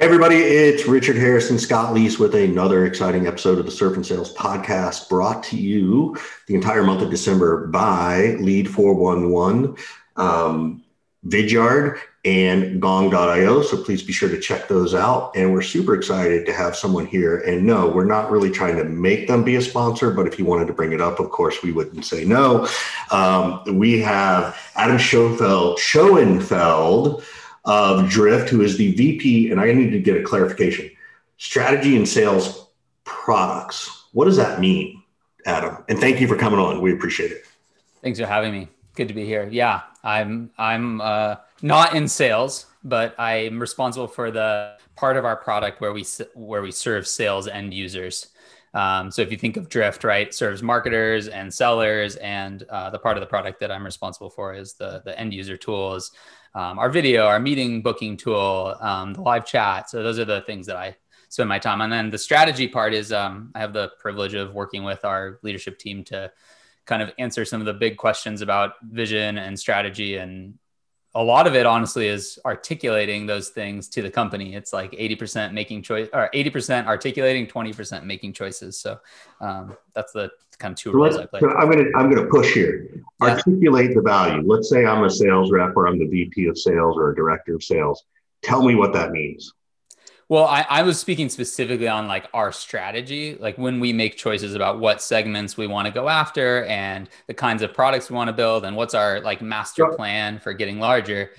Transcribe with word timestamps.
Everybody, 0.00 0.36
it's 0.36 0.86
Richard 0.86 1.16
Harrison, 1.16 1.58
Scott 1.58 1.94
Leese 1.94 2.18
with 2.18 2.34
another 2.34 2.86
exciting 2.86 3.26
episode 3.26 3.58
of 3.58 3.66
the 3.66 3.70
Surf 3.70 3.96
and 3.96 4.06
Sales 4.06 4.32
podcast 4.32 5.10
brought 5.10 5.42
to 5.42 5.58
you 5.58 6.16
the 6.46 6.54
entire 6.54 6.82
month 6.82 7.02
of 7.02 7.10
December 7.10 7.66
by 7.66 8.36
Lead 8.40 8.70
411, 8.70 9.76
um, 10.16 10.82
Vidyard, 11.26 11.98
and 12.24 12.80
Gong.io. 12.80 13.60
So 13.60 13.84
please 13.84 14.02
be 14.02 14.14
sure 14.14 14.30
to 14.30 14.40
check 14.40 14.68
those 14.68 14.94
out. 14.94 15.36
And 15.36 15.52
we're 15.52 15.60
super 15.60 15.94
excited 15.94 16.46
to 16.46 16.54
have 16.54 16.74
someone 16.74 17.04
here. 17.04 17.40
And 17.40 17.66
no, 17.66 17.86
we're 17.86 18.06
not 18.06 18.30
really 18.30 18.50
trying 18.50 18.78
to 18.78 18.84
make 18.84 19.28
them 19.28 19.44
be 19.44 19.56
a 19.56 19.60
sponsor, 19.60 20.12
but 20.12 20.26
if 20.26 20.38
you 20.38 20.46
wanted 20.46 20.66
to 20.68 20.72
bring 20.72 20.92
it 20.92 21.02
up, 21.02 21.20
of 21.20 21.28
course, 21.28 21.62
we 21.62 21.72
wouldn't 21.72 22.06
say 22.06 22.24
no. 22.24 22.66
Um, 23.10 23.62
we 23.76 24.00
have 24.00 24.58
Adam 24.76 24.96
Schoenfeld, 24.96 25.78
Schoenfeld 25.78 27.22
of 27.64 28.08
Drift, 28.08 28.48
who 28.48 28.62
is 28.62 28.76
the 28.76 28.92
VP, 28.94 29.50
and 29.50 29.60
I 29.60 29.72
need 29.72 29.90
to 29.90 30.00
get 30.00 30.16
a 30.16 30.22
clarification 30.22 30.90
strategy 31.36 31.96
and 31.96 32.08
sales 32.08 32.68
products. 33.04 34.06
What 34.12 34.26
does 34.26 34.36
that 34.36 34.60
mean, 34.60 35.02
Adam? 35.46 35.84
And 35.88 35.98
thank 35.98 36.20
you 36.20 36.28
for 36.28 36.36
coming 36.36 36.58
on. 36.58 36.80
We 36.80 36.92
appreciate 36.92 37.32
it. 37.32 37.44
Thanks 38.02 38.18
for 38.18 38.26
having 38.26 38.52
me. 38.52 38.68
Good 38.94 39.08
to 39.08 39.14
be 39.14 39.24
here. 39.24 39.48
Yeah, 39.50 39.82
I'm 40.02 40.50
I'm 40.58 41.00
uh, 41.00 41.36
not 41.62 41.94
in 41.94 42.08
sales, 42.08 42.66
but 42.82 43.18
I'm 43.18 43.58
responsible 43.58 44.08
for 44.08 44.30
the 44.30 44.76
part 44.96 45.16
of 45.16 45.24
our 45.24 45.36
product 45.36 45.80
where 45.80 45.92
we 45.92 46.04
where 46.34 46.62
we 46.62 46.72
serve 46.72 47.06
sales 47.06 47.46
end 47.46 47.72
users. 47.72 48.28
Um, 48.72 49.10
so 49.10 49.22
if 49.22 49.32
you 49.32 49.36
think 49.36 49.56
of 49.56 49.68
Drift, 49.68 50.04
right, 50.04 50.32
serves 50.32 50.62
marketers 50.62 51.28
and 51.28 51.52
sellers, 51.52 52.16
and 52.16 52.62
uh, 52.64 52.90
the 52.90 52.98
part 52.98 53.16
of 53.16 53.20
the 53.20 53.26
product 53.26 53.60
that 53.60 53.72
I'm 53.72 53.84
responsible 53.84 54.30
for 54.30 54.54
is 54.54 54.74
the 54.74 55.02
the 55.04 55.18
end 55.18 55.32
user 55.34 55.56
tools 55.56 56.12
um, 56.54 56.78
our 56.78 56.90
video, 56.90 57.26
our 57.26 57.40
meeting 57.40 57.82
booking 57.82 58.16
tool, 58.16 58.76
um, 58.80 59.14
the 59.14 59.22
live 59.22 59.46
chat. 59.46 59.88
So 59.90 60.02
those 60.02 60.18
are 60.18 60.24
the 60.24 60.42
things 60.42 60.66
that 60.66 60.76
I 60.76 60.96
spend 61.28 61.48
my 61.48 61.58
time 61.58 61.80
on. 61.80 61.92
And 61.92 61.92
then 61.92 62.10
the 62.10 62.18
strategy 62.18 62.66
part 62.66 62.92
is 62.92 63.12
um, 63.12 63.52
I 63.54 63.60
have 63.60 63.72
the 63.72 63.92
privilege 63.98 64.34
of 64.34 64.52
working 64.52 64.82
with 64.82 65.04
our 65.04 65.38
leadership 65.42 65.78
team 65.78 66.02
to 66.04 66.32
kind 66.86 67.02
of 67.02 67.12
answer 67.18 67.44
some 67.44 67.60
of 67.60 67.66
the 67.66 67.72
big 67.72 67.96
questions 67.96 68.42
about 68.42 68.72
vision 68.82 69.38
and 69.38 69.58
strategy 69.58 70.16
and 70.16 70.58
a 71.14 71.22
lot 71.22 71.46
of 71.46 71.54
it 71.54 71.66
honestly 71.66 72.06
is 72.06 72.38
articulating 72.44 73.26
those 73.26 73.48
things 73.48 73.88
to 73.88 74.02
the 74.02 74.10
company. 74.10 74.54
It's 74.54 74.72
like 74.72 74.92
80% 74.92 75.52
making 75.52 75.82
choice 75.82 76.08
or 76.12 76.30
80% 76.32 76.86
articulating 76.86 77.46
20% 77.46 78.04
making 78.04 78.32
choices. 78.32 78.78
So 78.78 79.00
um, 79.40 79.76
that's 79.94 80.12
the 80.12 80.30
kind 80.58 80.72
of 80.72 80.78
two 80.78 80.92
so 80.92 80.98
roles 80.98 81.16
i 81.16 81.24
play. 81.24 81.40
so 81.40 81.48
i'm 81.52 81.70
gonna 81.70 81.86
i'm 81.96 82.10
gonna 82.10 82.28
push 82.28 82.52
here. 82.52 82.86
Yeah. 83.22 83.30
articulate 83.30 83.94
the 83.94 84.02
value. 84.02 84.42
Let's 84.46 84.68
say 84.68 84.84
i'm 84.84 85.02
a 85.04 85.08
sales 85.08 85.50
rep 85.50 85.74
or 85.74 85.88
i'm 85.88 85.98
the 85.98 86.06
vp 86.06 86.48
of 86.48 86.58
sales 86.58 86.98
or 86.98 87.12
a 87.12 87.16
director 87.16 87.54
of 87.54 87.62
sales. 87.62 88.04
Tell 88.42 88.62
me 88.62 88.74
what 88.74 88.92
that 88.92 89.10
means 89.10 89.54
well, 90.30 90.44
I, 90.44 90.64
I, 90.70 90.82
was 90.82 90.96
speaking 91.00 91.28
specifically 91.28 91.88
on 91.88 92.06
like 92.06 92.28
our 92.32 92.52
strategy, 92.52 93.36
like 93.40 93.58
when 93.58 93.80
we 93.80 93.92
make 93.92 94.16
choices 94.16 94.54
about 94.54 94.78
what 94.78 95.02
segments 95.02 95.56
we 95.56 95.66
want 95.66 95.86
to 95.86 95.92
go 95.92 96.08
after 96.08 96.64
and 96.66 97.08
the 97.26 97.34
kinds 97.34 97.62
of 97.62 97.74
products 97.74 98.08
we 98.08 98.14
want 98.14 98.28
to 98.28 98.32
build 98.32 98.64
and 98.64 98.76
what's 98.76 98.94
our 98.94 99.20
like 99.22 99.42
master 99.42 99.88
plan 99.88 100.38
for 100.38 100.52
getting 100.52 100.78
larger. 100.78 101.32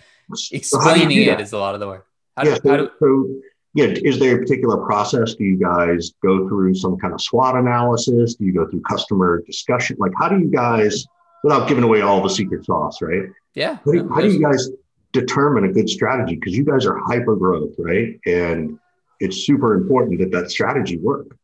Explaining 0.51 1.25
so 1.25 1.31
it 1.31 1.39
is 1.39 1.53
a 1.53 1.57
lot 1.57 1.73
of 1.73 1.79
the 1.79 1.87
work. 1.87 2.05
How 2.35 2.43
yeah, 2.43 2.55
do, 2.55 2.61
so, 2.65 2.77
do, 2.77 2.91
so, 2.99 3.41
yeah, 3.75 3.85
is 3.85 4.19
there 4.19 4.35
a 4.35 4.39
particular 4.39 4.75
process? 4.85 5.35
Do 5.35 5.45
you 5.45 5.55
guys 5.55 6.11
go 6.21 6.49
through 6.49 6.75
some 6.75 6.97
kind 6.97 7.13
of 7.13 7.21
SWOT 7.21 7.55
analysis? 7.55 8.35
Do 8.35 8.43
you 8.43 8.53
go 8.53 8.67
through 8.67 8.81
customer 8.81 9.41
discussion? 9.43 9.95
Like, 10.01 10.11
how 10.19 10.27
do 10.27 10.37
you 10.37 10.51
guys, 10.51 11.07
without 11.45 11.69
giving 11.69 11.85
away 11.85 12.01
all 12.01 12.21
the 12.21 12.29
secret 12.29 12.65
sauce, 12.65 13.01
right? 13.01 13.23
Yeah. 13.53 13.77
How 13.85 13.91
do, 13.93 14.09
how 14.09 14.19
do 14.19 14.29
you 14.29 14.41
guys 14.41 14.69
determine 15.13 15.63
a 15.63 15.71
good 15.71 15.89
strategy? 15.89 16.35
Because 16.35 16.57
you 16.57 16.65
guys 16.65 16.85
are 16.85 16.97
hyper 16.97 17.37
growth, 17.37 17.73
right? 17.77 18.19
And 18.25 18.77
it's 19.21 19.45
super 19.45 19.75
important 19.75 20.19
that 20.19 20.31
that 20.31 20.51
strategy 20.51 20.97
work. 20.97 21.37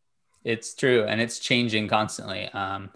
It's 0.43 0.73
true, 0.73 1.03
and 1.03 1.21
it's 1.21 1.39
changing 1.39 1.87
constantly. 1.87 2.45
Um, 2.49 2.89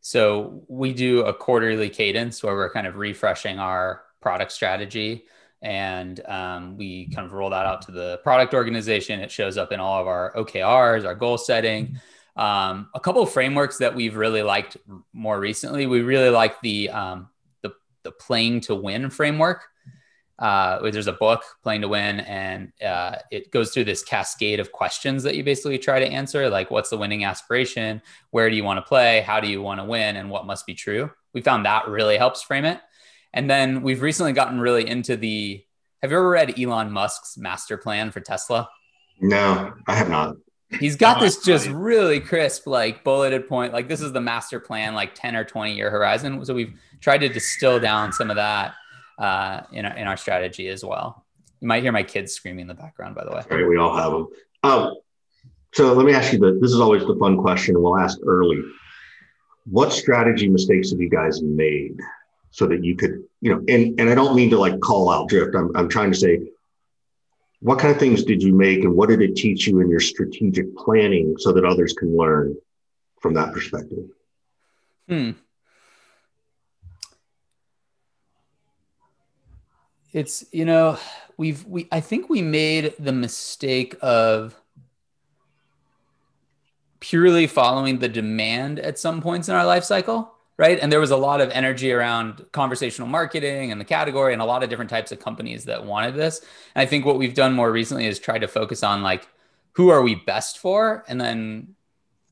so 0.00 0.62
we 0.68 0.92
do 0.92 1.20
a 1.24 1.32
quarterly 1.32 1.88
cadence 1.88 2.42
where 2.42 2.54
we're 2.54 2.70
kind 2.70 2.86
of 2.86 2.96
refreshing 2.96 3.58
our 3.58 4.02
product 4.20 4.52
strategy, 4.52 5.24
and 5.62 6.20
um, 6.26 6.76
we 6.76 7.08
kind 7.10 7.26
of 7.26 7.32
roll 7.32 7.50
that 7.50 7.66
out 7.66 7.82
to 7.82 7.92
the 7.92 8.18
product 8.22 8.54
organization. 8.54 9.20
It 9.20 9.30
shows 9.30 9.56
up 9.56 9.72
in 9.72 9.80
all 9.80 10.00
of 10.00 10.06
our 10.06 10.32
OKRs, 10.34 11.04
our 11.04 11.14
goal 11.14 11.38
setting. 11.38 11.98
Um, 12.36 12.90
a 12.94 13.00
couple 13.00 13.22
of 13.22 13.32
frameworks 13.32 13.78
that 13.78 13.94
we've 13.94 14.14
really 14.14 14.42
liked 14.42 14.76
more 15.14 15.40
recently. 15.40 15.86
We 15.86 16.02
really 16.02 16.28
like 16.28 16.60
the 16.60 16.90
um, 16.90 17.30
the, 17.62 17.72
the 18.02 18.12
playing 18.12 18.60
to 18.62 18.74
win 18.74 19.08
framework 19.08 19.62
uh, 20.38 20.90
there's 20.90 21.06
a 21.06 21.12
book 21.12 21.42
playing 21.62 21.80
to 21.80 21.88
win 21.88 22.20
and 22.20 22.72
uh, 22.84 23.16
it 23.30 23.50
goes 23.50 23.70
through 23.70 23.84
this 23.84 24.02
cascade 24.02 24.60
of 24.60 24.70
questions 24.70 25.22
that 25.22 25.34
you 25.34 25.42
basically 25.42 25.78
try 25.78 25.98
to 25.98 26.06
answer 26.06 26.50
like 26.50 26.70
what's 26.70 26.90
the 26.90 26.98
winning 26.98 27.24
aspiration? 27.24 28.02
Where 28.30 28.50
do 28.50 28.56
you 28.56 28.64
want 28.64 28.76
to 28.78 28.82
play? 28.82 29.22
How 29.22 29.40
do 29.40 29.48
you 29.48 29.62
want 29.62 29.80
to 29.80 29.84
win? 29.84 30.16
And 30.16 30.30
what 30.30 30.46
must 30.46 30.66
be 30.66 30.74
true? 30.74 31.10
We 31.32 31.40
found 31.40 31.64
that 31.64 31.88
really 31.88 32.18
helps 32.18 32.42
frame 32.42 32.66
it. 32.66 32.80
And 33.32 33.48
then 33.48 33.82
we've 33.82 34.02
recently 34.02 34.32
gotten 34.32 34.60
really 34.60 34.86
into 34.86 35.16
the 35.16 35.62
have 36.02 36.10
you 36.10 36.18
ever 36.18 36.28
read 36.28 36.58
elon 36.58 36.92
musk's 36.92 37.38
master 37.38 37.78
plan 37.78 38.10
for 38.10 38.20
tesla? 38.20 38.68
No 39.20 39.72
i 39.86 39.94
have 39.94 40.10
not. 40.10 40.36
He's 40.80 40.96
got 40.96 41.20
this 41.20 41.42
just 41.44 41.68
really 41.68 42.20
crisp 42.20 42.66
like 42.66 43.04
bulleted 43.04 43.48
point 43.48 43.72
like 43.72 43.88
this 43.88 44.02
is 44.02 44.12
the 44.12 44.20
master 44.20 44.60
plan 44.60 44.94
like 44.94 45.14
10 45.14 45.34
or 45.34 45.44
20 45.44 45.74
year 45.74 45.90
horizon. 45.90 46.44
So 46.44 46.52
we've 46.52 46.74
tried 47.00 47.18
to 47.18 47.28
distill 47.30 47.80
down 47.80 48.12
some 48.12 48.28
of 48.28 48.36
that 48.36 48.74
uh, 49.18 49.62
in, 49.72 49.84
our, 49.84 49.96
in 49.96 50.06
our 50.06 50.16
strategy 50.16 50.68
as 50.68 50.84
well. 50.84 51.24
You 51.60 51.68
might 51.68 51.82
hear 51.82 51.92
my 51.92 52.02
kids 52.02 52.32
screaming 52.32 52.62
in 52.62 52.66
the 52.68 52.74
background, 52.74 53.14
by 53.14 53.24
the 53.24 53.30
way. 53.30 53.42
Right, 53.50 53.66
we 53.66 53.76
all 53.78 53.96
have 53.96 54.12
them. 54.12 54.28
Um, 54.62 54.94
so 55.72 55.92
let 55.92 56.06
me 56.06 56.14
ask 56.14 56.32
you 56.32 56.38
the, 56.38 56.58
this 56.60 56.72
is 56.72 56.80
always 56.80 57.06
the 57.06 57.16
fun 57.16 57.36
question. 57.38 57.80
We'll 57.80 57.98
ask 57.98 58.18
early. 58.24 58.62
What 59.64 59.92
strategy 59.92 60.48
mistakes 60.48 60.90
have 60.90 61.00
you 61.00 61.10
guys 61.10 61.42
made 61.42 61.98
so 62.50 62.66
that 62.66 62.84
you 62.84 62.96
could, 62.96 63.24
you 63.40 63.52
know, 63.52 63.58
and, 63.68 63.98
and 64.00 64.08
I 64.08 64.14
don't 64.14 64.34
mean 64.34 64.50
to 64.50 64.58
like 64.58 64.80
call 64.80 65.10
out 65.10 65.28
drift. 65.28 65.54
I'm, 65.54 65.74
I'm 65.76 65.88
trying 65.88 66.10
to 66.12 66.16
say, 66.16 66.40
what 67.60 67.78
kind 67.78 67.92
of 67.92 67.98
things 67.98 68.24
did 68.24 68.42
you 68.42 68.54
make 68.54 68.84
and 68.84 68.94
what 68.94 69.08
did 69.08 69.20
it 69.22 69.34
teach 69.34 69.66
you 69.66 69.80
in 69.80 69.88
your 69.88 70.00
strategic 70.00 70.76
planning 70.76 71.36
so 71.38 71.52
that 71.52 71.64
others 71.64 71.92
can 71.94 72.16
learn 72.16 72.56
from 73.20 73.34
that 73.34 73.52
perspective? 73.52 74.04
Hmm. 75.08 75.32
It's 80.16 80.46
you 80.50 80.64
know 80.64 80.98
we've 81.36 81.64
we 81.66 81.86
i 81.92 82.00
think 82.00 82.30
we 82.30 82.40
made 82.40 82.94
the 82.98 83.12
mistake 83.12 83.94
of 84.00 84.58
purely 87.00 87.46
following 87.46 87.98
the 87.98 88.08
demand 88.08 88.80
at 88.80 88.98
some 88.98 89.20
points 89.20 89.48
in 89.48 89.54
our 89.54 89.66
life 89.66 89.84
cycle 89.84 90.32
right? 90.58 90.78
And 90.80 90.90
there 90.90 91.00
was 91.00 91.10
a 91.10 91.18
lot 91.18 91.42
of 91.42 91.50
energy 91.50 91.92
around 91.92 92.42
conversational 92.52 93.08
marketing 93.08 93.70
and 93.72 93.78
the 93.78 93.84
category 93.84 94.32
and 94.32 94.40
a 94.40 94.46
lot 94.46 94.62
of 94.62 94.70
different 94.70 94.88
types 94.88 95.12
of 95.12 95.20
companies 95.20 95.66
that 95.66 95.84
wanted 95.84 96.14
this. 96.14 96.40
And 96.74 96.80
i 96.82 96.86
think 96.86 97.04
what 97.04 97.18
we've 97.18 97.34
done 97.34 97.52
more 97.52 97.70
recently 97.70 98.06
is 98.06 98.18
try 98.18 98.38
to 98.38 98.48
focus 98.48 98.82
on 98.82 99.02
like 99.02 99.28
who 99.72 99.90
are 99.90 100.00
we 100.00 100.14
best 100.14 100.58
for 100.58 101.04
and 101.08 101.20
then 101.20 101.74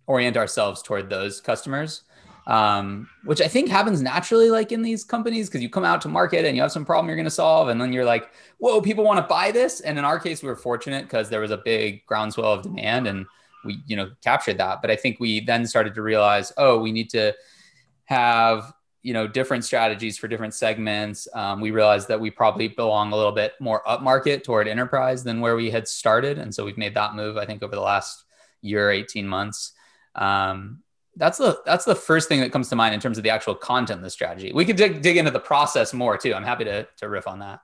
orient 0.06 0.38
ourselves 0.38 0.80
toward 0.80 1.10
those 1.10 1.42
customers 1.42 2.04
um, 2.46 3.08
which 3.24 3.40
I 3.40 3.48
think 3.48 3.70
happens 3.70 4.02
naturally, 4.02 4.50
like 4.50 4.70
in 4.70 4.82
these 4.82 5.02
companies, 5.04 5.48
because 5.48 5.62
you 5.62 5.70
come 5.70 5.84
out 5.84 6.00
to 6.02 6.08
market 6.08 6.44
and 6.44 6.56
you 6.56 6.62
have 6.62 6.72
some 6.72 6.84
problem 6.84 7.08
you're 7.08 7.16
going 7.16 7.24
to 7.24 7.30
solve, 7.30 7.68
and 7.68 7.80
then 7.80 7.92
you're 7.92 8.04
like, 8.04 8.30
"Whoa, 8.58 8.80
people 8.80 9.04
want 9.04 9.18
to 9.18 9.26
buy 9.26 9.50
this!" 9.50 9.80
And 9.80 9.98
in 9.98 10.04
our 10.04 10.18
case, 10.18 10.42
we 10.42 10.48
were 10.48 10.56
fortunate 10.56 11.04
because 11.04 11.30
there 11.30 11.40
was 11.40 11.50
a 11.50 11.56
big 11.56 12.04
groundswell 12.06 12.52
of 12.52 12.62
demand, 12.62 13.06
and 13.06 13.26
we, 13.64 13.82
you 13.86 13.96
know, 13.96 14.10
captured 14.22 14.58
that. 14.58 14.82
But 14.82 14.90
I 14.90 14.96
think 14.96 15.20
we 15.20 15.40
then 15.40 15.66
started 15.66 15.94
to 15.94 16.02
realize, 16.02 16.52
oh, 16.58 16.78
we 16.78 16.92
need 16.92 17.10
to 17.10 17.34
have 18.04 18.72
you 19.02 19.12
know 19.12 19.26
different 19.26 19.64
strategies 19.64 20.18
for 20.18 20.28
different 20.28 20.54
segments. 20.54 21.26
Um, 21.34 21.60
we 21.60 21.70
realized 21.70 22.08
that 22.08 22.20
we 22.20 22.30
probably 22.30 22.68
belong 22.68 23.12
a 23.12 23.16
little 23.16 23.32
bit 23.32 23.52
more 23.58 23.82
upmarket 23.86 24.42
toward 24.42 24.68
enterprise 24.68 25.24
than 25.24 25.40
where 25.40 25.56
we 25.56 25.70
had 25.70 25.88
started, 25.88 26.38
and 26.38 26.54
so 26.54 26.64
we've 26.64 26.78
made 26.78 26.94
that 26.94 27.14
move. 27.14 27.38
I 27.38 27.46
think 27.46 27.62
over 27.62 27.74
the 27.74 27.80
last 27.80 28.24
year, 28.60 28.90
eighteen 28.90 29.26
months. 29.26 29.72
Um, 30.14 30.83
that's 31.16 31.38
the 31.38 31.60
that's 31.64 31.84
the 31.84 31.94
first 31.94 32.28
thing 32.28 32.40
that 32.40 32.52
comes 32.52 32.68
to 32.70 32.76
mind 32.76 32.94
in 32.94 33.00
terms 33.00 33.18
of 33.18 33.24
the 33.24 33.30
actual 33.30 33.54
content 33.54 33.98
of 33.98 34.04
the 34.04 34.10
strategy. 34.10 34.52
We 34.52 34.64
could 34.64 34.76
dig, 34.76 35.02
dig 35.02 35.16
into 35.16 35.30
the 35.30 35.40
process 35.40 35.92
more 35.92 36.16
too. 36.16 36.34
I'm 36.34 36.44
happy 36.44 36.64
to 36.64 36.86
to 36.98 37.08
riff 37.08 37.26
on 37.26 37.40
that. 37.40 37.60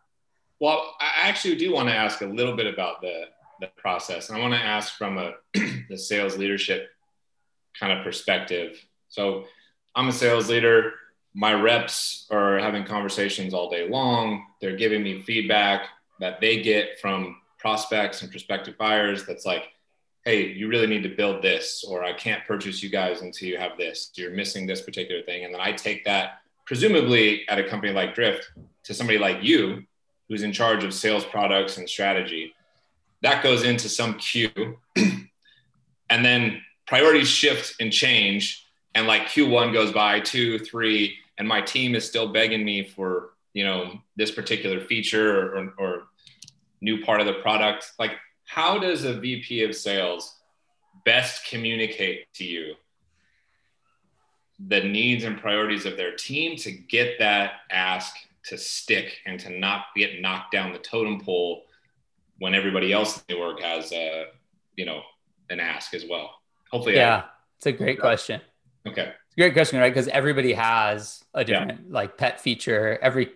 Well, 0.61 0.95
I 1.01 1.29
actually 1.29 1.57
do 1.57 1.73
want 1.73 1.89
to 1.89 1.95
ask 1.95 2.21
a 2.21 2.27
little 2.27 2.57
bit 2.57 2.67
about 2.73 3.01
the 3.01 3.25
the 3.61 3.69
process, 3.77 4.29
and 4.29 4.39
I 4.39 4.41
want 4.41 4.55
to 4.55 4.61
ask 4.61 4.95
from 4.95 5.19
a 5.19 5.33
the 5.89 5.99
sales 5.99 6.39
leadership 6.39 6.89
kind 7.79 7.97
of 7.97 8.05
perspective. 8.05 8.85
So, 9.09 9.45
I'm 9.95 10.09
a 10.09 10.13
sales 10.13 10.49
leader. 10.49 10.93
My 11.35 11.53
reps 11.53 12.27
are 12.31 12.59
having 12.59 12.85
conversations 12.85 13.55
all 13.55 13.71
day 13.71 13.89
long. 13.89 14.45
They're 14.61 14.77
giving 14.77 15.03
me 15.03 15.23
feedback 15.23 15.89
that 16.21 16.41
they 16.41 16.63
get 16.63 17.01
from 17.01 17.37
prospects 17.59 18.23
and 18.23 18.31
prospective 18.31 18.77
buyers. 18.79 19.27
That's 19.27 19.47
like, 19.47 19.69
hey, 20.31 20.47
you 20.47 20.69
really 20.69 20.87
need 20.87 21.03
to 21.03 21.09
build 21.09 21.43
this, 21.43 21.83
or 21.83 22.05
I 22.05 22.13
can't 22.13 22.47
purchase 22.47 22.85
you 22.85 22.89
guys 22.89 23.21
until 23.21 23.49
you 23.49 23.59
have 23.59 23.77
this. 23.77 24.13
You're 24.15 24.31
missing 24.31 24.65
this 24.65 24.81
particular 24.81 25.23
thing. 25.23 25.45
And 25.45 25.53
then 25.53 25.61
I 25.61 25.73
take 25.73 26.05
that, 26.05 26.43
presumably 26.67 27.49
at 27.49 27.59
a 27.59 27.69
company 27.69 27.93
like 27.93 28.15
Drift, 28.15 28.49
to 28.85 28.95
somebody 28.95 29.19
like 29.19 29.39
you, 29.43 29.83
who's 30.29 30.45
in 30.45 30.53
charge 30.53 30.85
of 30.85 30.95
sales 30.95 31.25
products 31.25 31.79
and 31.79 31.89
strategy. 31.89 32.55
that 33.23 33.43
goes 33.43 33.65
into 33.65 33.89
some 33.89 34.15
queue. 34.19 34.79
and 34.97 36.25
then 36.25 36.63
priorities 36.87 37.29
shift 37.29 37.75
and 37.81 37.93
change. 37.93 38.65
And 38.95 39.09
like 39.09 39.23
Q1 39.23 39.73
goes 39.73 39.91
by, 39.91 40.21
two, 40.21 40.61
three, 40.61 41.17
and 41.39 41.49
my 41.49 41.61
team 41.61 41.97
is 41.97 42.07
still 42.07 42.33
begging 42.33 42.65
me 42.65 42.85
for, 42.85 43.31
you 43.53 43.65
know, 43.65 43.99
this 44.15 44.31
particular 44.31 44.81
feature 44.81 45.57
or, 45.57 45.75
or 45.77 46.03
new 46.81 47.03
part 47.03 47.21
of 47.21 47.27
the 47.27 47.35
product. 47.35 47.91
Like, 47.99 48.13
how 48.51 48.79
does 48.79 49.05
a 49.05 49.15
VP 49.15 49.63
of 49.63 49.77
sales 49.77 50.37
best 51.05 51.47
communicate 51.49 52.33
to 52.35 52.45
you 52.45 52.75
the 54.67 54.81
needs 54.81 55.23
and 55.23 55.41
priorities 55.41 55.87
of 55.87 55.97
their 55.97 56.17
team 56.17 56.57
to 56.57 56.73
get 56.73 57.19
that 57.21 57.53
ask 57.71 58.13
to 58.45 58.59
stick 58.59 59.19
and 59.25 59.39
to 59.39 59.51
not 59.57 59.85
get 59.97 60.21
knocked 60.21 60.51
down 60.53 60.73
the 60.73 60.79
totem 60.81 61.21
pole 61.21 61.63
when 62.41 62.53
everybody 62.55 62.93
else 62.93 63.19
in 63.19 63.23
the 63.29 63.35
org 63.41 63.61
has 63.61 63.93
a 63.93 64.27
you 64.77 64.85
know 64.85 65.01
an 65.49 65.61
ask 65.61 65.95
as 65.95 66.05
well? 66.11 66.35
Hopefully 66.73 66.97
yeah 66.97 67.17
I, 67.17 67.25
it's 67.57 67.67
a 67.67 67.73
great 67.73 68.01
question. 68.01 68.41
Okay. 68.85 69.13
It's 69.29 69.37
a 69.37 69.41
great 69.41 69.53
question 69.53 69.79
right? 69.79 69.95
Because 69.95 70.09
everybody 70.09 70.55
has 70.55 71.23
a 71.35 71.45
different 71.45 71.83
yeah. 71.87 71.95
like 71.95 72.19
pet 72.19 72.41
feature. 72.41 72.99
Every 73.01 73.31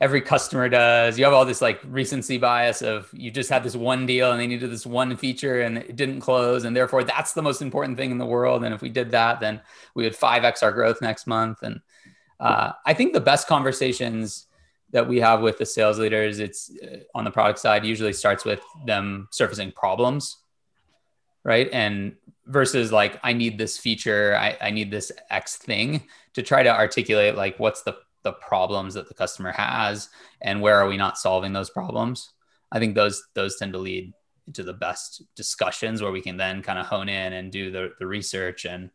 every 0.00 0.20
customer 0.20 0.68
does. 0.68 1.18
You 1.18 1.24
have 1.24 1.34
all 1.34 1.44
this 1.44 1.60
like 1.60 1.80
recency 1.86 2.38
bias 2.38 2.82
of 2.82 3.08
you 3.12 3.30
just 3.30 3.50
had 3.50 3.62
this 3.62 3.74
one 3.74 4.06
deal 4.06 4.30
and 4.30 4.40
they 4.40 4.46
needed 4.46 4.70
this 4.70 4.86
one 4.86 5.16
feature 5.16 5.62
and 5.62 5.78
it 5.78 5.96
didn't 5.96 6.20
close 6.20 6.64
and 6.64 6.76
therefore 6.76 7.04
that's 7.04 7.32
the 7.32 7.42
most 7.42 7.62
important 7.62 7.96
thing 7.96 8.10
in 8.10 8.18
the 8.18 8.26
world 8.26 8.64
and 8.64 8.74
if 8.74 8.80
we 8.80 8.88
did 8.88 9.10
that 9.10 9.40
then 9.40 9.60
we 9.94 10.04
would 10.04 10.14
5x 10.14 10.62
our 10.62 10.72
growth 10.72 11.02
next 11.02 11.26
month 11.26 11.62
and 11.62 11.80
uh, 12.38 12.72
i 12.86 12.94
think 12.94 13.12
the 13.12 13.20
best 13.20 13.48
conversations 13.48 14.46
that 14.90 15.06
we 15.06 15.18
have 15.18 15.40
with 15.40 15.58
the 15.58 15.66
sales 15.66 15.98
leaders 15.98 16.38
it's 16.38 16.70
uh, 16.82 16.98
on 17.14 17.24
the 17.24 17.30
product 17.30 17.58
side 17.58 17.84
usually 17.84 18.12
starts 18.12 18.44
with 18.44 18.62
them 18.86 19.26
surfacing 19.32 19.72
problems 19.72 20.38
right? 21.44 21.70
And 21.72 22.16
versus 22.48 22.90
like 22.90 23.20
i 23.22 23.34
need 23.34 23.58
this 23.58 23.76
feature 23.76 24.34
I, 24.34 24.56
I 24.60 24.70
need 24.70 24.90
this 24.90 25.12
x 25.28 25.56
thing 25.56 26.04
to 26.32 26.42
try 26.42 26.62
to 26.62 26.74
articulate 26.74 27.34
like 27.34 27.58
what's 27.58 27.82
the 27.82 27.98
the 28.28 28.32
problems 28.48 28.94
that 28.94 29.08
the 29.08 29.14
customer 29.14 29.52
has 29.52 30.08
and 30.40 30.60
where 30.60 30.76
are 30.76 30.88
we 30.88 30.96
not 30.96 31.18
solving 31.18 31.52
those 31.52 31.70
problems 31.70 32.30
i 32.72 32.78
think 32.78 32.94
those 32.94 33.22
those 33.34 33.56
tend 33.56 33.72
to 33.72 33.78
lead 33.78 34.12
to 34.54 34.62
the 34.62 34.72
best 34.72 35.22
discussions 35.36 36.02
where 36.02 36.12
we 36.12 36.20
can 36.20 36.36
then 36.36 36.62
kind 36.62 36.78
of 36.78 36.86
hone 36.86 37.08
in 37.08 37.32
and 37.32 37.52
do 37.52 37.70
the, 37.70 37.92
the 37.98 38.06
research. 38.06 38.64
And 38.64 38.90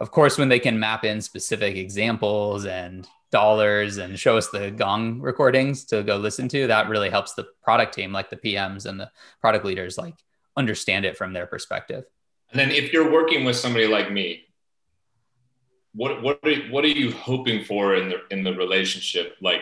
of 0.00 0.10
course 0.10 0.38
when 0.38 0.48
they 0.48 0.58
can 0.58 0.78
map 0.78 1.04
in 1.04 1.20
specific 1.20 1.76
examples 1.76 2.66
and 2.66 3.08
dollars 3.30 3.96
and 3.98 4.18
show 4.18 4.36
us 4.36 4.48
the 4.48 4.70
gong 4.70 5.20
recordings 5.20 5.84
to 5.86 6.02
go 6.02 6.16
listen 6.16 6.48
to 6.48 6.66
that 6.66 6.88
really 6.90 7.08
helps 7.08 7.32
the 7.32 7.46
product 7.62 7.94
team 7.94 8.12
like 8.12 8.28
the 8.28 8.36
pms 8.36 8.84
and 8.84 9.00
the 9.00 9.10
product 9.40 9.64
leaders 9.64 9.96
like 9.96 10.14
understand 10.54 11.06
it 11.06 11.16
from 11.16 11.32
their 11.32 11.46
perspective. 11.46 12.04
And 12.50 12.60
then 12.60 12.70
if 12.70 12.92
you're 12.92 13.10
working 13.10 13.44
with 13.44 13.56
somebody 13.56 13.86
like 13.86 14.12
me 14.12 14.44
what 15.94 16.22
what 16.22 16.38
are, 16.44 16.56
what 16.70 16.84
are 16.84 16.88
you 16.88 17.12
hoping 17.12 17.64
for 17.64 17.94
in 17.94 18.08
the 18.08 18.16
in 18.30 18.42
the 18.44 18.54
relationship 18.54 19.36
like 19.40 19.60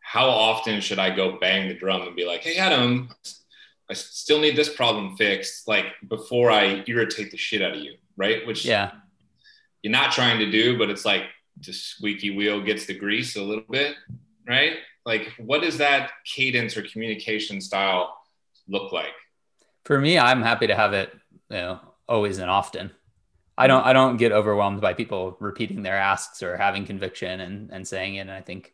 how 0.00 0.28
often 0.28 0.80
should 0.80 0.98
i 0.98 1.14
go 1.14 1.38
bang 1.38 1.68
the 1.68 1.74
drum 1.74 2.02
and 2.02 2.16
be 2.16 2.24
like 2.24 2.42
hey 2.42 2.56
adam 2.56 3.08
i 3.90 3.94
still 3.94 4.40
need 4.40 4.56
this 4.56 4.74
problem 4.74 5.16
fixed 5.16 5.68
like 5.68 5.86
before 6.08 6.50
i 6.50 6.82
irritate 6.86 7.30
the 7.30 7.36
shit 7.36 7.62
out 7.62 7.72
of 7.72 7.80
you 7.80 7.94
right 8.16 8.46
which 8.46 8.64
yeah 8.64 8.90
you're 9.82 9.92
not 9.92 10.12
trying 10.12 10.38
to 10.38 10.50
do 10.50 10.76
but 10.78 10.90
it's 10.90 11.04
like 11.04 11.24
the 11.60 11.72
squeaky 11.72 12.34
wheel 12.34 12.60
gets 12.60 12.86
the 12.86 12.94
grease 12.94 13.36
a 13.36 13.42
little 13.42 13.64
bit, 13.70 13.94
right? 14.46 14.74
Like, 15.04 15.32
what 15.38 15.62
does 15.62 15.78
that 15.78 16.10
cadence 16.24 16.76
or 16.76 16.82
communication 16.82 17.60
style 17.60 18.16
look 18.68 18.92
like? 18.92 19.12
For 19.84 20.00
me, 20.00 20.18
I'm 20.18 20.42
happy 20.42 20.68
to 20.68 20.74
have 20.74 20.92
it, 20.92 21.12
you 21.50 21.56
know, 21.56 21.80
always 22.08 22.38
and 22.38 22.50
often. 22.50 22.92
I 23.62 23.66
don't, 23.66 23.84
I 23.86 23.92
don't 23.92 24.16
get 24.16 24.32
overwhelmed 24.32 24.80
by 24.80 24.94
people 24.94 25.36
repeating 25.40 25.82
their 25.82 25.96
asks 25.96 26.42
or 26.42 26.56
having 26.56 26.84
conviction 26.86 27.40
and, 27.40 27.70
and 27.70 27.86
saying 27.86 28.16
it. 28.16 28.20
And 28.20 28.30
I 28.30 28.40
think 28.40 28.72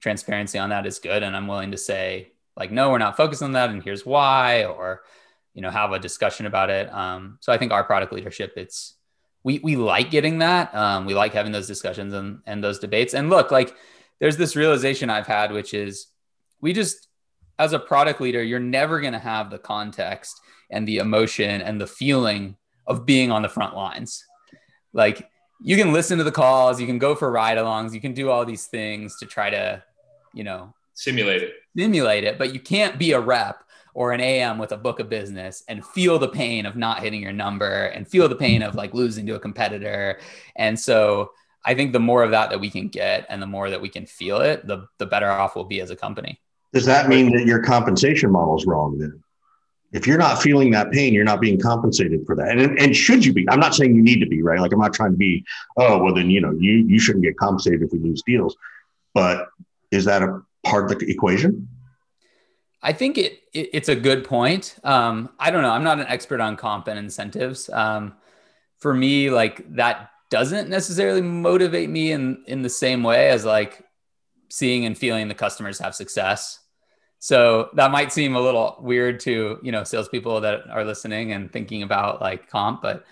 transparency 0.00 0.58
on 0.58 0.70
that 0.70 0.86
is 0.86 0.98
good. 0.98 1.22
And 1.22 1.36
I'm 1.36 1.46
willing 1.46 1.70
to 1.70 1.78
say, 1.78 2.32
like, 2.56 2.70
no, 2.70 2.90
we're 2.90 2.98
not 2.98 3.16
focused 3.16 3.42
on 3.42 3.52
that. 3.52 3.70
And 3.70 3.82
here's 3.82 4.04
why, 4.04 4.64
or, 4.64 5.02
you 5.54 5.62
know, 5.62 5.70
have 5.70 5.92
a 5.92 5.98
discussion 5.98 6.46
about 6.46 6.70
it. 6.70 6.92
Um, 6.92 7.38
so 7.40 7.52
I 7.52 7.58
think 7.58 7.72
our 7.72 7.84
product 7.84 8.12
leadership, 8.12 8.54
it's, 8.56 8.96
we 9.44 9.58
we 9.58 9.76
like 9.76 10.10
getting 10.10 10.38
that. 10.38 10.74
Um, 10.74 11.04
we 11.04 11.14
like 11.14 11.34
having 11.34 11.52
those 11.52 11.66
discussions 11.66 12.14
and 12.14 12.40
and 12.46 12.62
those 12.62 12.78
debates. 12.78 13.14
And 13.14 13.28
look, 13.28 13.50
like 13.50 13.74
there's 14.20 14.36
this 14.36 14.54
realization 14.56 15.10
I've 15.10 15.26
had, 15.26 15.52
which 15.52 15.74
is 15.74 16.06
we 16.60 16.72
just 16.72 17.08
as 17.58 17.72
a 17.72 17.78
product 17.78 18.20
leader, 18.20 18.42
you're 18.42 18.60
never 18.60 19.00
going 19.00 19.12
to 19.12 19.18
have 19.18 19.50
the 19.50 19.58
context 19.58 20.40
and 20.70 20.86
the 20.86 20.98
emotion 20.98 21.60
and 21.60 21.80
the 21.80 21.86
feeling 21.86 22.56
of 22.92 23.06
being 23.06 23.32
on 23.32 23.42
the 23.42 23.48
front 23.48 23.74
lines. 23.74 24.24
Like 24.92 25.28
you 25.62 25.76
can 25.76 25.92
listen 25.92 26.18
to 26.18 26.24
the 26.24 26.32
calls, 26.32 26.80
you 26.80 26.86
can 26.86 26.98
go 26.98 27.14
for 27.14 27.30
ride-alongs, 27.30 27.92
you 27.92 28.00
can 28.00 28.14
do 28.14 28.30
all 28.30 28.44
these 28.44 28.66
things 28.66 29.18
to 29.18 29.26
try 29.26 29.50
to, 29.50 29.82
you 30.32 30.44
know, 30.44 30.72
simulate 30.94 31.42
it. 31.42 31.54
Simulate 31.76 32.24
it, 32.24 32.38
but 32.38 32.52
you 32.52 32.60
can't 32.60 32.98
be 32.98 33.12
a 33.12 33.20
rep 33.20 33.64
or 33.94 34.12
an 34.12 34.20
AM 34.20 34.58
with 34.58 34.72
a 34.72 34.76
book 34.76 35.00
of 35.00 35.08
business 35.08 35.62
and 35.68 35.84
feel 35.84 36.18
the 36.18 36.28
pain 36.28 36.66
of 36.66 36.76
not 36.76 37.02
hitting 37.02 37.20
your 37.20 37.32
number 37.32 37.86
and 37.86 38.08
feel 38.08 38.28
the 38.28 38.36
pain 38.36 38.62
of 38.62 38.74
like 38.74 38.94
losing 38.94 39.26
to 39.26 39.34
a 39.34 39.40
competitor. 39.40 40.18
And 40.56 40.78
so 40.78 41.32
I 41.64 41.74
think 41.74 41.92
the 41.92 42.00
more 42.00 42.22
of 42.22 42.30
that 42.30 42.50
that 42.50 42.60
we 42.60 42.70
can 42.70 42.88
get 42.88 43.26
and 43.28 43.40
the 43.40 43.46
more 43.46 43.70
that 43.70 43.80
we 43.80 43.88
can 43.88 44.06
feel 44.06 44.40
it, 44.40 44.66
the 44.66 44.86
the 44.98 45.06
better 45.06 45.30
off 45.30 45.54
we'll 45.54 45.64
be 45.64 45.80
as 45.80 45.90
a 45.90 45.96
company. 45.96 46.40
Does 46.72 46.86
that 46.86 47.08
mean 47.08 47.36
that 47.36 47.44
your 47.44 47.62
compensation 47.62 48.30
model 48.30 48.56
is 48.56 48.64
wrong 48.66 48.98
then? 48.98 49.21
If 49.92 50.06
you're 50.06 50.18
not 50.18 50.40
feeling 50.40 50.70
that 50.70 50.90
pain, 50.90 51.12
you're 51.12 51.24
not 51.24 51.40
being 51.40 51.60
compensated 51.60 52.24
for 52.26 52.34
that. 52.36 52.56
And, 52.56 52.78
and 52.78 52.96
should 52.96 53.24
you 53.24 53.32
be? 53.32 53.46
I'm 53.50 53.60
not 53.60 53.74
saying 53.74 53.94
you 53.94 54.02
need 54.02 54.20
to 54.20 54.26
be, 54.26 54.42
right? 54.42 54.58
Like 54.58 54.72
I'm 54.72 54.80
not 54.80 54.94
trying 54.94 55.12
to 55.12 55.18
be, 55.18 55.44
oh, 55.76 56.02
well 56.02 56.14
then, 56.14 56.30
you 56.30 56.40
know, 56.40 56.50
you 56.52 56.72
you 56.72 56.98
shouldn't 56.98 57.24
get 57.24 57.36
compensated 57.36 57.82
if 57.82 57.92
we 57.92 57.98
lose 57.98 58.22
deals. 58.22 58.56
But 59.12 59.48
is 59.90 60.06
that 60.06 60.22
a 60.22 60.40
part 60.64 60.90
of 60.90 60.98
the 60.98 61.10
equation? 61.10 61.68
I 62.82 62.92
think 62.92 63.18
it, 63.18 63.40
it, 63.52 63.70
it's 63.72 63.88
a 63.88 63.94
good 63.94 64.24
point. 64.24 64.76
Um, 64.82 65.30
I 65.38 65.50
don't 65.50 65.62
know. 65.62 65.70
I'm 65.70 65.84
not 65.84 66.00
an 66.00 66.06
expert 66.06 66.40
on 66.40 66.56
comp 66.56 66.88
and 66.88 66.98
incentives. 66.98 67.70
Um, 67.70 68.14
for 68.78 68.92
me, 68.92 69.30
like 69.30 69.74
that 69.76 70.10
doesn't 70.30 70.68
necessarily 70.68 71.20
motivate 71.20 71.90
me 71.90 72.10
in 72.12 72.42
in 72.46 72.62
the 72.62 72.70
same 72.70 73.02
way 73.02 73.28
as 73.28 73.44
like 73.44 73.84
seeing 74.48 74.86
and 74.86 74.96
feeling 74.96 75.28
the 75.28 75.34
customers 75.34 75.78
have 75.78 75.94
success. 75.94 76.58
So 77.24 77.70
that 77.74 77.92
might 77.92 78.12
seem 78.12 78.34
a 78.34 78.40
little 78.40 78.76
weird 78.80 79.20
to 79.20 79.60
you 79.62 79.70
know 79.70 79.84
salespeople 79.84 80.40
that 80.40 80.68
are 80.68 80.84
listening 80.84 81.32
and 81.32 81.52
thinking 81.52 81.84
about 81.84 82.20
like 82.20 82.50
comp, 82.50 82.82
but 82.82 83.04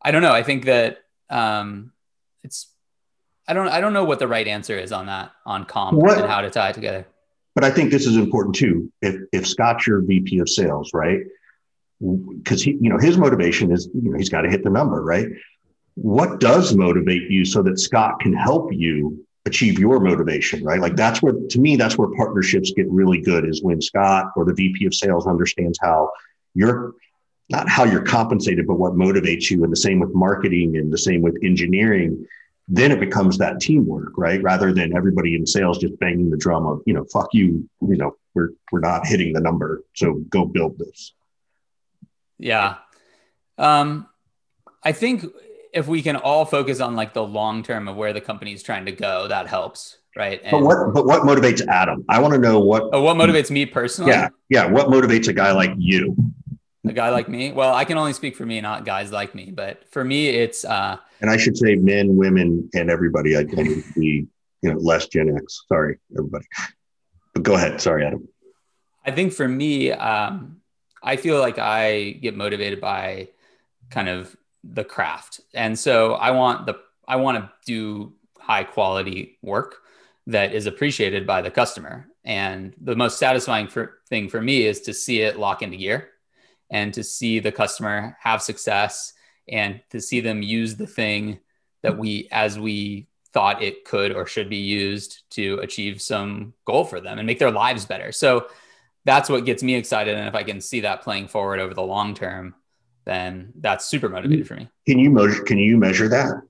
I 0.00 0.10
don't 0.10 0.22
know. 0.22 0.32
I 0.32 0.42
think 0.42 0.64
that 0.64 1.04
um, 1.30 1.92
it's 2.42 2.66
I 3.46 3.54
don't 3.54 3.68
I 3.68 3.80
don't 3.80 3.92
know 3.92 4.04
what 4.04 4.18
the 4.18 4.28
right 4.28 4.48
answer 4.48 4.76
is 4.76 4.90
on 4.90 5.06
that 5.06 5.30
on 5.46 5.64
comp 5.64 5.96
what, 5.96 6.18
and 6.18 6.26
how 6.26 6.40
to 6.40 6.50
tie 6.50 6.70
it 6.70 6.74
together 6.74 7.06
but 7.54 7.64
I 7.64 7.70
think 7.70 7.90
this 7.90 8.06
is 8.06 8.16
important 8.16 8.54
too. 8.54 8.90
If 9.02 9.16
if 9.32 9.46
Scott's 9.46 9.86
your 9.86 10.00
VP 10.00 10.38
of 10.38 10.48
sales, 10.48 10.90
right? 10.94 11.20
Because 12.00 12.62
he, 12.62 12.72
you 12.80 12.88
know, 12.88 12.98
his 12.98 13.16
motivation 13.16 13.70
is, 13.70 13.88
you 13.94 14.10
know, 14.10 14.18
he's 14.18 14.28
got 14.28 14.42
to 14.42 14.50
hit 14.50 14.64
the 14.64 14.70
number, 14.70 15.02
right? 15.04 15.28
What 15.94 16.40
does 16.40 16.74
motivate 16.74 17.30
you 17.30 17.44
so 17.44 17.62
that 17.62 17.78
Scott 17.78 18.18
can 18.20 18.32
help 18.32 18.72
you 18.72 19.24
achieve 19.44 19.78
your 19.78 20.00
motivation, 20.00 20.64
right? 20.64 20.80
Like 20.80 20.96
that's 20.96 21.20
where, 21.20 21.34
to 21.50 21.60
me, 21.60 21.76
that's 21.76 21.98
where 21.98 22.08
partnerships 22.16 22.72
get 22.72 22.88
really 22.90 23.20
good 23.20 23.48
is 23.48 23.62
when 23.62 23.80
Scott 23.80 24.32
or 24.36 24.44
the 24.44 24.54
VP 24.54 24.86
of 24.86 24.94
sales 24.94 25.26
understands 25.26 25.78
how 25.82 26.10
you're 26.54 26.94
not 27.48 27.68
how 27.68 27.84
you're 27.84 28.02
compensated, 28.02 28.66
but 28.66 28.78
what 28.78 28.92
motivates 28.94 29.50
you. 29.50 29.64
And 29.64 29.72
the 29.72 29.76
same 29.76 29.98
with 29.98 30.14
marketing 30.14 30.76
and 30.76 30.92
the 30.92 30.98
same 30.98 31.22
with 31.22 31.36
engineering 31.42 32.26
then 32.68 32.92
it 32.92 33.00
becomes 33.00 33.38
that 33.38 33.60
teamwork, 33.60 34.16
right? 34.16 34.42
Rather 34.42 34.72
than 34.72 34.96
everybody 34.96 35.34
in 35.34 35.46
sales 35.46 35.78
just 35.78 35.98
banging 35.98 36.30
the 36.30 36.36
drum 36.36 36.66
of, 36.66 36.80
you 36.86 36.94
know, 36.94 37.04
fuck 37.12 37.28
you, 37.32 37.68
you 37.80 37.96
know, 37.96 38.16
we're 38.34 38.50
we're 38.70 38.80
not 38.80 39.06
hitting 39.06 39.32
the 39.32 39.40
number, 39.40 39.84
so 39.94 40.14
go 40.30 40.44
build 40.46 40.78
this. 40.78 41.12
Yeah. 42.38 42.76
Um 43.58 44.06
I 44.82 44.92
think 44.92 45.26
if 45.72 45.86
we 45.86 46.02
can 46.02 46.16
all 46.16 46.44
focus 46.44 46.80
on 46.80 46.94
like 46.94 47.14
the 47.14 47.24
long 47.24 47.62
term 47.62 47.88
of 47.88 47.96
where 47.96 48.12
the 48.12 48.20
company 48.20 48.52
is 48.52 48.62
trying 48.62 48.86
to 48.86 48.92
go, 48.92 49.28
that 49.28 49.46
helps, 49.46 49.98
right? 50.16 50.40
And, 50.42 50.50
but 50.52 50.62
what 50.62 50.94
but 50.94 51.06
what 51.06 51.22
motivates 51.22 51.66
Adam? 51.66 52.04
I 52.08 52.20
want 52.20 52.34
to 52.34 52.40
know 52.40 52.60
what 52.60 52.84
oh, 52.92 53.02
what 53.02 53.16
motivates 53.16 53.50
me 53.50 53.66
personally? 53.66 54.12
Yeah. 54.12 54.28
Yeah, 54.48 54.66
what 54.66 54.88
motivates 54.88 55.28
a 55.28 55.32
guy 55.32 55.52
like 55.52 55.72
you? 55.78 56.16
a 56.84 56.92
guy 56.92 57.10
like 57.10 57.28
me 57.28 57.52
well 57.52 57.74
i 57.74 57.84
can 57.84 57.96
only 57.96 58.12
speak 58.12 58.34
for 58.34 58.44
me 58.44 58.60
not 58.60 58.84
guys 58.84 59.12
like 59.12 59.34
me 59.34 59.50
but 59.50 59.88
for 59.90 60.04
me 60.04 60.28
it's 60.28 60.64
uh 60.64 60.96
and 61.20 61.30
i 61.30 61.36
should 61.36 61.56
say 61.56 61.76
men 61.76 62.16
women 62.16 62.68
and 62.74 62.90
everybody 62.90 63.36
i 63.36 63.42
need 63.42 63.84
to 63.84 63.92
be 63.94 64.26
you 64.62 64.72
know 64.72 64.78
less 64.78 65.06
gen 65.06 65.36
x 65.36 65.62
sorry 65.68 65.98
everybody 66.16 66.44
but 67.34 67.42
go 67.42 67.54
ahead 67.54 67.80
sorry 67.80 68.04
adam 68.04 68.26
i 69.06 69.10
think 69.10 69.32
for 69.32 69.46
me 69.46 69.92
um 69.92 70.56
i 71.02 71.16
feel 71.16 71.38
like 71.38 71.58
i 71.58 72.10
get 72.20 72.36
motivated 72.36 72.80
by 72.80 73.28
kind 73.90 74.08
of 74.08 74.36
the 74.64 74.84
craft 74.84 75.40
and 75.54 75.78
so 75.78 76.14
i 76.14 76.30
want 76.30 76.66
the 76.66 76.78
i 77.08 77.16
want 77.16 77.36
to 77.36 77.50
do 77.66 78.12
high 78.38 78.64
quality 78.64 79.38
work 79.42 79.76
that 80.26 80.52
is 80.52 80.66
appreciated 80.66 81.26
by 81.26 81.42
the 81.42 81.50
customer 81.50 82.06
and 82.24 82.74
the 82.80 82.94
most 82.94 83.18
satisfying 83.18 83.66
for, 83.66 83.98
thing 84.08 84.28
for 84.28 84.40
me 84.40 84.66
is 84.66 84.82
to 84.82 84.94
see 84.94 85.22
it 85.22 85.38
lock 85.38 85.62
into 85.62 85.76
gear 85.76 86.10
and 86.70 86.94
to 86.94 87.02
see 87.02 87.40
the 87.40 87.52
customer 87.52 88.16
have 88.20 88.40
success 88.40 89.12
and 89.48 89.80
to 89.90 90.00
see 90.00 90.20
them 90.20 90.42
use 90.42 90.76
the 90.76 90.86
thing 90.86 91.40
that 91.82 91.98
we 91.98 92.28
as 92.30 92.58
we 92.58 93.08
thought 93.32 93.62
it 93.62 93.84
could 93.84 94.12
or 94.12 94.26
should 94.26 94.48
be 94.48 94.58
used 94.58 95.22
to 95.30 95.58
achieve 95.62 96.00
some 96.00 96.52
goal 96.64 96.84
for 96.84 97.00
them 97.00 97.18
and 97.18 97.26
make 97.26 97.38
their 97.38 97.50
lives 97.50 97.86
better. 97.86 98.12
So 98.12 98.46
that's 99.04 99.28
what 99.28 99.44
gets 99.44 99.62
me 99.62 99.74
excited. 99.74 100.14
And 100.16 100.28
if 100.28 100.34
I 100.34 100.42
can 100.42 100.60
see 100.60 100.80
that 100.80 101.02
playing 101.02 101.28
forward 101.28 101.58
over 101.58 101.74
the 101.74 101.82
long 101.82 102.14
term, 102.14 102.54
then 103.04 103.52
that's 103.58 103.86
super 103.86 104.08
motivated 104.08 104.46
for 104.46 104.54
me. 104.54 104.68
Can 104.86 104.98
you 104.98 105.10
measure? 105.10 105.42
Can 105.42 105.58
you 105.58 105.76
measure 105.76 106.08
that? 106.08 106.42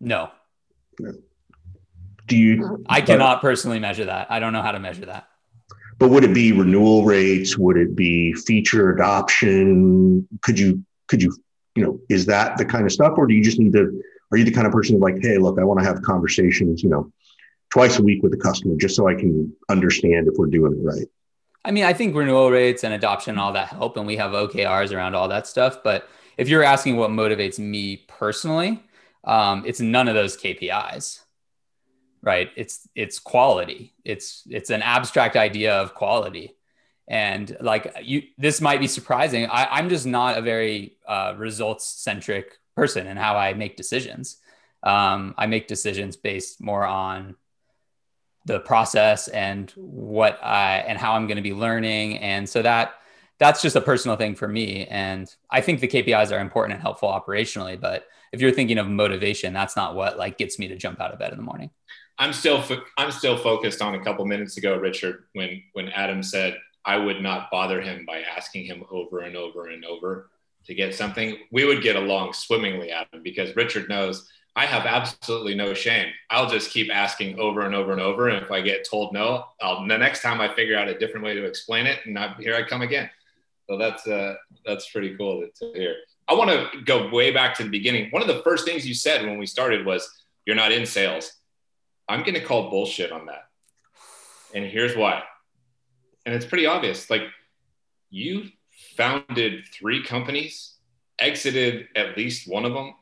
No. 0.00 0.30
Do 2.26 2.36
you? 2.36 2.84
I 2.88 3.00
cannot 3.00 3.40
personally 3.40 3.78
measure 3.78 4.06
that. 4.06 4.30
I 4.30 4.40
don't 4.40 4.52
know 4.52 4.62
how 4.62 4.72
to 4.72 4.80
measure 4.80 5.06
that. 5.06 5.28
But 5.98 6.10
would 6.10 6.24
it 6.24 6.34
be 6.34 6.52
renewal 6.52 7.04
rates? 7.04 7.56
Would 7.56 7.76
it 7.76 7.96
be 7.96 8.32
feature 8.34 8.92
adoption? 8.92 10.26
Could 10.42 10.58
you? 10.58 10.84
Could 11.08 11.22
you? 11.22 11.36
You 11.74 11.84
know, 11.84 12.00
is 12.08 12.26
that 12.26 12.56
the 12.56 12.64
kind 12.64 12.84
of 12.84 12.92
stuff, 12.92 13.14
or 13.16 13.26
do 13.26 13.34
you 13.34 13.44
just 13.44 13.58
need 13.58 13.72
to? 13.74 14.02
Are 14.32 14.38
you 14.38 14.44
the 14.44 14.50
kind 14.50 14.66
of 14.66 14.72
person 14.72 14.98
like, 14.98 15.16
hey, 15.20 15.38
look, 15.38 15.58
I 15.58 15.64
want 15.64 15.78
to 15.80 15.86
have 15.86 16.02
conversations, 16.02 16.82
you 16.82 16.88
know, 16.88 17.12
twice 17.70 17.98
a 17.98 18.02
week 18.02 18.22
with 18.22 18.32
the 18.32 18.38
customer 18.38 18.74
just 18.76 18.96
so 18.96 19.06
I 19.06 19.14
can 19.14 19.54
understand 19.68 20.26
if 20.26 20.34
we're 20.36 20.46
doing 20.46 20.72
it 20.72 20.82
right? 20.82 21.06
I 21.66 21.72
mean, 21.72 21.82
I 21.82 21.92
think 21.92 22.14
renewal 22.14 22.48
rates 22.48 22.84
and 22.84 22.94
adoption 22.94 23.32
and 23.32 23.40
all 23.40 23.52
that 23.54 23.68
help, 23.68 23.96
and 23.96 24.06
we 24.06 24.16
have 24.16 24.30
OKRs 24.30 24.94
around 24.94 25.16
all 25.16 25.26
that 25.28 25.48
stuff. 25.48 25.82
But 25.82 26.08
if 26.38 26.48
you're 26.48 26.62
asking 26.62 26.96
what 26.96 27.10
motivates 27.10 27.58
me 27.58 28.04
personally, 28.06 28.84
um, 29.24 29.64
it's 29.66 29.80
none 29.80 30.06
of 30.06 30.14
those 30.14 30.36
KPIs, 30.36 31.22
right? 32.22 32.50
It's 32.54 32.88
it's 32.94 33.18
quality. 33.18 33.94
It's 34.04 34.44
it's 34.48 34.70
an 34.70 34.80
abstract 34.80 35.34
idea 35.34 35.74
of 35.74 35.92
quality, 35.92 36.54
and 37.08 37.56
like 37.60 37.92
you, 38.00 38.22
this 38.38 38.60
might 38.60 38.78
be 38.78 38.86
surprising. 38.86 39.46
I, 39.46 39.66
I'm 39.66 39.88
just 39.88 40.06
not 40.06 40.38
a 40.38 40.42
very 40.42 40.98
uh, 41.08 41.34
results 41.36 41.84
centric 41.84 42.58
person 42.76 43.08
in 43.08 43.16
how 43.16 43.36
I 43.36 43.54
make 43.54 43.76
decisions. 43.76 44.36
Um, 44.84 45.34
I 45.36 45.46
make 45.46 45.66
decisions 45.66 46.16
based 46.16 46.60
more 46.60 46.86
on 46.86 47.34
the 48.46 48.60
process 48.60 49.28
and 49.28 49.70
what 49.76 50.42
I 50.42 50.78
and 50.78 50.98
how 50.98 51.12
I'm 51.12 51.26
going 51.26 51.36
to 51.36 51.42
be 51.42 51.52
learning, 51.52 52.18
and 52.18 52.48
so 52.48 52.62
that 52.62 52.94
that's 53.38 53.60
just 53.60 53.76
a 53.76 53.80
personal 53.80 54.16
thing 54.16 54.34
for 54.34 54.48
me. 54.48 54.86
And 54.86 55.32
I 55.50 55.60
think 55.60 55.80
the 55.80 55.88
KPIs 55.88 56.34
are 56.34 56.40
important 56.40 56.74
and 56.74 56.82
helpful 56.82 57.10
operationally, 57.10 57.78
but 57.78 58.06
if 58.32 58.40
you're 58.40 58.52
thinking 58.52 58.78
of 58.78 58.88
motivation, 58.88 59.52
that's 59.52 59.76
not 59.76 59.94
what 59.94 60.16
like 60.16 60.38
gets 60.38 60.58
me 60.58 60.68
to 60.68 60.76
jump 60.76 61.00
out 61.00 61.12
of 61.12 61.18
bed 61.18 61.32
in 61.32 61.36
the 61.36 61.44
morning. 61.44 61.70
I'm 62.18 62.32
still 62.32 62.62
fo- 62.62 62.82
I'm 62.96 63.10
still 63.10 63.36
focused 63.36 63.82
on 63.82 63.94
a 63.94 64.02
couple 64.02 64.24
minutes 64.24 64.56
ago, 64.56 64.76
Richard, 64.76 65.24
when 65.34 65.62
when 65.74 65.88
Adam 65.90 66.22
said 66.22 66.56
I 66.84 66.96
would 66.96 67.20
not 67.20 67.50
bother 67.50 67.80
him 67.80 68.04
by 68.06 68.22
asking 68.22 68.64
him 68.64 68.84
over 68.90 69.20
and 69.20 69.36
over 69.36 69.68
and 69.68 69.84
over 69.84 70.30
to 70.66 70.74
get 70.74 70.94
something, 70.94 71.36
we 71.52 71.64
would 71.64 71.82
get 71.82 71.96
along 71.96 72.32
swimmingly, 72.32 72.90
Adam, 72.90 73.22
because 73.22 73.54
Richard 73.54 73.88
knows 73.88 74.28
I 74.56 74.64
have 74.64 74.86
absolutely 74.86 75.54
no 75.54 75.74
shame. 75.74 76.08
I'll 76.30 76.48
just 76.48 76.70
keep 76.70 76.90
asking 76.90 77.38
over 77.38 77.60
and 77.60 77.74
over 77.74 77.92
and 77.92 78.00
over. 78.00 78.28
And 78.28 78.42
if 78.42 78.50
I 78.50 78.62
get 78.62 78.88
told 78.88 79.12
no, 79.12 79.44
I'll, 79.60 79.86
the 79.86 79.98
next 79.98 80.22
time 80.22 80.40
I 80.40 80.52
figure 80.54 80.78
out 80.78 80.88
a 80.88 80.98
different 80.98 81.26
way 81.26 81.34
to 81.34 81.44
explain 81.44 81.86
it, 81.86 82.00
and 82.06 82.18
I, 82.18 82.34
here 82.40 82.56
I 82.56 82.62
come 82.62 82.80
again. 82.80 83.10
So 83.68 83.76
that's 83.76 84.06
uh, 84.06 84.34
that's 84.64 84.90
pretty 84.90 85.14
cool 85.16 85.42
to, 85.42 85.72
to 85.72 85.78
hear. 85.78 85.96
I 86.26 86.34
want 86.34 86.50
to 86.50 86.80
go 86.82 87.10
way 87.10 87.32
back 87.32 87.54
to 87.56 87.64
the 87.64 87.68
beginning. 87.68 88.10
One 88.10 88.22
of 88.22 88.28
the 88.28 88.42
first 88.42 88.64
things 88.64 88.86
you 88.86 88.94
said 88.94 89.26
when 89.26 89.38
we 89.38 89.44
started 89.46 89.84
was, 89.84 90.08
"You're 90.46 90.56
not 90.56 90.72
in 90.72 90.86
sales." 90.86 91.32
I'm 92.08 92.20
going 92.20 92.34
to 92.34 92.44
call 92.44 92.70
bullshit 92.70 93.12
on 93.12 93.26
that, 93.26 93.48
and 94.54 94.64
here's 94.64 94.96
why. 94.96 95.22
And 96.24 96.34
it's 96.34 96.46
pretty 96.46 96.66
obvious. 96.66 97.10
Like 97.10 97.24
you 98.08 98.48
founded 98.96 99.64
three 99.74 100.02
companies, 100.02 100.76
exited 101.18 101.88
at 101.94 102.16
least 102.16 102.48
one 102.48 102.64
of 102.64 102.72
them. 102.72 102.94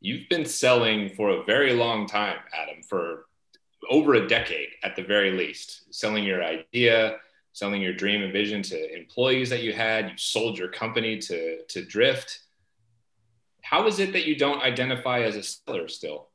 You've 0.00 0.28
been 0.28 0.44
selling 0.44 1.10
for 1.10 1.30
a 1.30 1.44
very 1.44 1.72
long 1.72 2.06
time, 2.06 2.38
Adam, 2.52 2.82
for 2.82 3.26
over 3.90 4.14
a 4.14 4.28
decade 4.28 4.68
at 4.82 4.96
the 4.96 5.02
very 5.02 5.32
least, 5.32 5.94
selling 5.94 6.24
your 6.24 6.42
idea, 6.44 7.16
selling 7.52 7.80
your 7.80 7.94
dream 7.94 8.22
and 8.22 8.32
vision 8.32 8.62
to 8.62 8.96
employees 8.96 9.48
that 9.50 9.62
you 9.62 9.72
had. 9.72 10.10
You 10.10 10.16
sold 10.18 10.58
your 10.58 10.68
company 10.68 11.18
to, 11.18 11.62
to 11.64 11.84
Drift. 11.84 12.40
How 13.62 13.86
is 13.86 13.98
it 13.98 14.12
that 14.12 14.26
you 14.26 14.36
don't 14.36 14.62
identify 14.62 15.20
as 15.20 15.36
a 15.36 15.42
seller 15.42 15.88
still? 15.88 16.28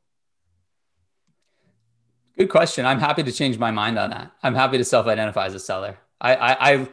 Good 2.36 2.50
question. 2.50 2.84
I'm 2.84 2.98
happy 2.98 3.22
to 3.22 3.32
change 3.32 3.58
my 3.58 3.70
mind 3.70 3.98
on 3.98 4.10
that. 4.10 4.32
I'm 4.42 4.54
happy 4.54 4.78
to 4.78 4.84
self-identify 4.84 5.46
as 5.46 5.54
a 5.54 5.60
seller. 5.60 5.98
I, 6.20 6.34
I, 6.34 6.72
I 6.72 6.88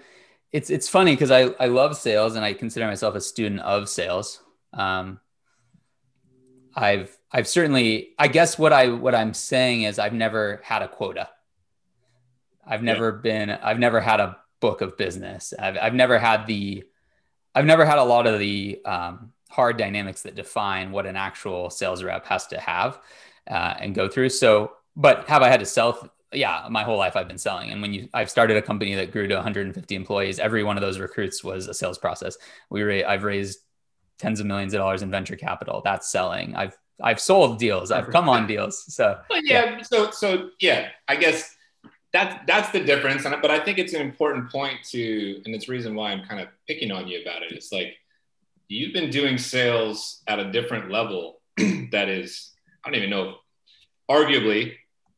it's 0.51 0.69
it's 0.69 0.89
funny 0.89 1.13
because 1.13 1.31
I, 1.31 1.53
I 1.59 1.67
love 1.67 1.95
sales 1.95 2.35
and 2.35 2.43
I 2.43 2.53
consider 2.53 2.87
myself 2.87 3.15
a 3.15 3.21
student 3.21 3.61
of 3.61 3.87
sales. 3.87 4.41
Um, 4.73 5.19
I've 6.75 7.17
I've 7.31 7.47
certainly 7.47 8.09
I 8.17 8.27
guess 8.27 8.57
what 8.57 8.73
I 8.73 8.89
what 8.89 9.15
I'm 9.15 9.33
saying 9.33 9.83
is 9.83 9.99
I've 9.99 10.13
never 10.13 10.61
had 10.63 10.81
a 10.81 10.87
quota. 10.87 11.29
I've 12.65 12.83
never 12.83 13.09
yeah. 13.11 13.21
been 13.21 13.49
I've 13.49 13.79
never 13.79 13.99
had 13.99 14.19
a 14.19 14.37
book 14.59 14.81
of 14.81 14.97
business. 14.97 15.53
I've 15.57 15.77
I've 15.77 15.93
never 15.93 16.19
had 16.19 16.47
the 16.47 16.83
I've 17.55 17.65
never 17.65 17.85
had 17.85 17.97
a 17.97 18.03
lot 18.03 18.27
of 18.27 18.39
the 18.39 18.79
um, 18.85 19.31
hard 19.49 19.77
dynamics 19.77 20.21
that 20.23 20.35
define 20.35 20.91
what 20.91 21.05
an 21.05 21.15
actual 21.15 21.69
sales 21.69 22.03
rep 22.03 22.25
has 22.27 22.47
to 22.47 22.59
have 22.59 22.99
uh, 23.49 23.73
and 23.79 23.95
go 23.95 24.07
through. 24.07 24.29
So, 24.29 24.73
but 24.95 25.27
have 25.27 25.41
I 25.41 25.49
had 25.49 25.59
to 25.59 25.65
sell 25.65 26.11
yeah, 26.31 26.67
my 26.69 26.83
whole 26.83 26.97
life 26.97 27.15
I've 27.15 27.27
been 27.27 27.39
selling. 27.39 27.71
And 27.71 27.81
when 27.81 27.93
you, 27.93 28.07
I've 28.13 28.29
started 28.29 28.57
a 28.57 28.61
company 28.61 28.93
that 28.95 29.11
grew 29.11 29.27
to 29.27 29.35
150 29.35 29.95
employees. 29.95 30.39
Every 30.39 30.63
one 30.63 30.77
of 30.77 30.81
those 30.81 30.99
recruits 30.99 31.43
was 31.43 31.67
a 31.67 31.73
sales 31.73 31.97
process. 31.97 32.37
We 32.69 32.83
ra- 32.83 33.07
I've 33.07 33.23
raised 33.23 33.59
tens 34.19 34.39
of 34.39 34.45
millions 34.45 34.73
of 34.73 34.79
dollars 34.79 35.01
in 35.01 35.09
venture 35.09 35.35
capital. 35.35 35.81
That's 35.83 36.11
selling. 36.11 36.55
I've, 36.55 36.77
I've 37.01 37.19
sold 37.19 37.57
deals. 37.57 37.91
I've 37.91 38.09
come 38.09 38.29
on 38.29 38.45
deals. 38.45 38.93
So 38.93 39.19
well, 39.29 39.41
yeah, 39.43 39.77
yeah, 39.77 39.81
So, 39.81 40.11
so 40.11 40.49
yeah, 40.59 40.89
I 41.07 41.15
guess 41.15 41.55
that's, 42.11 42.35
that's 42.45 42.69
the 42.71 42.81
difference. 42.81 43.25
And, 43.25 43.41
but 43.41 43.49
I 43.49 43.59
think 43.59 43.77
it's 43.77 43.93
an 43.93 44.01
important 44.01 44.51
point 44.51 44.83
to, 44.89 45.41
and 45.45 45.55
it's 45.55 45.69
reason 45.69 45.95
why 45.95 46.11
I'm 46.11 46.25
kind 46.25 46.41
of 46.41 46.49
picking 46.67 46.91
on 46.91 47.07
you 47.07 47.21
about 47.21 47.43
it. 47.43 47.53
It's 47.53 47.71
like, 47.71 47.95
you've 48.67 48.93
been 48.93 49.09
doing 49.09 49.37
sales 49.37 50.21
at 50.27 50.39
a 50.39 50.51
different 50.51 50.91
level 50.91 51.41
that 51.91 52.09
is, 52.09 52.51
I 52.83 52.89
don't 52.89 52.97
even 52.97 53.09
know, 53.09 53.35
arguably 54.09 54.73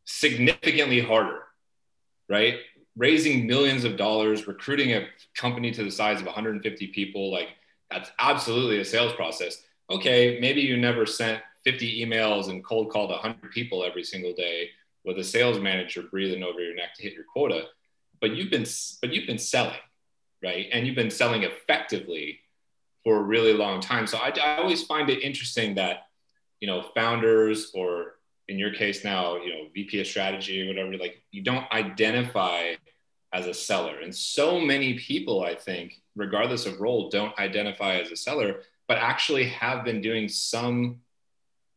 significantly 0.05 1.00
harder, 1.00 1.43
right? 2.29 2.60
Raising 2.96 3.48
millions 3.48 3.84
of 3.84 3.98
dollars, 3.98 4.48
recruiting 4.48 4.93
a 4.93 5.08
company 5.36 5.72
to 5.72 5.84
the 5.84 5.91
size 5.91 6.20
of 6.20 6.25
150 6.25 6.88
people, 6.88 7.31
like 7.31 7.50
that's 7.91 8.12
absolutely 8.19 8.79
a 8.79 8.86
sales 8.86 9.13
process. 9.13 9.63
Okay, 9.89 10.39
maybe 10.39 10.62
you 10.62 10.77
never 10.77 11.05
sent 11.05 11.41
50 11.63 12.05
emails 12.05 12.50
and 12.50 12.63
cold 12.63 12.89
called 12.91 13.12
100 13.12 13.51
people 13.51 13.83
every 13.83 14.03
single 14.03 14.33
day 14.33 14.69
with 15.03 15.17
a 15.17 15.24
sales 15.24 15.60
manager 15.60 16.03
breathing 16.03 16.43
over 16.43 16.60
your 16.60 16.75
neck 16.75 16.95
to 16.95 17.03
hit 17.03 17.13
your 17.13 17.25
quota, 17.31 17.65
but 18.19 18.36
you've 18.36 18.51
been 18.51 18.65
but 19.01 19.13
you've 19.13 19.27
been 19.27 19.38
selling, 19.38 19.79
right? 20.43 20.67
And 20.71 20.86
you've 20.86 20.95
been 20.95 21.12
selling 21.12 21.43
effectively 21.43 22.39
for 23.03 23.17
a 23.17 23.21
really 23.21 23.53
long 23.53 23.81
time. 23.81 24.07
So 24.07 24.17
I, 24.17 24.31
I 24.41 24.57
always 24.57 24.83
find 24.83 25.10
it 25.10 25.24
interesting 25.24 25.75
that 25.75 26.07
you 26.60 26.67
know 26.67 26.83
founders 26.95 27.71
or 27.74 28.13
in 28.51 28.60
your 28.60 28.74
case 28.74 29.03
now, 29.03 29.38
you 29.38 29.50
know, 29.50 29.67
VP 29.74 30.01
of 30.01 30.07
strategy 30.07 30.62
or 30.62 30.67
whatever, 30.67 30.98
like 30.98 31.24
you 31.31 31.41
don't 31.41 31.65
identify 31.71 32.74
as 33.33 33.47
a 33.47 33.53
seller. 33.53 34.00
And 34.00 34.13
so 34.13 34.59
many 34.59 34.97
people, 34.97 35.43
I 35.43 35.55
think, 35.55 36.01
regardless 36.15 36.65
of 36.65 36.81
role, 36.81 37.09
don't 37.09 37.38
identify 37.39 37.95
as 37.95 38.11
a 38.11 38.15
seller, 38.15 38.61
but 38.88 38.97
actually 38.97 39.45
have 39.45 39.85
been 39.85 40.01
doing 40.01 40.27
some 40.27 41.00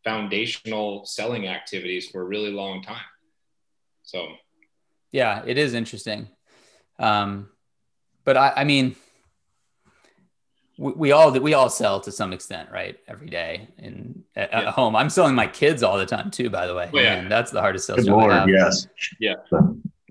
foundational 0.02 1.04
selling 1.06 1.46
activities 1.46 2.08
for 2.08 2.20
a 2.20 2.24
really 2.24 2.50
long 2.50 2.82
time. 2.82 2.96
So, 4.02 4.26
yeah, 5.12 5.42
it 5.46 5.56
is 5.56 5.74
interesting. 5.74 6.28
Um, 6.98 7.48
but 8.24 8.36
I, 8.36 8.52
I 8.56 8.64
mean, 8.64 8.96
we, 10.76 10.92
we 10.92 11.12
all 11.12 11.30
we 11.32 11.54
all 11.54 11.70
sell 11.70 12.00
to 12.00 12.12
some 12.12 12.32
extent, 12.32 12.70
right? 12.70 12.98
Every 13.06 13.28
day 13.28 13.68
in 13.78 14.24
at, 14.34 14.50
yeah. 14.50 14.58
at, 14.58 14.66
home. 14.68 14.96
I'm 14.96 15.10
selling 15.10 15.34
my 15.34 15.46
kids 15.46 15.82
all 15.82 15.98
the 15.98 16.06
time 16.06 16.30
too. 16.30 16.50
By 16.50 16.66
the 16.66 16.74
way, 16.74 16.90
oh, 16.92 16.98
yeah. 16.98 17.14
and 17.14 17.30
that's 17.30 17.50
the 17.50 17.60
hardest 17.60 17.86
sales 17.86 18.00
Good. 18.00 18.10
Lord, 18.10 18.48
yes, 18.48 18.88
yeah. 19.20 19.34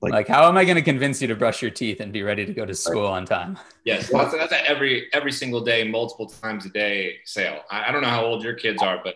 Like, 0.04 0.12
like, 0.12 0.28
how 0.28 0.50
am 0.50 0.58
I 0.58 0.66
going 0.66 0.76
to 0.76 0.82
convince 0.82 1.22
you 1.22 1.30
to 1.30 1.36
brush 1.36 1.62
your 1.62 1.72
teeth 1.72 2.02
and 2.02 2.12
be 2.12 2.24
ready 2.24 2.46
to 2.46 2.54
go 2.54 2.66
to 2.66 2.76
school 2.76 3.04
right. 3.04 3.18
on 3.18 3.26
time? 3.26 3.58
Yes, 3.86 4.10
that's, 4.12 4.34
that's 4.34 4.54
every 4.68 5.08
every 5.14 5.32
single 5.32 5.62
day, 5.62 5.88
multiple 5.90 6.28
times 6.28 6.66
a 6.66 6.70
day 6.70 7.16
sale. 7.24 7.62
I, 7.72 7.86
I, 7.88 7.92
don't 7.92 8.02
know 8.02 8.10
how 8.10 8.26
old 8.26 8.44
your 8.44 8.54
kids 8.54 8.82
are, 8.82 9.00
but 9.02 9.16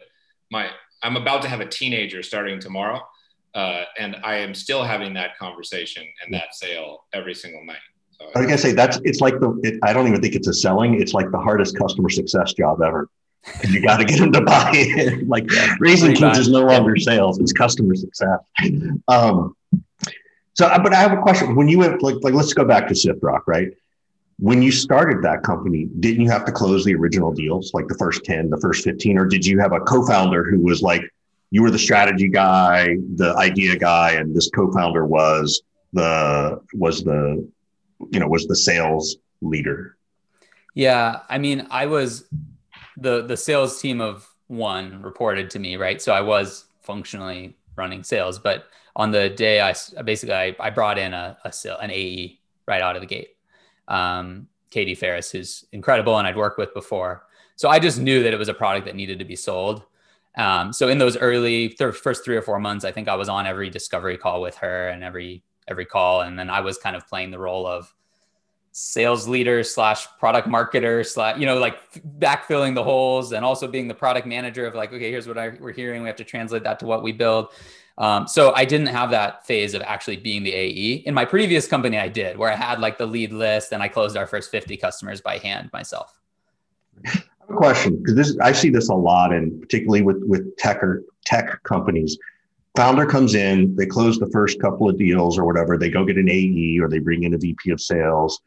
my 0.50 0.70
I'm 1.04 1.18
about 1.18 1.42
to 1.42 1.50
have 1.50 1.60
a 1.60 1.66
teenager 1.66 2.24
starting 2.24 2.62
tomorrow, 2.62 3.02
uh, 3.54 3.84
and 4.00 4.16
I 4.24 4.36
am 4.36 4.54
still 4.54 4.82
having 4.82 5.14
that 5.16 5.38
conversation 5.38 6.06
and 6.24 6.34
that 6.34 6.56
sale 6.56 7.06
every 7.14 7.36
single 7.36 7.66
night. 7.66 7.78
I 8.22 8.40
was 8.40 8.48
gonna 8.48 8.58
say 8.58 8.72
that's 8.72 8.98
it's 9.04 9.20
like 9.20 9.40
the 9.42 9.60
it, 9.64 9.80
I 9.84 9.92
don't 9.92 10.08
even 10.08 10.22
think 10.22 10.36
it's 10.36 10.48
a 10.48 10.54
selling. 10.54 11.02
It's 11.02 11.14
like 11.14 11.32
the 11.32 11.38
hardest 11.38 11.78
customer 11.78 12.10
success 12.10 12.54
job 12.54 12.82
ever. 12.82 13.10
you 13.70 13.82
got 13.82 13.98
to 13.98 14.06
get 14.06 14.20
them 14.20 14.32
to 14.32 14.42
buy 14.42 14.72
it. 14.74 15.28
like 15.28 15.48
raising 15.80 16.16
kids 16.16 16.40
is 16.40 16.50
no 16.50 16.66
longer 16.66 16.96
sales; 16.96 17.40
it's 17.40 17.52
customer 17.52 17.96
success. 17.96 18.40
Um, 19.10 19.56
so, 20.58 20.66
uh, 20.66 20.80
but 20.82 20.94
I 20.94 20.98
have 20.98 21.14
a 21.14 21.22
question. 21.22 21.56
When 21.56 21.68
you 21.68 21.80
went 21.80 22.02
like 22.02 22.16
like 22.22 22.34
let's 22.34 22.54
go 22.54 22.66
back 22.66 22.88
to 22.88 22.94
Siftrock, 22.94 23.42
right? 23.48 23.70
when 24.40 24.62
you 24.62 24.72
started 24.72 25.24
that 25.24 25.42
company, 25.44 25.90
didn't 26.00 26.22
you 26.22 26.30
have 26.30 26.46
to 26.46 26.52
close 26.52 26.86
the 26.86 26.94
original 26.94 27.32
deals, 27.32 27.74
like 27.74 27.88
the 27.88 27.96
first 27.96 28.24
10, 28.24 28.50
the 28.50 28.60
first 28.60 28.84
15, 28.84 29.18
or 29.18 29.26
did 29.26 29.46
you 29.46 29.60
have 29.60 29.74
a 29.74 29.80
co-founder 29.80 30.44
who 30.44 30.60
was 30.60 30.82
like, 30.82 31.02
you 31.50 31.64
were 31.64 31.72
the 31.72 31.80
strategy 31.80 32.28
guy, 32.28 32.98
the 33.16 33.34
idea 33.38 33.76
guy, 33.78 34.12
and 34.12 34.36
this 34.36 34.50
co-founder 34.50 35.06
was 35.06 35.62
the 35.94 36.62
was 36.74 37.04
the 37.04 37.50
you 38.12 38.20
know 38.20 38.28
was 38.28 38.46
the 38.48 38.56
sales 38.56 39.16
leader? 39.42 39.96
Yeah, 40.76 41.22
I 41.30 41.38
mean, 41.38 41.66
I 41.72 41.86
was 41.86 42.26
the 42.98 43.22
the 43.22 43.38
sales 43.38 43.82
team 43.82 44.02
of 44.02 44.28
one 44.48 45.02
reported 45.02 45.50
to 45.52 45.60
me, 45.60 45.78
right? 45.78 46.02
So 46.02 46.12
I 46.12 46.20
was 46.20 46.66
functionally 46.82 47.56
running 47.78 48.04
sales, 48.04 48.40
but 48.40 48.66
on 48.96 49.12
the 49.12 49.30
day 49.30 49.62
I 49.62 49.74
basically 50.04 50.36
I, 50.36 50.56
I 50.60 50.70
brought 50.72 50.98
in 50.98 51.14
a, 51.14 51.38
a 51.46 51.52
an 51.82 51.92
AE 51.92 52.40
right 52.68 52.82
out 52.82 52.96
of 52.96 53.02
the 53.02 53.08
gate 53.08 53.30
um, 53.88 54.48
Katie 54.70 54.96
Ferris, 54.96 55.32
who's 55.32 55.66
incredible 55.72 56.18
and 56.18 56.28
I'd 56.28 56.36
worked 56.36 56.58
with 56.58 56.74
before. 56.74 57.26
So 57.56 57.70
I 57.70 57.80
just 57.80 58.00
knew 58.00 58.24
that 58.24 58.34
it 58.34 58.38
was 58.38 58.50
a 58.50 58.54
product 58.54 58.86
that 58.86 58.96
needed 58.96 59.20
to 59.20 59.26
be 59.26 59.36
sold. 59.36 59.84
Um, 60.38 60.72
so 60.72 60.88
in 60.88 61.00
those 61.00 61.18
early 61.18 61.70
th- 61.70 61.96
first 61.96 62.24
three 62.24 62.36
or 62.36 62.42
four 62.42 62.60
months, 62.60 62.86
I 62.86 62.92
think 62.92 63.08
I 63.08 63.16
was 63.16 63.30
on 63.30 63.48
every 63.48 63.70
discovery 63.70 64.18
call 64.18 64.42
with 64.42 64.56
her 64.58 64.90
and 64.90 65.04
every 65.04 65.44
every 65.68 65.86
call, 65.86 66.22
and 66.22 66.40
then 66.40 66.50
I 66.50 66.62
was 66.62 66.78
kind 66.78 66.96
of 66.96 67.08
playing 67.08 67.32
the 67.32 67.40
role 67.40 67.66
of 67.68 67.94
sales 68.80 69.28
leader 69.28 69.64
slash 69.64 70.06
product 70.20 70.48
marketer 70.48 71.04
slash 71.04 71.40
you 71.40 71.48
know 71.48 71.58
like 71.58 71.80
backfilling 72.20 72.76
the 72.76 72.84
holes 72.84 73.32
and 73.32 73.44
also 73.44 73.68
being 73.68 73.88
the 73.88 73.94
product 73.94 74.28
manager 74.28 74.68
of 74.68 74.76
like 74.76 74.94
okay 74.94 75.10
here's 75.10 75.28
what 75.28 75.36
I, 75.36 75.50
we're 75.60 75.72
hearing 75.72 76.04
we 76.04 76.08
have 76.08 76.18
to 76.18 76.24
translate 76.24 76.62
that 76.62 76.78
to 76.82 76.86
what 76.86 77.02
we 77.02 77.12
build 77.12 77.50
um, 77.98 78.28
so 78.28 78.54
I 78.54 78.66
didn't 78.66 78.88
have 78.88 79.10
that 79.10 79.48
phase 79.48 79.74
of 79.74 79.82
actually 79.82 80.18
being 80.18 80.44
the 80.44 80.54
AE. 80.54 80.94
In 81.08 81.16
my 81.16 81.26
previous 81.26 81.68
company, 81.68 81.98
I 81.98 82.08
did, 82.08 82.38
where 82.38 82.52
I 82.52 82.56
had 82.56 82.80
like 82.80 83.00
the 83.00 83.08
lead 83.08 83.34
list 83.34 83.72
and 83.72 83.82
I 83.82 83.88
closed 83.88 84.16
our 84.16 84.28
first 84.28 84.52
50 84.52 84.78
customers 84.78 85.20
by 85.20 85.40
hand 85.40 85.72
myself. 85.74 86.20
I 87.04 87.10
have 87.10 87.24
a 87.50 87.54
question 87.56 87.98
because 87.98 88.14
this 88.14 88.38
I 88.40 88.52
see 88.52 88.70
this 88.70 88.90
a 88.90 88.94
lot, 88.94 89.34
and 89.34 89.60
particularly 89.60 90.04
with 90.04 90.22
with 90.28 90.56
tech 90.58 90.84
or 90.84 91.06
tech 91.26 91.64
companies. 91.64 92.20
Founder 92.76 93.08
comes 93.08 93.34
in, 93.34 93.76
they 93.76 93.88
close 93.88 94.20
the 94.20 94.30
first 94.30 94.62
couple 94.62 94.88
of 94.88 95.00
deals 95.00 95.40
or 95.40 95.46
whatever, 95.46 95.80
they 95.80 95.90
go 95.90 96.06
get 96.06 96.18
an 96.18 96.30
AE 96.30 96.78
or 96.80 96.88
they 96.88 97.00
bring 97.00 97.24
in 97.24 97.34
a 97.34 97.38
VP 97.40 97.72
of 97.72 97.82
sales 97.82 98.40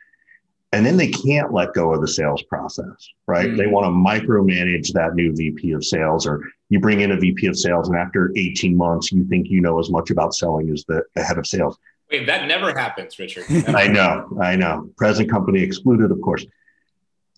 and 0.72 0.86
then 0.86 0.96
they 0.96 1.08
can't 1.08 1.52
let 1.52 1.74
go 1.74 1.92
of 1.92 2.00
the 2.00 2.08
sales 2.08 2.42
process, 2.44 3.08
right? 3.26 3.48
Mm-hmm. 3.48 3.56
They 3.56 3.66
want 3.66 3.86
to 3.86 3.90
micromanage 3.90 4.92
that 4.92 5.14
new 5.14 5.34
VP 5.34 5.72
of 5.72 5.84
sales, 5.84 6.26
or 6.26 6.42
you 6.68 6.78
bring 6.78 7.00
in 7.00 7.10
a 7.10 7.16
VP 7.16 7.46
of 7.46 7.58
sales, 7.58 7.88
and 7.88 7.98
after 7.98 8.32
18 8.36 8.76
months, 8.76 9.10
you 9.10 9.24
think 9.24 9.48
you 9.48 9.60
know 9.60 9.80
as 9.80 9.90
much 9.90 10.10
about 10.10 10.34
selling 10.34 10.70
as 10.70 10.84
the, 10.86 11.02
the 11.14 11.24
head 11.24 11.38
of 11.38 11.46
sales. 11.46 11.76
Wait, 12.10 12.26
that 12.26 12.46
never 12.46 12.76
happens, 12.76 13.18
Richard. 13.18 13.44
I 13.68 13.88
know, 13.88 14.36
I 14.40 14.56
know. 14.56 14.90
Present 14.96 15.30
company 15.30 15.60
excluded, 15.60 16.10
of 16.10 16.20
course. 16.20 16.46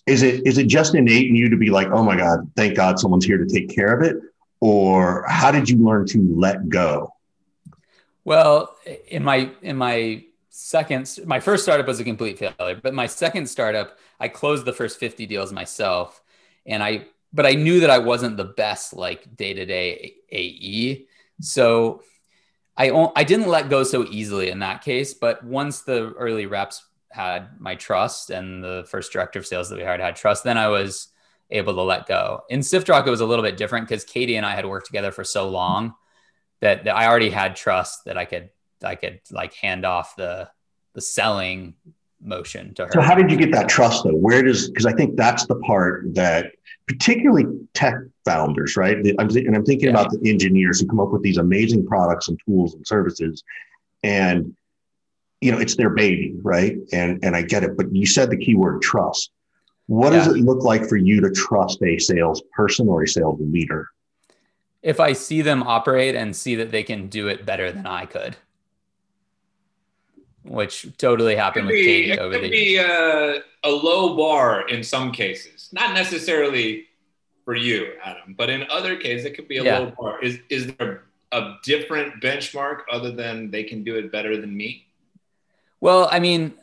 Is 0.06 0.22
it 0.22 0.46
is 0.46 0.58
it 0.58 0.66
just 0.66 0.94
innate 0.94 1.28
in 1.28 1.36
you 1.36 1.48
to 1.48 1.56
be 1.56 1.70
like, 1.70 1.88
oh 1.88 2.02
my 2.02 2.16
God, 2.16 2.50
thank 2.56 2.76
God 2.76 2.98
someone's 2.98 3.24
here 3.24 3.38
to 3.38 3.46
take 3.46 3.74
care 3.74 3.94
of 3.94 4.02
it? 4.02 4.16
Or 4.60 5.24
how 5.28 5.50
did 5.50 5.70
you 5.70 5.78
learn 5.78 6.06
to 6.08 6.34
let 6.36 6.68
go? 6.68 7.14
Well, 8.24 8.76
in 9.08 9.22
my 9.22 9.50
in 9.62 9.76
my 9.76 10.24
second 10.54 11.18
my 11.24 11.40
first 11.40 11.62
startup 11.62 11.86
was 11.86 11.98
a 11.98 12.04
complete 12.04 12.38
failure 12.38 12.78
but 12.82 12.92
my 12.92 13.06
second 13.06 13.46
startup 13.46 13.96
i 14.20 14.28
closed 14.28 14.66
the 14.66 14.72
first 14.72 15.00
50 15.00 15.24
deals 15.24 15.50
myself 15.50 16.22
and 16.66 16.82
i 16.82 17.06
but 17.32 17.46
i 17.46 17.52
knew 17.52 17.80
that 17.80 17.88
i 17.88 17.96
wasn't 17.96 18.36
the 18.36 18.44
best 18.44 18.92
like 18.92 19.34
day-to-day 19.34 20.14
ae 20.30 21.06
so 21.40 22.02
i 22.76 22.90
i 23.16 23.24
didn't 23.24 23.48
let 23.48 23.70
go 23.70 23.82
so 23.82 24.04
easily 24.10 24.50
in 24.50 24.58
that 24.58 24.82
case 24.82 25.14
but 25.14 25.42
once 25.42 25.80
the 25.80 26.12
early 26.18 26.44
reps 26.44 26.84
had 27.08 27.58
my 27.58 27.74
trust 27.74 28.28
and 28.28 28.62
the 28.62 28.84
first 28.86 29.10
director 29.10 29.38
of 29.38 29.46
sales 29.46 29.70
that 29.70 29.78
we 29.78 29.84
hired 29.84 30.00
had 30.00 30.16
trust 30.16 30.44
then 30.44 30.58
i 30.58 30.68
was 30.68 31.08
able 31.50 31.74
to 31.74 31.82
let 31.82 32.06
go. 32.06 32.44
In 32.48 32.60
SiftRock 32.60 33.06
it 33.06 33.10
was 33.10 33.20
a 33.20 33.26
little 33.26 33.44
bit 33.44 33.56
different 33.56 33.88
because 33.88 34.04
katie 34.04 34.36
and 34.36 34.44
i 34.44 34.54
had 34.54 34.66
worked 34.66 34.86
together 34.86 35.12
for 35.12 35.24
so 35.24 35.48
long 35.48 35.94
that, 36.60 36.84
that 36.84 36.94
i 36.94 37.06
already 37.06 37.30
had 37.30 37.56
trust 37.56 38.04
that 38.04 38.18
i 38.18 38.26
could 38.26 38.50
I 38.84 38.94
could 38.94 39.20
like 39.30 39.54
hand 39.54 39.84
off 39.84 40.16
the 40.16 40.48
the 40.94 41.00
selling 41.00 41.74
motion 42.24 42.74
to 42.74 42.86
her. 42.86 42.92
So 42.92 43.00
how 43.00 43.14
did 43.14 43.30
you 43.30 43.36
get 43.36 43.52
that 43.52 43.68
trust 43.68 44.04
though? 44.04 44.10
Where 44.10 44.42
does 44.42 44.68
because 44.68 44.86
I 44.86 44.92
think 44.92 45.16
that's 45.16 45.46
the 45.46 45.56
part 45.56 46.14
that 46.14 46.52
particularly 46.86 47.46
tech 47.74 47.94
founders, 48.24 48.76
right? 48.76 48.96
I'm, 49.18 49.28
and 49.28 49.56
I'm 49.56 49.64
thinking 49.64 49.88
yeah. 49.88 50.00
about 50.00 50.10
the 50.10 50.28
engineers 50.28 50.80
who 50.80 50.86
come 50.86 51.00
up 51.00 51.10
with 51.10 51.22
these 51.22 51.38
amazing 51.38 51.86
products 51.86 52.28
and 52.28 52.38
tools 52.46 52.74
and 52.74 52.86
services, 52.86 53.42
and 54.02 54.54
you 55.40 55.52
know 55.52 55.58
it's 55.58 55.76
their 55.76 55.90
baby, 55.90 56.34
right? 56.42 56.76
And 56.92 57.22
and 57.24 57.36
I 57.36 57.42
get 57.42 57.64
it, 57.64 57.76
but 57.76 57.94
you 57.94 58.06
said 58.06 58.30
the 58.30 58.36
keyword 58.36 58.82
trust. 58.82 59.30
What 59.86 60.12
yeah. 60.12 60.24
does 60.24 60.36
it 60.36 60.40
look 60.40 60.62
like 60.62 60.88
for 60.88 60.96
you 60.96 61.20
to 61.20 61.30
trust 61.30 61.82
a 61.82 61.98
salesperson 61.98 62.88
or 62.88 63.02
a 63.02 63.08
sales 63.08 63.40
leader? 63.40 63.88
If 64.80 65.00
I 65.00 65.12
see 65.12 65.42
them 65.42 65.62
operate 65.62 66.14
and 66.14 66.34
see 66.34 66.56
that 66.56 66.70
they 66.70 66.82
can 66.82 67.08
do 67.08 67.28
it 67.28 67.44
better 67.44 67.70
than 67.70 67.86
I 67.86 68.06
could 68.06 68.36
which 70.44 70.86
totally 70.98 71.36
happened 71.36 71.66
with 71.66 71.76
Katie 71.76 72.12
it 72.12 72.18
over 72.18 72.34
could 72.34 72.44
the 72.44 72.50
be 72.50 72.76
a, 72.76 72.86
uh, 72.86 73.40
a 73.64 73.70
low 73.70 74.16
bar 74.16 74.68
in 74.68 74.82
some 74.82 75.12
cases, 75.12 75.68
not 75.72 75.94
necessarily 75.94 76.86
for 77.44 77.54
you, 77.54 77.92
Adam, 78.04 78.34
but 78.36 78.50
in 78.50 78.64
other 78.70 78.96
cases 78.96 79.26
it 79.26 79.34
could 79.34 79.48
be 79.48 79.58
a 79.58 79.64
yeah. 79.64 79.78
low 79.78 79.92
bar. 79.98 80.22
Is 80.22 80.38
is 80.48 80.72
there 80.74 81.04
a 81.32 81.54
different 81.64 82.22
benchmark 82.22 82.80
other 82.90 83.10
than 83.10 83.50
they 83.50 83.64
can 83.64 83.84
do 83.84 83.96
it 83.96 84.12
better 84.12 84.36
than 84.40 84.56
me? 84.56 84.86
Well, 85.80 86.08
I 86.10 86.20
mean, 86.20 86.54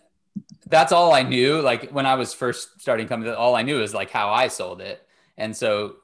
that's 0.68 0.92
all 0.92 1.13
I 1.13 1.24
knew. 1.24 1.62
Like 1.62 1.92
when 1.92 2.06
I 2.06 2.15
was 2.15 2.34
first 2.34 2.82
starting 2.82 3.08
company, 3.08 3.32
all 3.32 3.56
I 3.56 3.63
knew 3.63 3.82
is 3.82 3.94
like 3.94 4.12
how 4.12 4.30
I 4.30 4.48
sold 4.48 4.82
it, 4.82 5.06
and 5.38 5.56
so 5.56 5.96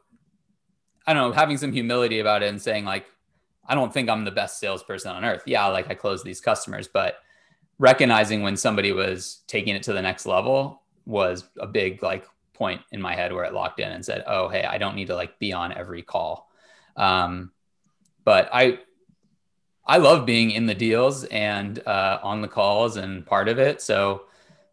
I 1.06 1.14
don't 1.14 1.30
know, 1.30 1.32
having 1.34 1.58
some 1.58 1.72
humility 1.72 2.20
about 2.20 2.42
it 2.42 2.50
and 2.50 2.62
saying 2.62 2.86
like, 2.86 3.06
I 3.68 3.76
don't 3.76 3.94
think 3.94 4.10
I'm 4.10 4.26
the 4.26 4.32
best 4.32 4.60
salesperson 4.60 5.12
on 5.12 5.24
earth. 5.24 5.44
Yeah, 5.46 5.68
like 5.68 5.90
I 5.90 5.94
close 5.94 6.24
these 6.24 6.42
customers, 6.42 6.88
but 6.88 7.18
recognizing 7.78 8.42
when 8.42 8.58
somebody 8.58 8.92
was 8.92 9.42
taking 9.48 9.76
it 9.76 9.84
to 9.84 9.94
the 9.94 10.02
next 10.02 10.26
level 10.26 10.82
was 11.06 11.48
a 11.60 11.68
big 11.68 12.02
like 12.02 12.26
point 12.54 12.82
in 12.92 13.02
my 13.02 13.16
head 13.16 13.34
where 13.34 13.44
it 13.44 13.54
locked 13.54 13.80
in 13.80 13.92
and 13.92 14.04
said, 14.04 14.24
"Oh, 14.28 14.48
hey, 14.48 14.64
I 14.64 14.78
don't 14.78 14.96
need 14.96 15.08
to 15.08 15.16
like 15.16 15.38
be 15.40 15.54
on 15.54 15.74
every 15.74 16.02
call." 16.02 16.50
Um, 16.96 17.52
but 18.24 18.50
I 18.54 18.80
I 19.86 19.98
love 19.98 20.26
being 20.26 20.52
in 20.52 20.66
the 20.66 20.74
deals 20.74 21.26
and 21.26 21.80
uh, 21.86 22.20
on 22.24 22.42
the 22.42 22.48
calls 22.48 22.98
and 22.98 23.26
part 23.26 23.48
of 23.48 23.60
it. 23.60 23.82
So 23.82 24.24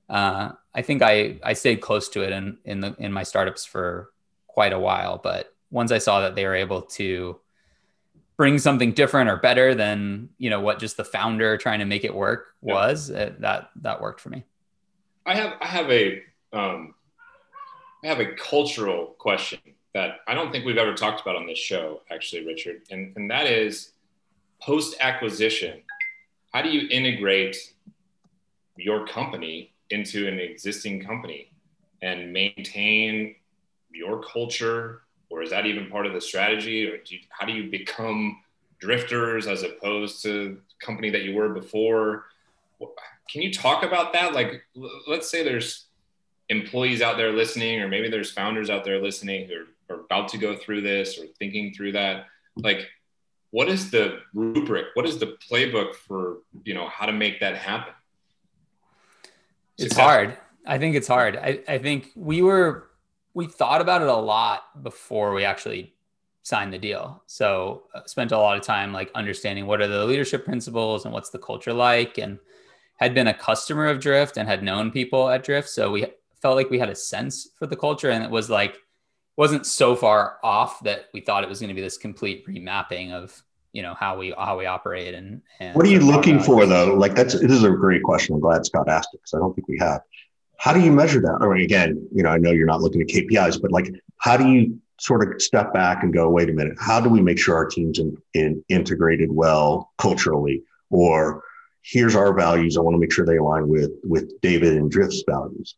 uh, 0.09 0.53
I 0.75 0.83
think 0.83 1.03
I 1.03 1.39
I 1.43 1.53
stayed 1.53 1.81
close 1.81 2.09
to 2.11 2.23
it 2.23 2.33
in 2.33 2.59
in 2.65 2.81
the 2.81 2.95
in 2.99 3.13
my 3.13 3.23
startups 3.23 3.65
for 3.65 4.11
quite 4.47 4.73
a 4.73 4.79
while. 4.79 5.19
But 5.19 5.55
once 5.71 5.93
I 5.93 5.99
saw 5.99 6.21
that 6.21 6.35
they 6.35 6.47
were 6.47 6.55
able 6.55 6.83
to 6.83 7.39
bring 8.37 8.59
something 8.59 8.93
different 8.93 9.29
or 9.29 9.37
better 9.37 9.75
than 9.75 10.29
you 10.39 10.51
know 10.51 10.61
what 10.61 10.79
just 10.79 10.97
the 10.97 11.05
founder 11.05 11.57
trying 11.57 11.79
to 11.79 11.85
make 11.85 12.05
it 12.05 12.15
work 12.15 12.55
was 12.61 13.11
yeah. 13.11 13.19
it, 13.19 13.41
that 13.41 13.71
that 13.77 14.01
worked 14.01 14.21
for 14.21 14.31
me 14.31 14.45
i 15.27 15.35
have 15.35 15.55
i 15.61 15.67
have 15.67 15.91
a 15.91 16.23
um, 16.53 16.95
I 18.05 18.09
have 18.09 18.21
a 18.21 18.35
cultural 18.35 19.15
question 19.19 19.61
that 19.95 20.19
i 20.27 20.35
don't 20.35 20.51
think 20.53 20.65
we've 20.65 20.79
ever 20.79 20.95
talked 20.95 21.21
about 21.21 21.37
on 21.37 21.47
this 21.47 21.59
show 21.59 22.03
actually 22.11 22.45
richard 22.47 22.83
and, 22.91 23.17
and 23.17 23.31
that 23.31 23.47
is 23.47 23.93
post 24.61 24.97
acquisition 25.01 25.83
how 26.53 26.63
do 26.63 26.71
you 26.71 26.89
integrate 26.91 27.57
your 28.77 29.07
company 29.07 29.73
into 29.91 30.27
an 30.27 30.39
existing 30.39 31.05
company 31.05 31.53
and 32.01 32.33
maintain 32.33 33.35
your 33.93 34.23
culture 34.23 35.03
or 35.33 35.43
is 35.43 35.51
that 35.51 35.65
even 35.65 35.89
part 35.89 36.05
of 36.05 36.13
the 36.13 36.21
strategy? 36.21 36.87
Or 36.87 36.99
do 36.99 37.15
you, 37.15 37.21
how 37.31 37.47
do 37.47 37.53
you 37.53 37.71
become 37.71 38.43
drifters 38.79 39.47
as 39.47 39.63
opposed 39.63 40.23
to 40.25 40.61
company 40.81 41.09
that 41.09 41.23
you 41.23 41.35
were 41.35 41.49
before? 41.49 42.27
Can 43.31 43.41
you 43.41 43.51
talk 43.51 43.83
about 43.83 44.13
that? 44.13 44.35
Like 44.35 44.63
let's 45.09 45.31
say 45.31 45.43
there's 45.43 45.87
employees 46.51 47.01
out 47.01 47.17
there 47.17 47.33
listening 47.33 47.81
or 47.81 47.89
maybe 47.89 48.11
there's 48.11 48.31
founders 48.31 48.69
out 48.69 48.85
there 48.85 49.01
listening 49.01 49.49
who 49.49 49.55
are, 49.55 49.97
are 49.97 50.01
about 50.01 50.29
to 50.29 50.39
go 50.39 50.55
through 50.55 50.83
this 50.83 51.19
or 51.19 51.25
thinking 51.39 51.73
through 51.73 51.93
that. 51.93 52.27
Like 52.57 52.87
what 53.53 53.69
is 53.69 53.91
the 53.91 54.21
rubric 54.35 54.87
what 54.95 55.07
is 55.07 55.19
the 55.19 55.37
playbook 55.51 55.95
for 55.95 56.39
you 56.65 56.75
know 56.75 56.89
how 56.89 57.07
to 57.07 57.13
make 57.13 57.41
that 57.41 57.57
happen? 57.57 57.95
It's 59.79 59.97
hard. 59.97 60.37
I 60.67 60.79
think 60.79 60.95
it's 60.95 61.09
hard. 61.09 61.37
I, 61.37 61.61
I 61.67 61.79
think 61.79 62.11
we 62.15 62.43
were 62.43 62.91
we 63.35 63.47
thought 63.47 63.81
about 63.81 64.03
it 64.03 64.09
a 64.09 64.15
lot 64.15 64.83
before 64.83 65.33
we 65.33 65.45
actually 65.45 65.95
signed 66.43 66.73
the 66.73 66.79
deal. 66.79 67.23
So 67.27 67.85
uh, 67.95 68.01
spent 68.07 68.33
a 68.33 68.39
lot 68.39 68.57
of 68.57 68.63
time 68.63 68.93
like 68.93 69.11
understanding 69.15 69.67
what 69.67 69.81
are 69.81 69.89
the 69.89 70.05
leadership 70.05 70.45
principles 70.45 71.05
and 71.05 71.15
what's 71.15 71.31
the 71.31 71.39
culture 71.39 71.73
like 71.73 72.19
and 72.19 72.39
had 72.97 73.15
been 73.15 73.29
a 73.29 73.35
customer 73.35 73.87
of 73.87 74.01
Drift 74.01 74.37
and 74.37 74.49
had 74.49 74.63
known 74.63 74.91
people 74.91 75.29
at 75.29 75.45
Drift. 75.45 75.69
So 75.69 75.91
we 75.91 76.07
felt 76.41 76.57
like 76.57 76.71
we 76.71 76.79
had 76.79 76.91
a 76.91 76.95
sense 76.95 77.49
for 77.59 77.67
the 77.67 77.77
culture 77.77 78.11
and 78.11 78.25
it 78.25 78.31
was 78.31 78.51
like 78.51 78.77
wasn't 79.37 79.65
so 79.65 79.97
far 79.97 80.39
off 80.43 80.81
that 80.81 81.07
we 81.15 81.21
thought 81.21 81.43
it 81.43 81.49
was 81.49 81.61
going 81.61 81.69
to 81.69 81.75
be 81.75 81.81
this 81.81 81.97
complete 81.97 82.47
remapping 82.47 83.13
of 83.13 83.43
you 83.73 83.83
know 83.83 83.95
how 83.95 84.19
we 84.19 84.35
how 84.37 84.59
we 84.59 84.67
operate 84.67 85.15
and, 85.15 85.41
and 85.59 85.75
what 85.75 85.87
are 85.87 85.89
you 85.89 86.01
looking 86.01 86.39
for 86.39 86.67
though 86.67 86.95
like 86.95 87.15
that's 87.15 87.33
this 87.33 87.51
is 87.51 87.65
a 87.65 87.71
great 87.71 88.03
question 88.03 88.35
i'm 88.35 88.41
glad 88.41 88.67
scott 88.67 88.87
asked 88.89 89.09
it 89.15 89.19
because 89.19 89.33
i 89.33 89.39
don't 89.39 89.55
think 89.55 89.67
we 89.67 89.79
have 89.79 90.03
how 90.59 90.73
do 90.73 90.81
you 90.81 90.93
measure 90.93 91.21
that? 91.21 91.39
Or 91.41 91.55
again, 91.57 92.09
you 92.13 92.23
know, 92.23 92.31
I 92.31 92.39
know 92.39 92.51
you're 92.51 92.67
not 92.67 92.81
looking 92.81 93.01
at 93.01 93.09
KPIs, 93.09 93.61
but 93.61 93.73
like, 93.73 93.93
how 94.19 94.37
do 94.37 94.49
you 94.49 94.79
sort 95.01 95.27
of 95.27 95.43
step 95.43 95.73
back 95.75 96.05
and 96.05 96.13
go, 96.13 96.31
wait 96.31 96.49
a 96.49 96.53
minute, 96.53 96.77
how 96.79 97.01
do 97.01 97.09
we 97.09 97.21
make 97.21 97.39
sure 97.39 97.57
our 97.57 97.67
team's 97.67 97.99
in, 97.99 98.17
in 98.35 98.65
integrated 98.69 99.33
well 99.33 99.93
culturally? 99.99 100.63
Or 100.91 101.43
here's 101.83 102.15
our 102.15 102.33
values. 102.33 102.77
I 102.77 102.81
want 102.81 102.95
to 102.95 102.99
make 102.99 103.13
sure 103.13 103.27
they 103.27 103.37
align 103.37 103.69
with 103.69 103.91
with 104.05 104.41
David 104.41 104.77
and 104.77 104.91
Drift's 104.91 105.25
values. 105.29 105.75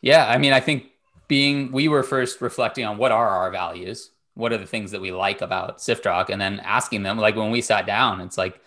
Yeah, 0.00 0.26
I 0.26 0.38
mean, 0.38 0.52
I 0.52 0.60
think 0.60 0.86
being 1.28 1.72
we 1.72 1.88
were 1.88 2.02
first 2.02 2.40
reflecting 2.40 2.84
on 2.84 2.98
what 2.98 3.12
are 3.12 3.28
our 3.28 3.50
values, 3.50 4.10
what 4.34 4.52
are 4.52 4.58
the 4.58 4.66
things 4.66 4.90
that 4.92 5.00
we 5.00 5.12
like 5.12 5.40
about 5.40 5.78
SiftRock, 5.78 6.28
and 6.28 6.40
then 6.40 6.60
asking 6.60 7.02
them. 7.02 7.18
Like 7.18 7.36
when 7.36 7.50
we 7.50 7.60
sat 7.60 7.86
down, 7.86 8.20
it's 8.20 8.38
like 8.38 8.60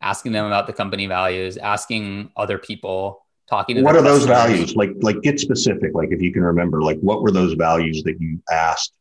asking 0.00 0.32
them 0.32 0.46
about 0.46 0.66
the 0.66 0.72
company 0.72 1.06
values, 1.06 1.56
asking 1.56 2.30
other 2.36 2.58
people 2.58 3.25
talking 3.48 3.76
to 3.76 3.82
what 3.82 3.96
are 3.96 4.02
those 4.02 4.24
values? 4.24 4.76
Like 4.76 4.90
like 5.00 5.20
get 5.22 5.40
specific 5.40 5.92
like 5.94 6.10
if 6.10 6.20
you 6.20 6.32
can 6.32 6.42
remember 6.42 6.82
like 6.82 6.98
what 7.00 7.22
were 7.22 7.30
those 7.30 7.54
values 7.54 8.02
that 8.04 8.20
you 8.20 8.40
asked 8.50 8.92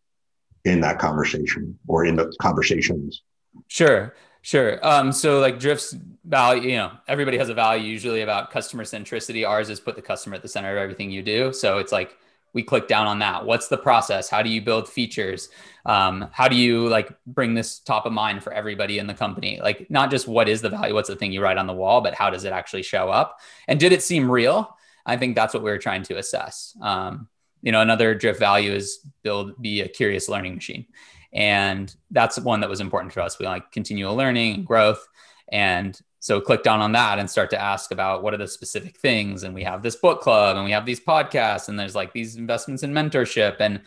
in 0.64 0.82
that 0.82 1.00
conversation 1.00 1.78
or 1.88 2.06
in 2.06 2.16
the 2.16 2.34
conversations? 2.42 3.24
Sure 3.68 4.14
sure. 4.42 4.86
Um 4.86 5.12
so 5.12 5.40
like 5.40 5.60
drift's 5.60 5.96
value 6.24 6.70
you 6.70 6.78
know 6.78 6.92
everybody 7.08 7.38
has 7.38 7.50
a 7.50 7.54
value 7.54 7.88
usually 7.88 8.22
about 8.22 8.52
customer 8.52 8.84
centricity. 8.84 9.48
Ours 9.48 9.70
is 9.70 9.80
put 9.80 9.96
the 9.96 10.02
customer 10.02 10.36
at 10.36 10.42
the 10.42 10.48
center 10.48 10.72
of 10.72 10.78
everything 10.78 11.12
you 11.12 11.22
do. 11.22 11.54
So 11.54 11.78
it's 11.80 11.92
like 11.92 12.18
we 12.56 12.64
click 12.64 12.88
down 12.88 13.06
on 13.06 13.20
that. 13.20 13.46
What's 13.46 13.68
the 13.68 13.78
process? 13.78 14.30
How 14.30 14.42
do 14.42 14.50
you 14.50 14.62
build 14.62 14.88
features? 14.88 15.50
Um, 15.86 16.30
how 16.32 16.48
do 16.48 16.56
you 16.56 16.88
like 16.88 17.12
bring 17.28 17.54
this 17.54 17.80
top 17.80 18.06
of 18.06 18.14
mind 18.14 18.44
for 18.44 18.54
everybody 18.54 18.98
in 18.98 19.08
the 19.08 19.14
company? 19.14 19.60
Like 19.62 19.92
not 19.92 20.10
just 20.10 20.26
what 20.26 20.48
is 20.48 20.62
the 20.62 20.70
value 20.70 20.94
what's 20.96 21.10
the 21.10 21.18
thing 21.18 21.34
you 21.34 21.44
write 21.44 21.58
on 21.58 21.68
the 21.68 21.74
wall 21.74 22.02
but 22.02 22.16
how 22.16 22.30
does 22.32 22.46
it 22.46 22.54
actually 22.54 22.84
show 22.84 23.10
up? 23.10 23.40
And 23.68 23.78
did 23.78 23.92
it 23.92 24.02
seem 24.02 24.32
real? 24.32 24.76
I 25.06 25.18
think 25.18 25.36
that's 25.36 25.54
what 25.54 25.62
we 25.62 25.70
are 25.70 25.78
trying 25.78 26.04
to 26.04 26.18
assess. 26.18 26.76
Um, 26.82 27.28
you 27.62 27.74
know 27.74 27.82
another 27.82 28.16
drift 28.16 28.40
value 28.40 28.72
is 28.72 29.00
build 29.22 29.62
be 29.62 29.82
a 29.82 29.88
curious 29.90 30.30
learning 30.30 30.56
machine. 30.56 30.86
And 31.34 31.94
that's 32.10 32.40
one 32.40 32.62
that 32.62 32.70
was 32.70 32.80
important 32.80 33.12
for 33.12 33.20
us. 33.20 33.38
We 33.38 33.46
like 33.46 33.74
continual 33.74 34.16
learning 34.16 34.56
and 34.56 34.66
growth. 34.66 35.06
And 35.52 36.00
so 36.26 36.42
click 36.42 36.64
down 36.64 36.82
on 36.82 36.92
that 36.94 37.20
and 37.20 37.30
start 37.30 37.52
to 37.52 37.62
ask 37.62 37.92
about 37.92 38.24
what 38.24 38.34
are 38.34 38.38
the 38.38 38.48
specific 38.48 38.98
things 38.98 39.44
and 39.44 39.54
we 39.54 39.64
have 39.64 39.84
this 39.84 39.96
book 39.96 40.22
club 40.22 40.56
and 40.56 40.66
we 40.66 40.72
have 40.72 40.84
these 40.84 41.00
podcasts 41.00 41.70
and 41.70 41.80
there's 41.80 41.94
like 41.94 42.14
these 42.14 42.36
investments 42.36 42.82
in 42.82 42.92
mentorship 42.92 43.58
and 43.60 43.80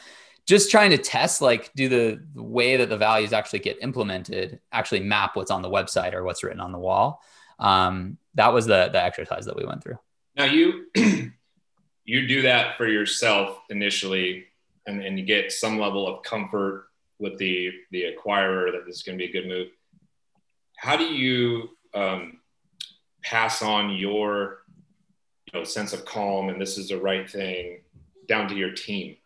just 0.46 0.70
trying 0.70 0.90
to 0.90 0.98
test 0.98 1.42
like 1.42 1.72
do 1.74 1.88
the, 1.88 2.22
the 2.36 2.42
way 2.44 2.76
that 2.76 2.90
the 2.90 2.96
values 2.96 3.32
actually 3.32 3.58
get 3.58 3.76
implemented 3.82 4.60
actually 4.70 5.00
map 5.00 5.34
what's 5.34 5.50
on 5.50 5.62
the 5.62 5.68
website 5.68 6.14
or 6.14 6.22
what's 6.22 6.44
written 6.44 6.60
on 6.60 6.70
the 6.70 6.78
wall. 6.78 7.20
Um, 7.58 8.18
that 8.36 8.52
was 8.52 8.66
the 8.66 8.88
the 8.92 9.02
exercise 9.02 9.44
that 9.46 9.56
we 9.56 9.64
went 9.64 9.82
through. 9.82 9.98
Now 10.36 10.44
you 10.44 10.86
you 12.04 12.28
do 12.28 12.42
that 12.42 12.76
for 12.76 12.86
yourself 12.86 13.62
initially 13.68 14.44
and, 14.86 15.02
and 15.02 15.18
you 15.18 15.24
get 15.24 15.50
some 15.50 15.80
level 15.80 16.06
of 16.06 16.22
comfort 16.22 16.86
with 17.18 17.36
the 17.38 17.72
the 17.90 18.04
acquirer 18.04 18.70
that 18.70 18.86
this 18.86 18.98
is 18.98 19.02
going 19.02 19.18
to 19.18 19.26
be 19.26 19.28
a 19.28 19.32
good 19.32 19.48
move. 19.48 19.70
How 20.76 20.96
do 20.96 21.02
you 21.02 21.70
um, 21.98 22.40
pass 23.22 23.62
on 23.62 23.90
your 23.90 24.62
you 25.46 25.58
know 25.58 25.64
sense 25.64 25.92
of 25.92 26.04
calm 26.04 26.48
and 26.48 26.60
this 26.60 26.78
is 26.78 26.88
the 26.88 26.98
right 26.98 27.28
thing 27.28 27.80
down 28.26 28.48
to 28.48 28.54
your 28.54 28.72
team 28.72 29.16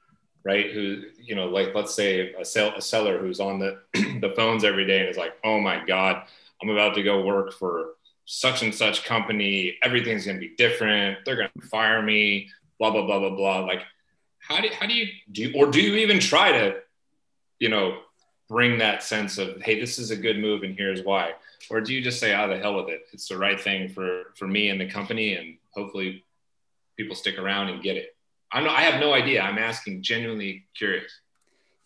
right? 0.44 0.72
Who 0.72 1.02
you 1.20 1.36
know 1.36 1.46
like 1.46 1.74
let's 1.74 1.94
say 1.94 2.32
a, 2.34 2.44
sell, 2.44 2.72
a 2.76 2.82
seller 2.82 3.18
who's 3.18 3.38
on 3.38 3.58
the 3.58 3.80
the 3.94 4.32
phones 4.34 4.64
every 4.64 4.86
day 4.86 5.00
and 5.00 5.08
is 5.08 5.16
like 5.16 5.34
oh 5.44 5.60
my 5.60 5.84
god 5.86 6.24
i'm 6.60 6.68
about 6.68 6.94
to 6.96 7.02
go 7.04 7.24
work 7.24 7.52
for 7.52 7.94
such 8.24 8.62
and 8.62 8.74
such 8.74 9.04
company. 9.04 9.76
Everything's 9.82 10.24
going 10.24 10.36
to 10.36 10.40
be 10.40 10.54
different. 10.56 11.18
They're 11.24 11.36
going 11.36 11.50
to 11.60 11.66
fire 11.68 12.02
me 12.02 12.48
blah 12.78 12.90
blah 12.90 13.04
blah 13.04 13.18
blah 13.18 13.36
blah. 13.36 13.60
Like 13.60 13.82
how 14.38 14.60
do, 14.60 14.68
how 14.78 14.86
do 14.86 14.94
you 14.94 15.06
do 15.30 15.52
or 15.56 15.70
do 15.70 15.80
you 15.80 15.96
even 15.96 16.18
try 16.18 16.52
to 16.52 16.76
you 17.58 17.68
know 17.68 17.98
bring 18.48 18.78
that 18.78 19.02
sense 19.02 19.38
of 19.38 19.60
hey 19.62 19.80
this 19.80 19.98
is 19.98 20.10
a 20.10 20.16
good 20.16 20.38
move 20.38 20.62
and 20.62 20.76
here's 20.76 21.02
why? 21.02 21.32
Or 21.70 21.80
do 21.80 21.94
you 21.94 22.02
just 22.02 22.20
say 22.20 22.34
oh 22.34 22.48
the 22.48 22.58
hell 22.58 22.76
with 22.76 22.88
it. 22.88 23.06
It's 23.12 23.28
the 23.28 23.38
right 23.38 23.60
thing 23.60 23.88
for 23.88 24.32
for 24.36 24.46
me 24.46 24.68
and 24.70 24.80
the 24.80 24.88
company 24.88 25.34
and 25.34 25.56
hopefully 25.70 26.24
people 26.96 27.14
stick 27.14 27.38
around 27.38 27.68
and 27.68 27.82
get 27.82 27.96
it. 27.96 28.14
I'm 28.52 28.64
not, 28.64 28.78
i 28.78 28.82
have 28.82 29.00
no 29.00 29.14
idea. 29.14 29.42
I'm 29.42 29.58
asking 29.58 30.02
genuinely 30.02 30.66
curious. 30.76 31.20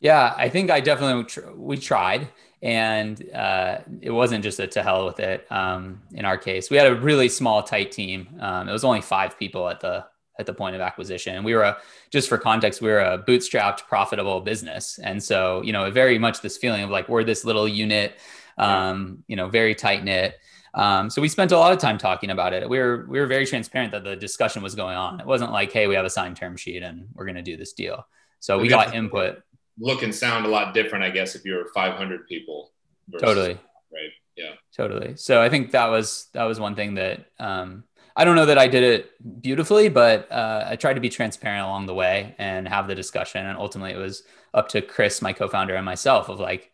Yeah 0.00 0.34
i 0.36 0.48
think 0.48 0.70
i 0.70 0.80
definitely 0.80 1.54
we 1.56 1.76
tried 1.78 2.28
and 2.62 3.30
uh, 3.34 3.78
it 4.00 4.10
wasn't 4.10 4.42
just 4.42 4.58
a 4.60 4.66
to 4.66 4.82
hell 4.82 5.06
with 5.06 5.20
it 5.20 5.46
um, 5.52 6.02
in 6.12 6.24
our 6.24 6.38
case. 6.38 6.70
We 6.70 6.76
had 6.76 6.86
a 6.86 6.94
really 6.94 7.28
small 7.28 7.62
tight 7.62 7.92
team. 7.92 8.28
Um, 8.40 8.68
it 8.68 8.72
was 8.72 8.84
only 8.84 9.02
five 9.02 9.38
people 9.38 9.68
at 9.68 9.80
the 9.80 10.06
at 10.38 10.46
the 10.46 10.54
point 10.54 10.74
of 10.74 10.80
acquisition. 10.80 11.42
We 11.44 11.54
were 11.54 11.62
a, 11.62 11.78
just 12.10 12.28
for 12.28 12.38
context, 12.38 12.80
we 12.80 12.90
were 12.90 13.00
a 13.00 13.18
bootstrapped, 13.18 13.86
profitable 13.86 14.40
business. 14.40 14.98
And 15.02 15.22
so, 15.22 15.62
you 15.62 15.72
know, 15.72 15.90
very 15.90 16.18
much 16.18 16.40
this 16.40 16.56
feeling 16.56 16.82
of 16.82 16.90
like, 16.90 17.08
we're 17.08 17.24
this 17.24 17.44
little 17.44 17.66
unit, 17.66 18.18
um, 18.58 19.24
you 19.26 19.36
know, 19.36 19.48
very 19.48 19.74
tight 19.74 20.04
knit. 20.04 20.38
Um, 20.74 21.08
so 21.08 21.22
we 21.22 21.28
spent 21.28 21.52
a 21.52 21.58
lot 21.58 21.72
of 21.72 21.78
time 21.78 21.96
talking 21.96 22.30
about 22.30 22.52
it. 22.52 22.68
We 22.68 22.78
were, 22.78 23.06
we 23.08 23.18
were 23.18 23.26
very 23.26 23.46
transparent 23.46 23.92
that 23.92 24.04
the 24.04 24.14
discussion 24.14 24.62
was 24.62 24.74
going 24.74 24.96
on. 24.96 25.20
It 25.20 25.26
wasn't 25.26 25.52
like, 25.52 25.72
Hey, 25.72 25.86
we 25.86 25.94
have 25.94 26.04
a 26.04 26.10
signed 26.10 26.36
term 26.36 26.56
sheet 26.56 26.82
and 26.82 27.08
we're 27.14 27.24
going 27.24 27.36
to 27.36 27.42
do 27.42 27.56
this 27.56 27.72
deal. 27.72 28.06
So 28.40 28.58
we 28.58 28.68
got 28.68 28.94
input. 28.94 29.42
Look 29.78 30.02
and 30.02 30.14
sound 30.14 30.46
a 30.46 30.48
lot 30.48 30.74
different, 30.74 31.04
I 31.04 31.10
guess, 31.10 31.34
if 31.34 31.44
you're 31.44 31.68
500 31.68 32.26
people. 32.26 32.72
Versus, 33.08 33.26
totally. 33.26 33.58
Right. 33.92 34.10
Yeah. 34.36 34.52
Totally. 34.74 35.16
So 35.16 35.40
I 35.40 35.48
think 35.48 35.70
that 35.70 35.86
was, 35.86 36.28
that 36.34 36.44
was 36.44 36.60
one 36.60 36.74
thing 36.74 36.94
that, 36.94 37.26
um, 37.38 37.84
I 38.16 38.24
don't 38.24 38.36
know 38.36 38.46
that 38.46 38.58
I 38.58 38.66
did 38.66 38.82
it 38.82 39.42
beautifully, 39.42 39.90
but 39.90 40.30
uh, 40.32 40.64
I 40.66 40.76
tried 40.76 40.94
to 40.94 41.00
be 41.00 41.10
transparent 41.10 41.66
along 41.66 41.86
the 41.86 41.94
way 41.94 42.34
and 42.38 42.66
have 42.66 42.88
the 42.88 42.94
discussion. 42.94 43.44
And 43.44 43.58
ultimately, 43.58 43.92
it 43.92 43.98
was 43.98 44.22
up 44.54 44.68
to 44.70 44.80
Chris, 44.80 45.20
my 45.20 45.34
co-founder, 45.34 45.74
and 45.74 45.84
myself 45.84 46.30
of 46.30 46.40
like, 46.40 46.72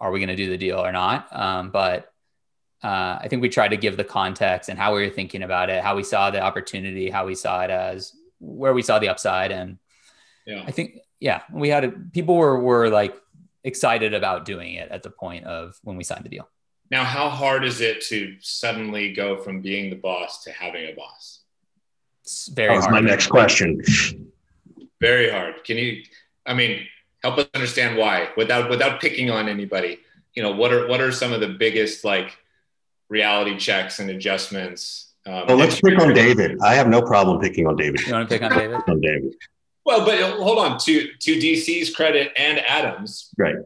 are 0.00 0.10
we 0.10 0.18
going 0.20 0.28
to 0.28 0.36
do 0.36 0.50
the 0.50 0.58
deal 0.58 0.78
or 0.78 0.92
not? 0.92 1.28
Um, 1.32 1.70
but 1.70 2.12
uh, 2.82 3.18
I 3.20 3.26
think 3.28 3.42
we 3.42 3.48
tried 3.48 3.68
to 3.68 3.76
give 3.76 3.96
the 3.96 4.04
context 4.04 4.68
and 4.68 4.78
how 4.78 4.94
we 4.94 5.02
were 5.02 5.12
thinking 5.12 5.42
about 5.42 5.70
it, 5.70 5.82
how 5.82 5.96
we 5.96 6.02
saw 6.02 6.30
the 6.30 6.40
opportunity, 6.40 7.10
how 7.10 7.26
we 7.26 7.34
saw 7.34 7.62
it 7.62 7.70
as 7.70 8.12
where 8.38 8.72
we 8.72 8.82
saw 8.82 8.98
the 8.98 9.08
upside, 9.08 9.52
and 9.52 9.78
yeah, 10.46 10.64
I 10.66 10.70
think 10.70 11.00
yeah, 11.20 11.42
we 11.52 11.68
had 11.68 11.84
a, 11.84 11.90
people 11.90 12.36
were 12.36 12.58
were 12.58 12.88
like 12.88 13.14
excited 13.62 14.14
about 14.14 14.46
doing 14.46 14.74
it 14.74 14.90
at 14.90 15.02
the 15.02 15.10
point 15.10 15.44
of 15.44 15.78
when 15.82 15.96
we 15.96 16.04
signed 16.04 16.24
the 16.24 16.30
deal. 16.30 16.48
Now, 16.90 17.04
how 17.04 17.28
hard 17.28 17.64
is 17.64 17.80
it 17.80 18.00
to 18.06 18.36
suddenly 18.40 19.12
go 19.12 19.36
from 19.36 19.60
being 19.60 19.90
the 19.90 19.96
boss 19.96 20.42
to 20.44 20.52
having 20.52 20.86
a 20.86 20.92
boss? 20.92 21.40
It's 22.24 22.48
very 22.48 22.70
hard. 22.70 22.82
That's 22.82 22.90
my 22.90 23.00
next 23.00 23.28
question. 23.28 23.82
Very 25.00 25.30
hard. 25.30 25.62
Can 25.64 25.76
you, 25.76 26.02
I 26.44 26.54
mean, 26.54 26.86
help 27.22 27.38
us 27.38 27.46
understand 27.54 27.96
why 27.96 28.30
without, 28.36 28.68
without 28.68 29.00
picking 29.00 29.30
on 29.30 29.48
anybody, 29.48 30.00
you 30.34 30.42
know, 30.42 30.50
what 30.50 30.72
are, 30.72 30.88
what 30.88 31.00
are 31.00 31.12
some 31.12 31.32
of 31.32 31.40
the 31.40 31.48
biggest 31.48 32.04
like 32.04 32.36
reality 33.08 33.56
checks 33.56 34.00
and 34.00 34.10
adjustments? 34.10 35.12
Um, 35.26 35.46
well, 35.46 35.56
let's 35.56 35.80
pick 35.80 35.98
on 36.00 36.12
David. 36.12 36.58
I 36.60 36.74
have 36.74 36.88
no 36.88 37.02
problem 37.02 37.40
picking 37.40 37.66
on 37.68 37.76
David. 37.76 38.04
You 38.06 38.14
want 38.14 38.28
to 38.28 38.34
pick 38.34 38.42
on 38.42 38.58
David? 38.58 38.80
on 38.88 39.00
David. 39.00 39.34
Well, 39.84 40.04
but 40.04 40.18
hold 40.38 40.58
on 40.58 40.78
to, 40.80 41.12
to 41.12 41.36
DC's 41.36 41.94
credit 41.94 42.32
and 42.36 42.58
Adam's. 42.58 43.30
Right 43.38 43.56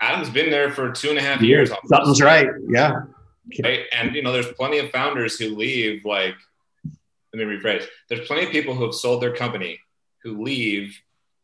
Adam's 0.00 0.30
been 0.30 0.50
there 0.50 0.70
for 0.70 0.90
two 0.90 1.10
and 1.10 1.18
a 1.18 1.22
half 1.22 1.40
years. 1.42 1.70
Almost. 1.70 1.88
Something's 1.88 2.20
right. 2.20 2.48
Yeah. 2.68 3.02
Right. 3.62 3.80
And 3.92 4.14
you 4.14 4.22
know, 4.22 4.32
there's 4.32 4.52
plenty 4.52 4.78
of 4.78 4.90
founders 4.90 5.38
who 5.38 5.56
leave. 5.56 6.04
Like, 6.04 6.34
let 7.32 7.46
me 7.46 7.56
rephrase. 7.56 7.84
There's 8.08 8.26
plenty 8.26 8.46
of 8.46 8.50
people 8.50 8.74
who 8.74 8.84
have 8.84 8.94
sold 8.94 9.22
their 9.22 9.34
company 9.34 9.78
who 10.22 10.42
leave 10.42 10.98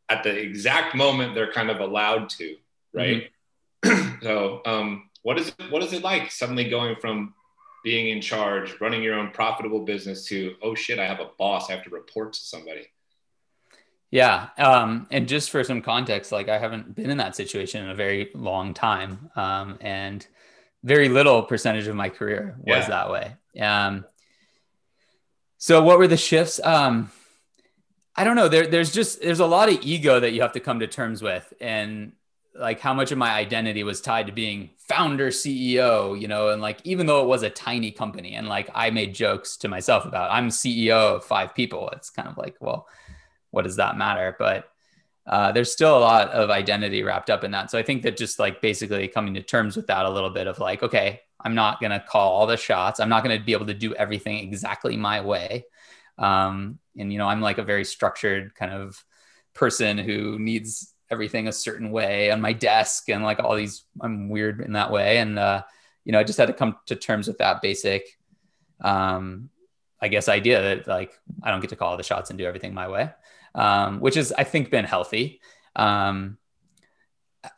at 0.09 0.23
the 0.23 0.37
exact 0.37 0.95
moment 0.95 1.35
they're 1.35 1.53
kind 1.53 1.71
of 1.71 1.81
allowed 1.81 2.29
to. 2.31 2.57
Right. 2.93 3.31
Mm-hmm. 3.85 4.15
so, 4.23 4.63
um, 4.65 5.11
what 5.23 5.39
is 5.39 5.49
it, 5.49 5.71
what 5.71 5.83
is 5.83 5.93
it 5.93 6.03
like 6.03 6.31
suddenly 6.31 6.69
going 6.69 6.97
from 7.01 7.35
being 7.83 8.09
in 8.09 8.21
charge, 8.21 8.75
running 8.81 9.03
your 9.03 9.15
own 9.15 9.31
profitable 9.31 9.85
business 9.85 10.25
to 10.27 10.55
oh 10.63 10.75
shit, 10.75 10.99
I 10.99 11.07
have 11.07 11.21
a 11.21 11.31
boss, 11.39 11.69
I 11.69 11.75
have 11.75 11.85
to 11.85 11.91
report 11.91 12.33
to 12.33 12.41
somebody. 12.41 12.87
Yeah. 14.11 14.49
Um, 14.57 15.07
and 15.11 15.29
just 15.29 15.51
for 15.51 15.65
some 15.65 15.83
context, 15.83 16.33
like 16.33 16.49
I 16.49 16.59
haven't 16.59 16.95
been 16.95 17.11
in 17.11 17.19
that 17.19 17.37
situation 17.37 17.85
in 17.85 17.91
a 17.91 17.95
very 17.95 18.31
long 18.35 18.75
time. 18.75 19.31
Um, 19.37 19.79
and 19.81 20.27
very 20.85 21.09
little 21.09 21.43
percentage 21.43 21.89
of 21.89 21.97
my 21.97 22.09
career 22.09 22.57
was 22.59 22.85
yeah. 22.85 22.89
that 22.89 23.11
way. 23.11 23.35
Um, 23.61 24.05
so 25.59 25.83
what 25.83 25.99
were 25.99 26.07
the 26.07 26.17
shifts? 26.17 26.61
Um, 26.63 27.11
I 28.15 28.25
don't 28.25 28.37
know. 28.37 28.49
There, 28.49 28.67
there's 28.67 28.93
just, 28.93 29.21
there's 29.21 29.41
a 29.41 29.47
lot 29.47 29.69
of 29.69 29.79
ego 29.83 30.21
that 30.21 30.33
you 30.33 30.43
have 30.43 30.53
to 30.53 30.61
come 30.61 30.81
to 30.81 30.87
terms 30.87 31.23
with. 31.23 31.53
And 31.61 32.13
like 32.55 32.81
how 32.81 32.95
much 32.95 33.11
of 33.11 33.19
my 33.19 33.33
identity 33.33 33.83
was 33.83 34.01
tied 34.01 34.29
to 34.29 34.33
being 34.33 34.71
founder 34.79 35.29
CEO, 35.29 36.19
you 36.19 36.29
know, 36.29 36.51
and 36.51 36.63
like, 36.63 36.79
even 36.85 37.07
though 37.07 37.23
it 37.23 37.27
was 37.27 37.43
a 37.43 37.51
tiny 37.51 37.91
company 37.91 38.35
and 38.35 38.49
like 38.49 38.71
I 38.75 38.91
made 38.91 39.15
jokes 39.15 39.57
to 39.59 39.69
myself 39.69 40.05
about 40.05 40.31
I'm 40.31 40.49
CEO 40.49 41.17
of 41.17 41.25
five 41.25 41.55
people. 41.55 41.91
It's 41.91 42.11
kind 42.11 42.29
of 42.29 42.39
like, 42.39 42.57
well, 42.61 42.87
what 43.57 43.65
does 43.65 43.77
that 43.77 43.99
matter? 43.99 44.37
But 44.39 44.71
uh, 45.27 45.51
there's 45.51 45.73
still 45.73 45.99
a 45.99 46.01
lot 46.01 46.31
of 46.31 46.51
identity 46.51 47.03
wrapped 47.03 47.31
up 47.31 47.43
in 47.43 47.51
that. 47.51 47.71
So 47.71 47.79
I 47.79 47.83
think 47.83 48.03
that 48.03 48.17
just 48.17 48.39
like 48.39 48.61
basically 48.61 49.09
coming 49.09 49.35
to 49.35 49.43
terms 49.43 49.77
with 49.77 49.89
that 49.89 50.07
a 50.07 50.11
little 50.11 50.31
bit 50.31 50.47
of 50.47 50.61
like, 50.61 50.85
okay, 50.85 51.23
I'm 51.41 51.57
not 51.57 51.81
going 51.81 51.91
to 51.91 52.01
call 52.01 52.33
all 52.33 52.47
the 52.47 52.57
shots. 52.57 53.01
I'm 53.01 53.09
not 53.09 53.25
going 53.25 53.37
to 53.37 53.45
be 53.45 53.53
able 53.53 53.67
to 53.67 53.75
do 53.75 53.95
everything 53.95 54.39
exactly 54.39 54.97
my 54.97 55.21
way. 55.21 55.65
Um, 56.19 56.79
and 56.97 57.13
you 57.13 57.19
know, 57.19 57.27
I'm 57.27 57.41
like 57.41 57.59
a 57.59 57.65
very 57.65 57.85
structured 57.85 58.55
kind 58.55 58.73
of 58.73 59.05
person 59.53 59.99
who 59.99 60.39
needs 60.39 60.95
everything 61.11 61.49
a 61.49 61.53
certain 61.53 61.91
way 61.91 62.31
on 62.31 62.41
my 62.41 62.53
desk 62.53 63.09
and 63.09 63.23
like 63.23 63.39
all 63.39 63.55
these 63.55 63.85
i'm 64.01 64.29
weird 64.29 64.61
in 64.61 64.73
that 64.73 64.91
way 64.91 65.19
and 65.19 65.39
uh, 65.39 65.63
you 66.05 66.13
know 66.13 66.19
i 66.19 66.25
just 66.25 66.39
had 66.39 66.47
to 66.47 66.53
come 66.53 66.77
to 66.87 66.97
terms 66.97 67.29
with 67.29 67.39
that 67.39 67.63
basic 67.63 68.19
um, 68.81 69.49
i 70.01 70.09
guess 70.09 70.29
idea 70.29 70.61
that 70.63 70.89
like 70.89 71.19
i 71.43 71.51
don't 71.51 71.61
get 71.61 71.71
to 71.71 71.77
call 71.77 71.91
all 71.91 71.97
the 71.97 72.03
shots 72.03 72.31
and 72.31 72.39
do 72.39 72.45
everything 72.45 72.75
my 72.75 72.89
way 72.89 73.11
um, 73.57 73.99
which 73.99 74.15
has 74.15 74.33
i 74.33 74.45
think 74.45 74.71
been 74.71 74.85
healthy 74.85 75.41
um, 75.75 76.39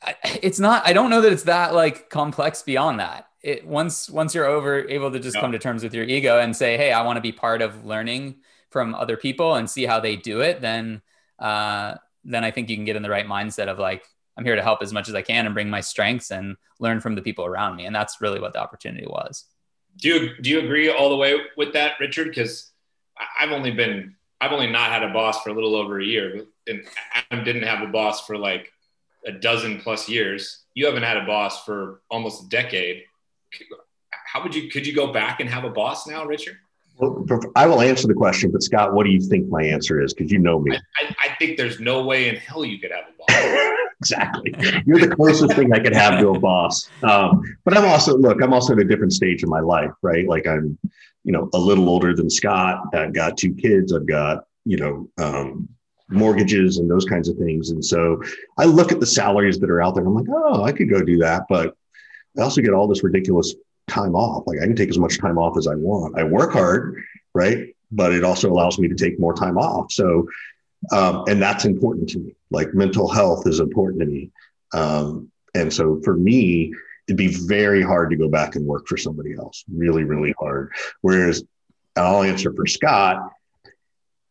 I, 0.02 0.14
it's 0.42 0.58
not 0.58 0.86
i 0.86 0.94
don't 0.94 1.10
know 1.10 1.20
that 1.20 1.32
it's 1.32 1.44
that 1.44 1.74
like 1.74 2.08
complex 2.08 2.62
beyond 2.62 3.00
that 3.00 3.26
it 3.42 3.66
once 3.66 4.08
once 4.08 4.34
you're 4.34 4.46
over 4.46 4.88
able 4.88 5.10
to 5.12 5.20
just 5.20 5.36
come 5.36 5.52
to 5.52 5.58
terms 5.58 5.82
with 5.82 5.92
your 5.92 6.04
ego 6.04 6.40
and 6.40 6.56
say 6.56 6.76
hey 6.76 6.92
i 6.92 7.02
want 7.02 7.16
to 7.18 7.20
be 7.20 7.32
part 7.32 7.60
of 7.60 7.84
learning 7.84 8.36
from 8.70 8.94
other 8.94 9.16
people 9.16 9.56
and 9.56 9.68
see 9.68 9.84
how 9.84 10.00
they 10.00 10.16
do 10.16 10.40
it 10.40 10.60
then 10.62 11.02
uh, 11.38 11.94
then 12.24 12.44
I 12.44 12.50
think 12.50 12.68
you 12.68 12.76
can 12.76 12.84
get 12.84 12.96
in 12.96 13.02
the 13.02 13.10
right 13.10 13.26
mindset 13.26 13.68
of 13.68 13.78
like, 13.78 14.04
I'm 14.36 14.44
here 14.44 14.56
to 14.56 14.62
help 14.62 14.82
as 14.82 14.92
much 14.92 15.08
as 15.08 15.14
I 15.14 15.22
can 15.22 15.46
and 15.46 15.54
bring 15.54 15.70
my 15.70 15.80
strengths 15.80 16.30
and 16.30 16.56
learn 16.78 17.00
from 17.00 17.14
the 17.14 17.22
people 17.22 17.44
around 17.44 17.76
me. 17.76 17.86
And 17.86 17.94
that's 17.94 18.20
really 18.20 18.40
what 18.40 18.52
the 18.52 18.60
opportunity 18.60 19.06
was. 19.06 19.44
Do 19.96 20.08
you, 20.08 20.30
do 20.40 20.50
you 20.50 20.60
agree 20.60 20.90
all 20.90 21.08
the 21.08 21.16
way 21.16 21.36
with 21.56 21.72
that, 21.72 21.94
Richard? 21.98 22.28
Because 22.28 22.70
I've 23.38 23.50
only 23.50 23.72
been, 23.72 24.14
I've 24.40 24.52
only 24.52 24.70
not 24.70 24.90
had 24.90 25.02
a 25.02 25.12
boss 25.12 25.42
for 25.42 25.50
a 25.50 25.54
little 25.54 25.74
over 25.74 26.00
a 26.00 26.04
year 26.04 26.46
and 26.68 26.84
Adam 27.30 27.44
didn't 27.44 27.64
have 27.64 27.82
a 27.82 27.90
boss 27.90 28.26
for 28.26 28.36
like 28.36 28.72
a 29.26 29.32
dozen 29.32 29.80
plus 29.80 30.08
years. 30.08 30.62
You 30.74 30.86
haven't 30.86 31.02
had 31.02 31.16
a 31.16 31.26
boss 31.26 31.64
for 31.64 32.02
almost 32.10 32.44
a 32.44 32.48
decade. 32.48 33.04
How 34.10 34.42
would 34.42 34.54
you, 34.54 34.70
could 34.70 34.86
you 34.86 34.94
go 34.94 35.12
back 35.12 35.40
and 35.40 35.48
have 35.48 35.64
a 35.64 35.70
boss 35.70 36.06
now, 36.06 36.24
Richard? 36.24 36.58
Well, 36.98 37.24
I 37.54 37.66
will 37.66 37.80
answer 37.80 38.08
the 38.08 38.14
question, 38.14 38.50
but 38.50 38.62
Scott, 38.62 38.92
what 38.92 39.04
do 39.04 39.10
you 39.10 39.20
think 39.20 39.48
my 39.48 39.62
answer 39.62 40.00
is? 40.00 40.12
Because 40.12 40.32
you 40.32 40.38
know 40.38 40.58
me. 40.58 40.76
I, 40.76 41.14
I, 41.24 41.36
think 41.38 41.56
there's 41.56 41.78
no 41.78 42.04
way 42.04 42.28
in 42.28 42.34
hell 42.34 42.64
you 42.64 42.80
could 42.80 42.90
have 42.90 43.04
a 43.04 43.16
boss. 43.16 43.76
exactly. 44.00 44.52
You're 44.84 44.98
the 44.98 45.14
closest 45.14 45.54
thing 45.54 45.72
I 45.72 45.78
could 45.78 45.94
have 45.94 46.18
to 46.18 46.30
a 46.30 46.40
boss. 46.40 46.90
Um, 47.04 47.40
but 47.64 47.76
I'm 47.76 47.84
also, 47.84 48.16
look, 48.16 48.42
I'm 48.42 48.52
also 48.52 48.72
at 48.72 48.80
a 48.80 48.84
different 48.84 49.12
stage 49.12 49.44
in 49.44 49.48
my 49.48 49.60
life, 49.60 49.92
right? 50.02 50.26
Like 50.26 50.48
I'm, 50.48 50.76
you 51.28 51.32
know, 51.32 51.50
a 51.52 51.58
little 51.58 51.90
older 51.90 52.14
than 52.14 52.30
Scott. 52.30 52.82
I've 52.94 53.12
got 53.12 53.36
two 53.36 53.54
kids. 53.54 53.92
I've 53.92 54.06
got, 54.06 54.46
you 54.64 54.78
know, 54.78 55.10
um, 55.18 55.68
mortgages 56.08 56.78
and 56.78 56.90
those 56.90 57.04
kinds 57.04 57.28
of 57.28 57.36
things. 57.36 57.68
And 57.68 57.84
so 57.84 58.22
I 58.56 58.64
look 58.64 58.92
at 58.92 58.98
the 58.98 59.04
salaries 59.04 59.58
that 59.60 59.68
are 59.68 59.82
out 59.82 59.94
there 59.94 60.02
and 60.02 60.08
I'm 60.08 60.24
like, 60.24 60.34
oh, 60.34 60.64
I 60.64 60.72
could 60.72 60.88
go 60.88 61.02
do 61.02 61.18
that. 61.18 61.42
But 61.46 61.76
I 62.38 62.42
also 62.42 62.62
get 62.62 62.72
all 62.72 62.88
this 62.88 63.04
ridiculous 63.04 63.54
time 63.88 64.14
off. 64.14 64.44
Like 64.46 64.58
I 64.62 64.64
can 64.64 64.74
take 64.74 64.88
as 64.88 64.96
much 64.96 65.18
time 65.18 65.36
off 65.36 65.58
as 65.58 65.66
I 65.66 65.74
want. 65.74 66.18
I 66.18 66.24
work 66.24 66.50
hard, 66.50 66.96
right? 67.34 67.74
But 67.92 68.14
it 68.14 68.24
also 68.24 68.50
allows 68.50 68.78
me 68.78 68.88
to 68.88 68.94
take 68.94 69.20
more 69.20 69.34
time 69.34 69.58
off. 69.58 69.92
So, 69.92 70.26
um, 70.92 71.24
and 71.28 71.42
that's 71.42 71.66
important 71.66 72.08
to 72.08 72.20
me. 72.20 72.36
Like 72.50 72.72
mental 72.72 73.06
health 73.06 73.46
is 73.46 73.60
important 73.60 74.00
to 74.00 74.06
me. 74.06 74.30
Um, 74.72 75.30
and 75.54 75.70
so 75.70 76.00
for 76.04 76.16
me, 76.16 76.72
it'd 77.08 77.16
be 77.16 77.34
very 77.46 77.82
hard 77.82 78.10
to 78.10 78.16
go 78.16 78.28
back 78.28 78.54
and 78.54 78.66
work 78.66 78.86
for 78.86 78.96
somebody 78.96 79.34
else. 79.34 79.64
Really, 79.72 80.04
really 80.04 80.34
hard. 80.38 80.70
Whereas 81.00 81.42
I'll 81.96 82.22
answer 82.22 82.52
for 82.52 82.66
Scott. 82.66 83.32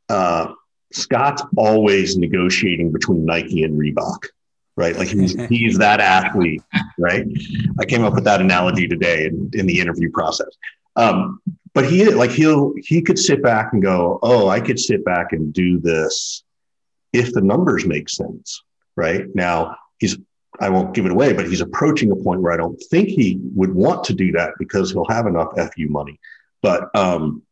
Uh, 0.08 0.54
Scott's 0.94 1.44
always 1.58 2.18
negotiating 2.18 2.92
between 2.92 3.26
Nike 3.26 3.64
and 3.64 3.78
Reebok 3.78 4.28
right? 4.78 4.96
Like 4.96 5.10
he's 5.10 5.34
he's 5.50 5.78
that 5.80 6.00
athlete, 6.00 6.62
right? 6.98 7.26
I 7.80 7.86
came 7.86 8.06
up 8.06 8.14
with 8.14 8.24
that 8.24 8.40
analogy 8.40 8.88
today 8.88 9.26
in, 9.26 9.50
in 9.54 9.66
the 9.66 9.78
interview 9.78 10.10
process. 10.12 10.50
Um, 10.96 11.42
but 11.74 11.86
he 11.86 12.06
like 12.06 12.32
he'll 12.32 12.74
he 12.78 13.02
could 13.02 13.20
sit 13.20 13.44
back 13.44 13.74
and 13.74 13.82
go, 13.82 14.20
oh, 14.24 14.48
I 14.48 14.62
could 14.62 14.80
sit 14.80 15.04
back 15.04 15.34
and 15.34 15.52
do 15.52 15.80
this 15.80 16.44
if 17.12 17.34
the 17.34 17.42
numbers 17.42 17.86
make 17.86 18.08
sense, 18.10 18.64
right? 18.96 19.26
Now 19.36 19.76
he's 20.00 20.18
I 20.60 20.70
won't 20.70 20.94
give 20.94 21.06
it 21.06 21.12
away, 21.12 21.34
but 21.34 21.48
he's 21.48 21.62
approaching 21.62 22.12
a 22.12 22.16
point 22.16 22.42
where 22.42 22.52
I 22.52 22.58
don't 22.58 22.82
think 22.90 23.10
he 23.10 23.40
would 23.56 23.74
want 23.74 24.04
to 24.06 24.14
do 24.14 24.32
that 24.34 24.52
because 24.58 24.92
he'll 24.92 25.08
have 25.08 25.28
enough 25.28 25.54
FU 25.56 25.88
money. 25.88 26.20
But 26.62 26.96
um, 26.96 27.44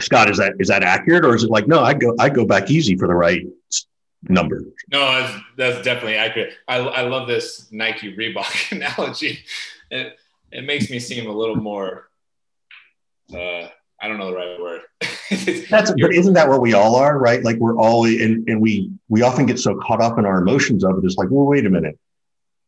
Scott, 0.00 0.30
is 0.30 0.38
that 0.38 0.54
is 0.58 0.68
that 0.68 0.82
accurate, 0.82 1.24
or 1.24 1.34
is 1.34 1.44
it 1.44 1.50
like 1.50 1.68
no? 1.68 1.80
I 1.80 1.94
go 1.94 2.14
I 2.18 2.28
go 2.28 2.44
back 2.44 2.70
easy 2.70 2.96
for 2.96 3.06
the 3.06 3.14
right 3.14 3.46
number. 4.28 4.62
No, 4.90 5.00
that's, 5.00 5.44
that's 5.56 5.84
definitely 5.84 6.16
accurate. 6.16 6.54
I, 6.68 6.78
I 6.78 7.02
love 7.02 7.28
this 7.28 7.68
Nike 7.70 8.16
Reebok 8.16 8.72
analogy. 8.76 9.40
It, 9.90 10.16
it 10.50 10.64
makes 10.64 10.90
me 10.90 10.98
seem 10.98 11.28
a 11.28 11.32
little 11.32 11.56
more, 11.56 12.08
uh, 13.32 13.68
I 14.00 14.08
don't 14.08 14.18
know 14.18 14.30
the 14.30 14.36
right 14.36 14.60
word. 14.60 14.80
that's, 15.70 15.92
but 16.00 16.14
isn't 16.14 16.34
that 16.34 16.48
what 16.48 16.60
we 16.60 16.74
all 16.74 16.96
are, 16.96 17.18
right? 17.18 17.42
Like 17.42 17.56
we're 17.56 17.76
all, 17.76 18.04
and, 18.06 18.48
and 18.48 18.60
we, 18.60 18.90
we 19.08 19.22
often 19.22 19.46
get 19.46 19.58
so 19.58 19.76
caught 19.76 20.00
up 20.00 20.18
in 20.18 20.26
our 20.26 20.40
emotions 20.40 20.84
of 20.84 20.98
it. 20.98 21.04
It's 21.04 21.16
like, 21.16 21.28
well, 21.30 21.46
wait 21.46 21.66
a 21.66 21.70
minute. 21.70 21.98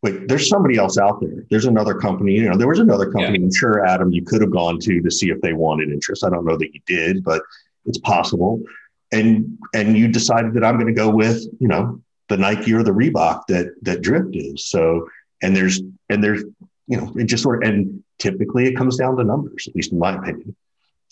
Wait, 0.02 0.28
there's 0.28 0.48
somebody 0.48 0.76
else 0.76 0.98
out 0.98 1.20
there. 1.20 1.44
There's 1.50 1.64
another 1.64 1.94
company. 1.94 2.34
You 2.34 2.50
know, 2.50 2.56
there 2.56 2.68
was 2.68 2.78
another 2.78 3.10
company. 3.10 3.38
Yeah. 3.38 3.44
I'm 3.46 3.54
sure, 3.54 3.86
Adam, 3.86 4.12
you 4.12 4.22
could 4.22 4.40
have 4.42 4.50
gone 4.50 4.78
to 4.80 5.00
to 5.00 5.10
see 5.10 5.30
if 5.30 5.40
they 5.40 5.52
wanted 5.52 5.90
interest. 5.90 6.24
I 6.24 6.30
don't 6.30 6.44
know 6.44 6.56
that 6.56 6.74
you 6.74 6.80
did, 6.86 7.24
but 7.24 7.42
it's 7.86 7.98
possible 7.98 8.60
and 9.12 9.58
and 9.74 9.96
you 9.96 10.08
decided 10.08 10.54
that 10.54 10.64
I'm 10.64 10.74
going 10.74 10.86
to 10.86 10.92
go 10.92 11.10
with 11.10 11.44
you 11.60 11.68
know 11.68 12.00
the 12.28 12.36
Nike 12.36 12.72
or 12.72 12.82
the 12.82 12.90
Reebok 12.90 13.42
that 13.48 13.74
that 13.82 14.02
Drift 14.02 14.34
is. 14.34 14.66
So 14.66 15.08
and 15.42 15.54
there's 15.54 15.80
and 16.08 16.22
there's 16.22 16.42
you 16.86 16.96
know 16.96 17.12
it 17.16 17.24
just 17.24 17.42
sort 17.42 17.62
of 17.62 17.70
and 17.70 18.02
typically 18.18 18.66
it 18.66 18.76
comes 18.76 18.96
down 18.96 19.16
to 19.16 19.24
numbers, 19.24 19.66
at 19.68 19.76
least 19.76 19.92
in 19.92 19.98
my 19.98 20.16
opinion. 20.16 20.56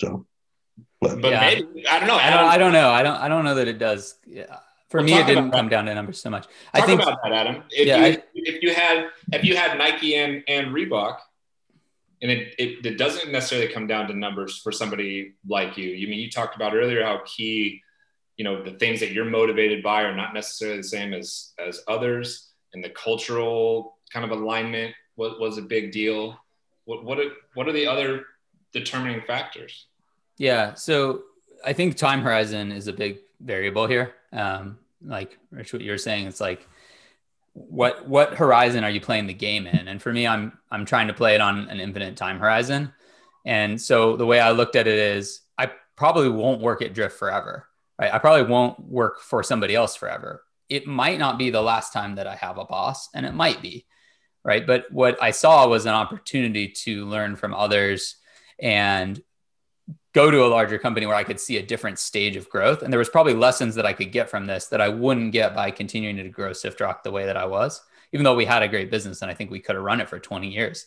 So, 0.01 0.27
but, 1.01 1.21
but 1.21 1.31
yeah. 1.31 1.41
maybe 1.41 1.87
I 1.87 1.99
don't 1.99 2.09
know. 2.09 2.17
I 2.17 2.31
don't, 2.31 2.45
I 2.45 2.59
don't 2.59 2.73
know. 2.73 2.91
I 2.91 3.03
don't 3.03 3.17
I 3.17 3.29
don't 3.29 3.45
know 3.45 3.55
that 3.57 3.69
it 3.69 3.79
does. 3.79 4.17
Yeah. 4.27 4.59
For 4.95 5.01
we'll 5.01 5.07
me, 5.07 5.19
it 5.19 5.27
didn't 5.27 5.51
come 5.51 5.69
down 5.69 5.87
to 5.87 5.95
numbers 5.95 6.23
so 6.23 6.31
much. 6.31 6.45
Talk 6.45 6.53
I 6.73 6.81
think 6.83 7.03
about 7.03 7.19
that, 7.25 7.33
Adam. 7.33 7.65
If 7.69 7.89
yeah, 7.89 7.97
you, 7.97 8.13
I, 8.13 8.23
if 8.33 8.63
you 8.63 8.73
had 8.73 9.09
if 9.33 9.43
you 9.43 9.57
had 9.57 9.77
Nike 9.77 10.15
and 10.15 10.45
and 10.47 10.69
Reebok, 10.69 11.17
and 12.23 12.31
it, 12.31 12.55
it, 12.61 12.87
it 12.87 12.97
doesn't 12.97 13.33
necessarily 13.33 13.67
come 13.73 13.89
down 13.89 14.07
to 14.07 14.15
numbers 14.15 14.57
for 14.59 14.71
somebody 14.71 15.33
like 15.49 15.77
you. 15.77 15.89
You 15.89 16.07
mean 16.07 16.21
you 16.21 16.31
talked 16.31 16.55
about 16.55 16.77
earlier 16.77 17.03
how 17.03 17.23
key 17.27 17.83
you 18.37 18.45
know 18.45 18.63
the 18.63 18.71
things 18.79 19.01
that 19.01 19.11
you're 19.11 19.25
motivated 19.25 19.83
by 19.83 20.03
are 20.03 20.15
not 20.15 20.33
necessarily 20.33 20.77
the 20.77 20.85
same 20.85 21.13
as 21.13 21.55
as 21.59 21.83
others 21.89 22.51
and 22.73 22.85
the 22.85 22.91
cultural 22.91 23.99
kind 24.13 24.25
of 24.25 24.31
alignment 24.31 24.95
was, 25.17 25.33
was 25.41 25.59
a 25.59 25.63
big 25.63 25.91
deal 25.91 26.39
what 26.85 27.03
what 27.03 27.19
are, 27.19 27.33
what 27.55 27.67
are 27.67 27.73
the 27.73 27.87
other 27.87 28.27
determining 28.73 29.23
factors 29.27 29.87
yeah 30.37 30.75
so 30.75 31.23
i 31.65 31.73
think 31.73 31.97
time 31.97 32.21
horizon 32.21 32.73
is 32.73 32.89
a 32.89 32.93
big 32.93 33.19
variable 33.41 33.87
here 33.87 34.15
um, 34.33 34.79
like 35.05 35.39
rich 35.51 35.73
what 35.73 35.83
you're 35.83 35.99
saying 35.99 36.27
it's 36.27 36.41
like 36.41 36.67
what 37.53 38.09
what 38.09 38.35
horizon 38.35 38.85
are 38.85 38.91
you 38.91 39.01
playing 39.01 39.27
the 39.27 39.35
game 39.35 39.67
in 39.67 39.89
and 39.89 40.03
for 40.03 40.13
me 40.13 40.27
i'm 40.27 40.53
i'm 40.71 40.85
trying 40.85 41.09
to 41.09 41.15
play 41.15 41.35
it 41.35 41.41
on 41.41 41.69
an 41.69 41.81
infinite 41.81 42.17
time 42.17 42.39
horizon 42.39 42.93
and 43.45 43.81
so 43.81 44.17
the 44.17 44.27
way 44.27 44.41
i 44.41 44.51
looked 44.51 44.77
at 44.77 44.87
it 44.87 44.99
is 44.99 45.43
i 45.59 45.71
probably 45.97 46.29
won't 46.29 46.61
work 46.61 46.83
at 46.83 46.95
drift 46.95 47.17
forever 47.19 47.69
right? 47.99 48.13
I 48.13 48.19
probably 48.19 48.51
won't 48.51 48.79
work 48.81 49.21
for 49.21 49.43
somebody 49.43 49.75
else 49.75 49.97
forever. 49.97 50.43
It 50.69 50.87
might 50.87 51.19
not 51.19 51.39
be 51.39 51.51
the 51.51 51.63
last 51.63 51.93
time 51.93 52.17
that 52.17 52.27
I 52.27 52.35
have 52.37 52.59
a 52.59 52.65
boss, 52.65 53.09
and 53.15 53.27
it 53.27 53.35
might 53.35 53.63
be, 53.63 53.87
right? 54.45 54.67
But 54.67 54.91
what 54.91 55.23
I 55.23 55.31
saw 55.31 55.69
was 55.69 55.87
an 55.87 55.95
opportunity 55.95 56.69
to 56.85 57.07
learn 57.07 57.37
from 57.37 57.55
others 57.55 58.17
and 58.59 59.21
go 60.15 60.31
to 60.31 60.45
a 60.45 60.47
larger 60.47 60.79
company 60.79 61.07
where 61.07 61.17
I 61.17 61.25
could 61.25 61.41
see 61.41 61.57
a 61.57 61.63
different 61.63 61.99
stage 61.99 62.37
of 62.37 62.49
growth. 62.49 62.83
And 62.83 62.93
there 62.93 62.99
was 62.99 63.09
probably 63.09 63.35
lessons 63.35 63.75
that 63.75 63.85
I 63.85 63.93
could 63.93 64.13
get 64.13 64.31
from 64.31 64.47
this 64.47 64.69
that 64.69 64.81
I 64.81 64.89
wouldn't 64.89 65.33
get 65.33 65.55
by 65.55 65.71
continuing 65.71 66.17
to 66.17 66.29
grow 66.29 66.51
SiftRock 66.51 67.03
the 67.03 67.11
way 67.11 67.27
that 67.27 67.37
I 67.37 67.47
was, 67.47 67.83
even 68.13 68.25
though 68.25 68.37
we 68.37 68.45
had 68.45 68.63
a 68.63 68.69
great 68.69 68.91
business 68.91 69.23
and 69.23 69.31
I 69.31 69.35
think 69.35 69.51
we 69.51 69.61
could 69.61 69.75
have 69.75 69.85
run 69.85 70.01
it 70.01 70.09
for 70.09 70.21
20 70.21 70.49
years. 70.49 70.87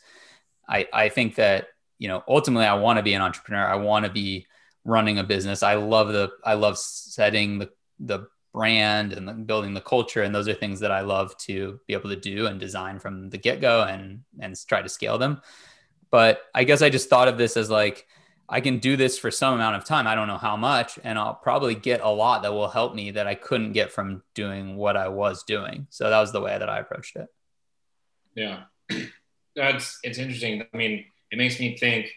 I, 0.68 0.88
I 0.94 1.10
think 1.10 1.36
that, 1.36 1.68
you 2.00 2.08
know, 2.08 2.24
ultimately 2.28 2.66
I 2.66 2.76
want 2.76 2.98
to 2.98 3.04
be 3.04 3.14
an 3.14 3.22
entrepreneur. 3.22 3.68
I 3.68 3.76
want 3.76 4.06
to 4.06 4.12
be 4.12 4.48
running 4.86 5.20
a 5.20 5.24
business. 5.24 5.62
I 5.62 5.76
love 5.76 6.08
the 6.08 6.32
I 6.44 6.54
love 6.54 6.78
setting 6.78 7.60
the 7.60 7.70
the 8.00 8.28
brand 8.54 9.14
and 9.14 9.46
building 9.46 9.74
the 9.74 9.82
culture, 9.82 10.24
and 10.24 10.34
those 10.34 10.48
are 10.48 10.54
things 10.54 10.80
that 10.80 10.92
I 10.92 11.02
love 11.02 11.38
to 11.40 11.80
be 11.88 11.94
able 11.94 12.10
to 12.10 12.16
do 12.16 12.48
and 12.48 12.60
design 12.60 13.00
from 13.00 13.30
the 13.30 13.38
get 13.38 13.60
go 13.62 13.84
and 13.84 14.24
and 14.40 14.56
try 14.68 14.82
to 14.82 14.90
scale 14.90 15.18
them. 15.18 15.42
But 16.10 16.42
I 16.56 16.64
guess 16.64 16.82
I 16.82 16.90
just 16.90 17.10
thought 17.10 17.28
of 17.28 17.38
this 17.38 17.58
as 17.58 17.70
like 17.70 18.08
I 18.50 18.62
can 18.62 18.80
do 18.80 18.96
this 18.96 19.20
for 19.20 19.30
some 19.30 19.54
amount 19.54 19.76
of 19.76 19.84
time. 19.84 20.08
I 20.08 20.16
don't 20.16 20.28
know 20.28 20.38
how 20.38 20.56
much, 20.56 20.98
and 21.04 21.20
I'll 21.20 21.34
probably 21.34 21.76
get 21.76 22.00
a 22.02 22.10
lot 22.10 22.44
that 22.44 22.54
will 22.54 22.70
help 22.70 22.96
me 22.96 23.12
that 23.12 23.28
I 23.28 23.36
couldn't 23.36 23.74
get 23.74 23.92
from 23.92 24.24
doing 24.36 24.78
what 24.78 24.96
I 24.96 25.10
was 25.10 25.44
doing. 25.44 25.88
So 25.90 26.10
that 26.10 26.20
was 26.20 26.32
the 26.32 26.40
way 26.40 26.58
that 26.58 26.70
I 26.70 26.80
approached 26.80 27.18
it. 27.18 27.28
Yeah, 28.36 28.64
that's 29.56 30.00
it's 30.04 30.18
interesting. 30.18 30.64
I 30.74 30.78
mean, 30.78 31.06
it 31.32 31.38
makes 31.38 31.60
me 31.60 31.78
think 31.78 32.08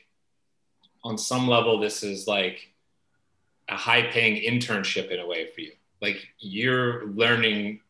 on 1.03 1.19
some 1.19 1.49
level, 1.49 1.81
this 1.81 2.03
is 2.03 2.29
like 2.29 2.73
a 3.69 3.77
high 3.77 4.03
paying 4.03 4.37
internship 4.43 5.11
in 5.11 5.19
a 5.19 5.27
way 5.27 5.47
for 5.47 5.63
you. 5.63 5.73
Like 6.01 6.29
you're 6.39 7.07
learning 7.07 7.81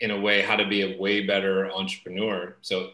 in 0.00 0.10
a 0.10 0.18
way 0.18 0.40
how 0.40 0.56
to 0.56 0.66
be 0.66 0.82
a 0.82 0.98
way 0.98 1.26
better 1.26 1.70
entrepreneur. 1.70 2.56
So 2.62 2.90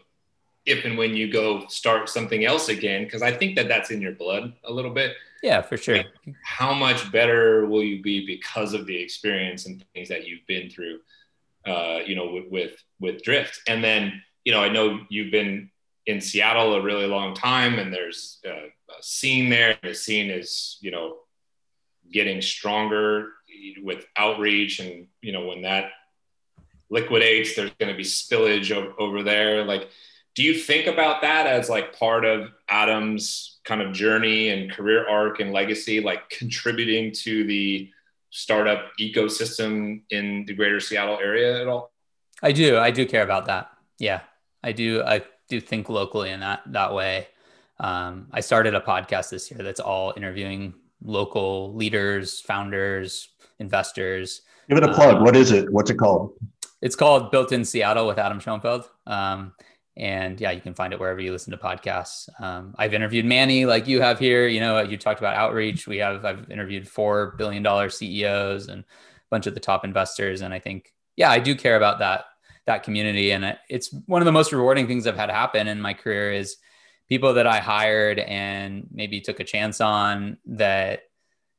if 0.67 0.85
and 0.85 0.97
when 0.97 1.15
you 1.15 1.31
go 1.31 1.65
start 1.67 2.09
something 2.09 2.45
else 2.45 2.69
again, 2.69 3.05
because 3.05 3.21
I 3.21 3.31
think 3.31 3.55
that 3.55 3.67
that's 3.67 3.89
in 3.89 4.01
your 4.01 4.11
blood 4.11 4.53
a 4.65 4.71
little 4.71 4.91
bit. 4.91 5.15
Yeah, 5.41 5.61
for 5.61 5.77
sure. 5.77 5.97
Like, 5.97 6.07
how 6.43 6.73
much 6.73 7.11
better 7.11 7.65
will 7.65 7.83
you 7.83 8.01
be 8.01 8.25
because 8.25 8.73
of 8.73 8.85
the 8.85 9.01
experience 9.01 9.65
and 9.65 9.83
things 9.93 10.09
that 10.09 10.27
you've 10.27 10.45
been 10.47 10.69
through? 10.69 10.99
Uh, 11.65 11.99
you 12.05 12.15
know, 12.15 12.31
with, 12.31 12.45
with 12.49 12.83
with 12.99 13.23
drift, 13.23 13.61
and 13.67 13.83
then 13.83 14.21
you 14.45 14.53
know, 14.53 14.61
I 14.61 14.69
know 14.69 14.99
you've 15.09 15.31
been 15.31 15.69
in 16.05 16.21
Seattle 16.21 16.75
a 16.75 16.81
really 16.81 17.07
long 17.07 17.33
time, 17.33 17.79
and 17.79 17.93
there's 17.93 18.39
a, 18.45 18.49
a 18.49 19.01
scene 19.01 19.49
there. 19.49 19.77
The 19.81 19.93
scene 19.93 20.29
is 20.29 20.77
you 20.81 20.91
know 20.91 21.17
getting 22.11 22.41
stronger 22.41 23.31
with 23.81 24.05
outreach, 24.17 24.79
and 24.79 25.07
you 25.21 25.31
know 25.31 25.45
when 25.45 25.61
that 25.63 25.91
liquidates, 26.89 27.55
there's 27.55 27.71
going 27.79 27.91
to 27.91 27.97
be 27.97 28.03
spillage 28.03 28.71
over, 28.71 28.93
over 28.99 29.23
there. 29.23 29.63
Like, 29.63 29.89
do 30.37 30.43
you 30.43 30.53
think 30.53 30.85
about 30.85 31.23
that 31.23 31.47
as 31.47 31.67
like 31.67 31.97
part 31.97 32.23
of 32.23 32.51
Adam's 32.69 33.57
kind 33.65 33.81
of 33.81 33.91
journey 33.91 34.49
and 34.49 34.71
career 34.71 35.09
arc 35.09 35.39
and 35.39 35.51
legacy, 35.51 35.99
like 35.99 36.29
contributing 36.29 37.11
to 37.11 37.43
the 37.45 37.89
startup 38.29 38.91
ecosystem 39.01 40.03
in 40.11 40.45
the 40.45 40.53
greater 40.53 40.79
Seattle 40.79 41.17
area 41.17 41.59
at 41.59 41.67
all? 41.67 41.91
I 42.43 42.51
do. 42.51 42.77
I 42.77 42.91
do 42.91 43.07
care 43.07 43.23
about 43.23 43.47
that. 43.47 43.71
Yeah, 43.97 44.21
I 44.63 44.73
do. 44.73 45.01
I 45.01 45.23
do 45.49 45.59
think 45.59 45.89
locally 45.89 46.29
in 46.29 46.41
that 46.41 46.61
that 46.67 46.93
way. 46.93 47.29
Um, 47.79 48.27
I 48.31 48.41
started 48.41 48.75
a 48.75 48.81
podcast 48.81 49.31
this 49.31 49.49
year 49.49 49.63
that's 49.63 49.79
all 49.79 50.13
interviewing 50.15 50.75
local 51.03 51.73
leaders, 51.73 52.41
founders, 52.41 53.29
investors. 53.57 54.43
Give 54.69 54.77
it 54.77 54.83
a 54.83 54.93
plug. 54.93 55.15
Um, 55.15 55.23
what 55.23 55.35
is 55.35 55.49
it? 55.49 55.73
What's 55.73 55.89
it 55.89 55.95
called? 55.95 56.33
It's 56.83 56.95
called 56.95 57.31
Built 57.31 57.51
in 57.51 57.65
Seattle 57.65 58.05
with 58.05 58.19
Adam 58.19 58.39
Schoenfeld. 58.39 58.87
Um, 59.07 59.53
and 59.97 60.39
yeah, 60.39 60.51
you 60.51 60.61
can 60.61 60.75
find 60.75 60.93
it 60.93 60.99
wherever 60.99 61.19
you 61.19 61.31
listen 61.31 61.51
to 61.51 61.57
podcasts. 61.57 62.29
Um, 62.39 62.75
I've 62.77 62.93
interviewed 62.93 63.25
Manny, 63.25 63.65
like 63.65 63.87
you 63.87 63.99
have 63.99 64.19
here. 64.19 64.47
You 64.47 64.59
know, 64.59 64.79
you 64.81 64.95
talked 64.95 65.19
about 65.19 65.35
outreach. 65.35 65.87
We 65.87 65.97
have 65.97 66.23
I've 66.23 66.49
interviewed 66.51 66.87
four 66.87 67.33
billion 67.37 67.63
dollar 67.63 67.89
CEOs 67.89 68.67
and 68.67 68.83
a 68.83 68.85
bunch 69.31 69.47
of 69.47 69.55
the 69.55 69.59
top 69.59 69.83
investors, 69.83 70.41
and 70.41 70.53
I 70.53 70.59
think 70.59 70.93
yeah, 71.15 71.31
I 71.31 71.39
do 71.39 71.55
care 71.55 71.75
about 71.75 71.99
that 71.99 72.25
that 72.67 72.83
community, 72.83 73.31
and 73.31 73.57
it's 73.69 73.91
one 74.05 74.21
of 74.21 74.27
the 74.27 74.31
most 74.31 74.53
rewarding 74.53 74.87
things 74.87 75.07
I've 75.07 75.17
had 75.17 75.31
happen 75.31 75.67
in 75.67 75.81
my 75.81 75.93
career 75.93 76.31
is 76.31 76.57
people 77.09 77.33
that 77.33 77.47
I 77.47 77.59
hired 77.59 78.19
and 78.19 78.87
maybe 78.91 79.21
took 79.21 79.39
a 79.39 79.45
chance 79.45 79.81
on 79.81 80.37
that 80.45 81.03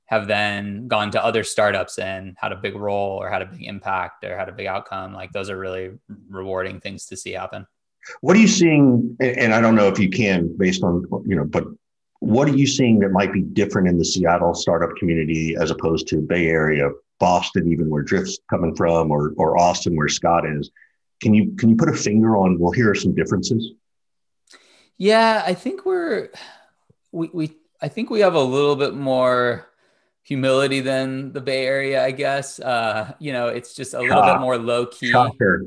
have 0.07 0.27
then 0.27 0.89
gone 0.89 1.11
to 1.11 1.25
other 1.25 1.45
startups 1.45 1.99
and 1.99 2.37
had 2.39 2.53
a 2.53 2.57
big 2.57 2.75
role 2.75 3.21
or 3.21 3.29
had 3.29 3.43
a 3.43 3.47
big 3.47 3.63
impact 3.65 4.25
or 4.25 4.37
had 4.39 4.49
a 4.49 4.53
big 4.53 4.67
outcome. 4.67 5.13
Like 5.13 5.33
those 5.33 5.51
are 5.51 5.59
really 5.59 5.91
rewarding 6.31 6.81
things 6.81 7.07
to 7.07 7.17
see 7.17 7.33
happen. 7.33 7.67
What 8.21 8.37
are 8.37 8.41
you 8.41 8.49
seeing? 8.49 9.17
And 9.21 9.55
I 9.55 9.61
don't 9.61 9.75
know 9.75 9.89
if 9.89 9.99
you 9.99 10.11
can, 10.11 10.57
based 10.57 10.83
on 10.83 11.05
you 11.27 11.37
know, 11.37 11.45
but 11.45 11.65
what 12.21 12.49
are 12.49 12.57
you 12.57 12.67
seeing 12.67 12.99
that 13.01 13.11
might 13.11 13.33
be 13.33 13.43
different 13.43 13.89
in 13.89 13.99
the 13.99 14.05
Seattle 14.05 14.55
startup 14.55 14.97
community 14.97 15.57
as 15.57 15.71
opposed 15.71 16.09
to 16.09 16.21
Bay 16.21 16.49
Area, 16.49 16.91
Boston, 17.21 17.71
even 17.71 17.89
where 17.89 18.03
Drift's 18.03 18.39
coming 18.51 18.75
from, 18.75 19.11
or 19.11 19.33
or 19.37 19.59
Austin, 19.59 19.97
where 19.97 20.09
Scott 20.09 20.45
is? 20.47 20.71
Can 21.21 21.35
you 21.35 21.55
can 21.57 21.69
you 21.69 21.77
put 21.77 21.89
a 21.89 21.95
finger 21.95 22.37
on? 22.37 22.59
Well, 22.59 22.73
here 22.73 22.91
are 22.91 22.95
some 22.95 23.15
differences. 23.15 23.73
Yeah, 24.97 25.43
I 25.47 25.55
think 25.55 25.87
we're 25.87 26.31
we 27.13 27.31
we 27.33 27.57
I 27.81 27.89
think 27.89 28.11
we 28.11 28.21
have 28.21 28.35
a 28.35 28.43
little 28.43 28.77
bit 28.77 28.95
more 28.95 29.69
humility 30.23 30.81
than 30.81 31.33
the 31.33 31.41
Bay 31.41 31.65
Area, 31.65 32.05
I 32.05 32.11
guess. 32.11 32.61
Uh, 32.61 33.15
you 33.19 33.33
know, 33.33 33.49
it's 33.49 33.75
just 33.75 33.95
a 33.95 34.01
little 34.01 34.23
bit 34.23 34.41
more 34.41 34.59
low 34.59 34.87
key. 34.87 35.11
Shocker. 35.11 35.67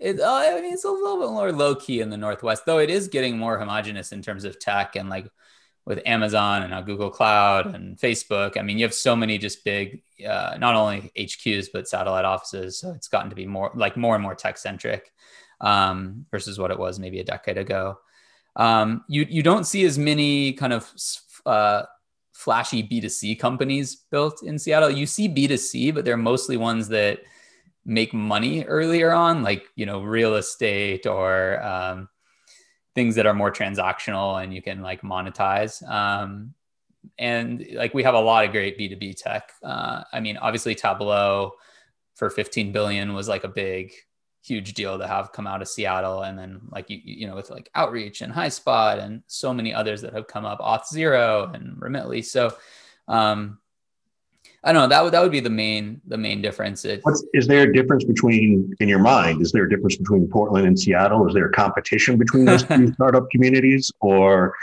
It, 0.00 0.20
uh, 0.20 0.32
I 0.32 0.60
mean, 0.60 0.72
it's 0.72 0.84
a 0.84 0.90
little 0.90 1.18
bit 1.18 1.30
more 1.30 1.52
low 1.52 1.74
key 1.74 2.00
in 2.00 2.10
the 2.10 2.16
Northwest, 2.16 2.64
though 2.66 2.78
it 2.78 2.90
is 2.90 3.08
getting 3.08 3.36
more 3.36 3.58
homogenous 3.58 4.12
in 4.12 4.22
terms 4.22 4.44
of 4.44 4.58
tech 4.58 4.96
and 4.96 5.08
like 5.08 5.30
with 5.84 6.02
Amazon 6.04 6.62
and 6.62 6.70
now 6.70 6.82
Google 6.82 7.10
Cloud 7.10 7.74
and 7.74 7.96
Facebook. 7.98 8.58
I 8.58 8.62
mean, 8.62 8.78
you 8.78 8.84
have 8.84 8.92
so 8.92 9.16
many 9.16 9.38
just 9.38 9.64
big, 9.64 10.02
uh, 10.24 10.56
not 10.58 10.74
only 10.74 11.10
HQs 11.18 11.68
but 11.72 11.88
satellite 11.88 12.26
offices. 12.26 12.78
So 12.78 12.92
it's 12.92 13.08
gotten 13.08 13.30
to 13.30 13.36
be 13.36 13.46
more 13.46 13.72
like 13.74 13.96
more 13.96 14.14
and 14.14 14.22
more 14.22 14.34
tech 14.34 14.58
centric 14.58 15.10
um, 15.60 16.26
versus 16.30 16.58
what 16.58 16.70
it 16.70 16.78
was 16.78 16.98
maybe 16.98 17.20
a 17.20 17.24
decade 17.24 17.56
ago. 17.56 17.98
Um, 18.54 19.04
you 19.08 19.26
you 19.28 19.42
don't 19.42 19.64
see 19.64 19.84
as 19.84 19.98
many 19.98 20.52
kind 20.52 20.72
of 20.72 20.92
uh, 21.46 21.84
flashy 22.32 22.82
B2C 22.82 23.38
companies 23.38 23.96
built 23.96 24.42
in 24.42 24.58
Seattle. 24.58 24.90
You 24.90 25.06
see 25.06 25.28
B2C, 25.28 25.94
but 25.94 26.04
they're 26.04 26.16
mostly 26.16 26.56
ones 26.56 26.88
that 26.88 27.20
make 27.88 28.12
money 28.12 28.64
earlier 28.64 29.12
on, 29.12 29.42
like 29.42 29.64
you 29.74 29.86
know 29.86 30.02
real 30.02 30.36
estate 30.36 31.06
or 31.06 31.60
um, 31.64 32.08
things 32.94 33.14
that 33.14 33.26
are 33.26 33.34
more 33.34 33.50
transactional 33.50 34.42
and 34.42 34.54
you 34.54 34.62
can 34.62 34.82
like 34.82 35.02
monetize. 35.02 35.88
Um, 35.88 36.54
and 37.18 37.66
like 37.72 37.94
we 37.94 38.02
have 38.02 38.14
a 38.14 38.20
lot 38.20 38.44
of 38.44 38.52
great 38.52 38.78
B2B 38.78 39.16
tech. 39.16 39.50
Uh, 39.62 40.02
I 40.12 40.20
mean, 40.20 40.36
obviously 40.36 40.74
Tableau 40.74 41.52
for 42.14 42.28
15 42.28 42.72
billion 42.72 43.14
was 43.14 43.28
like 43.28 43.44
a 43.44 43.48
big, 43.48 43.92
huge 44.42 44.74
deal 44.74 44.98
to 44.98 45.06
have 45.06 45.32
come 45.32 45.46
out 45.46 45.62
of 45.62 45.68
Seattle. 45.68 46.22
And 46.22 46.38
then 46.38 46.60
like, 46.70 46.90
you, 46.90 47.00
you 47.02 47.26
know, 47.26 47.36
with 47.36 47.50
like 47.50 47.70
outreach 47.74 48.20
and 48.20 48.32
Highspot 48.32 49.02
and 49.02 49.22
so 49.28 49.54
many 49.54 49.72
others 49.72 50.02
that 50.02 50.12
have 50.12 50.26
come 50.26 50.44
up, 50.44 50.58
Auth0 50.58 51.54
and 51.54 51.80
Remitly. 51.80 52.24
So, 52.24 52.54
um, 53.06 53.58
I 54.64 54.72
don't 54.72 54.82
know. 54.82 54.88
That 54.88 55.04
would 55.04 55.12
that 55.12 55.22
would 55.22 55.32
be 55.32 55.40
the 55.40 55.50
main 55.50 56.00
the 56.06 56.18
main 56.18 56.42
difference. 56.42 56.84
It, 56.84 57.00
What's, 57.02 57.24
is 57.32 57.46
there 57.46 57.62
a 57.62 57.72
difference 57.72 58.04
between 58.04 58.74
in 58.80 58.88
your 58.88 58.98
mind? 58.98 59.40
Is 59.40 59.52
there 59.52 59.64
a 59.64 59.70
difference 59.70 59.96
between 59.96 60.28
Portland 60.28 60.66
and 60.66 60.78
Seattle? 60.78 61.26
Is 61.28 61.34
there 61.34 61.46
a 61.46 61.52
competition 61.52 62.18
between 62.18 62.44
those 62.44 62.64
two 62.64 62.92
startup 62.94 63.30
communities, 63.30 63.92
or 64.00 64.54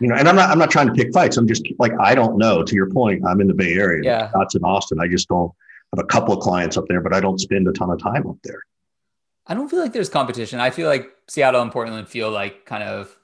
you 0.00 0.08
know? 0.08 0.16
And 0.16 0.28
I'm 0.28 0.36
not 0.36 0.50
I'm 0.50 0.58
not 0.58 0.70
trying 0.70 0.88
to 0.88 0.92
pick 0.92 1.12
fights. 1.14 1.38
I'm 1.38 1.48
just 1.48 1.66
like 1.78 1.92
I 1.98 2.14
don't 2.14 2.36
know. 2.36 2.62
To 2.62 2.74
your 2.74 2.90
point, 2.90 3.22
I'm 3.26 3.40
in 3.40 3.48
the 3.48 3.54
Bay 3.54 3.72
Area. 3.74 4.02
Yeah, 4.04 4.28
Scott's 4.30 4.54
in 4.54 4.62
Austin. 4.64 5.00
I 5.00 5.08
just 5.08 5.28
don't 5.28 5.50
have 5.96 6.04
a 6.04 6.06
couple 6.06 6.34
of 6.34 6.40
clients 6.40 6.76
up 6.76 6.84
there, 6.88 7.00
but 7.00 7.14
I 7.14 7.20
don't 7.20 7.38
spend 7.38 7.66
a 7.68 7.72
ton 7.72 7.90
of 7.90 8.02
time 8.02 8.26
up 8.26 8.36
there. 8.44 8.62
I 9.46 9.54
don't 9.54 9.68
feel 9.68 9.80
like 9.80 9.92
there's 9.92 10.08
competition. 10.08 10.60
I 10.60 10.70
feel 10.70 10.88
like 10.88 11.10
Seattle 11.26 11.62
and 11.62 11.72
Portland 11.72 12.06
feel 12.08 12.30
like 12.30 12.64
kind 12.64 12.82
of 12.82 13.16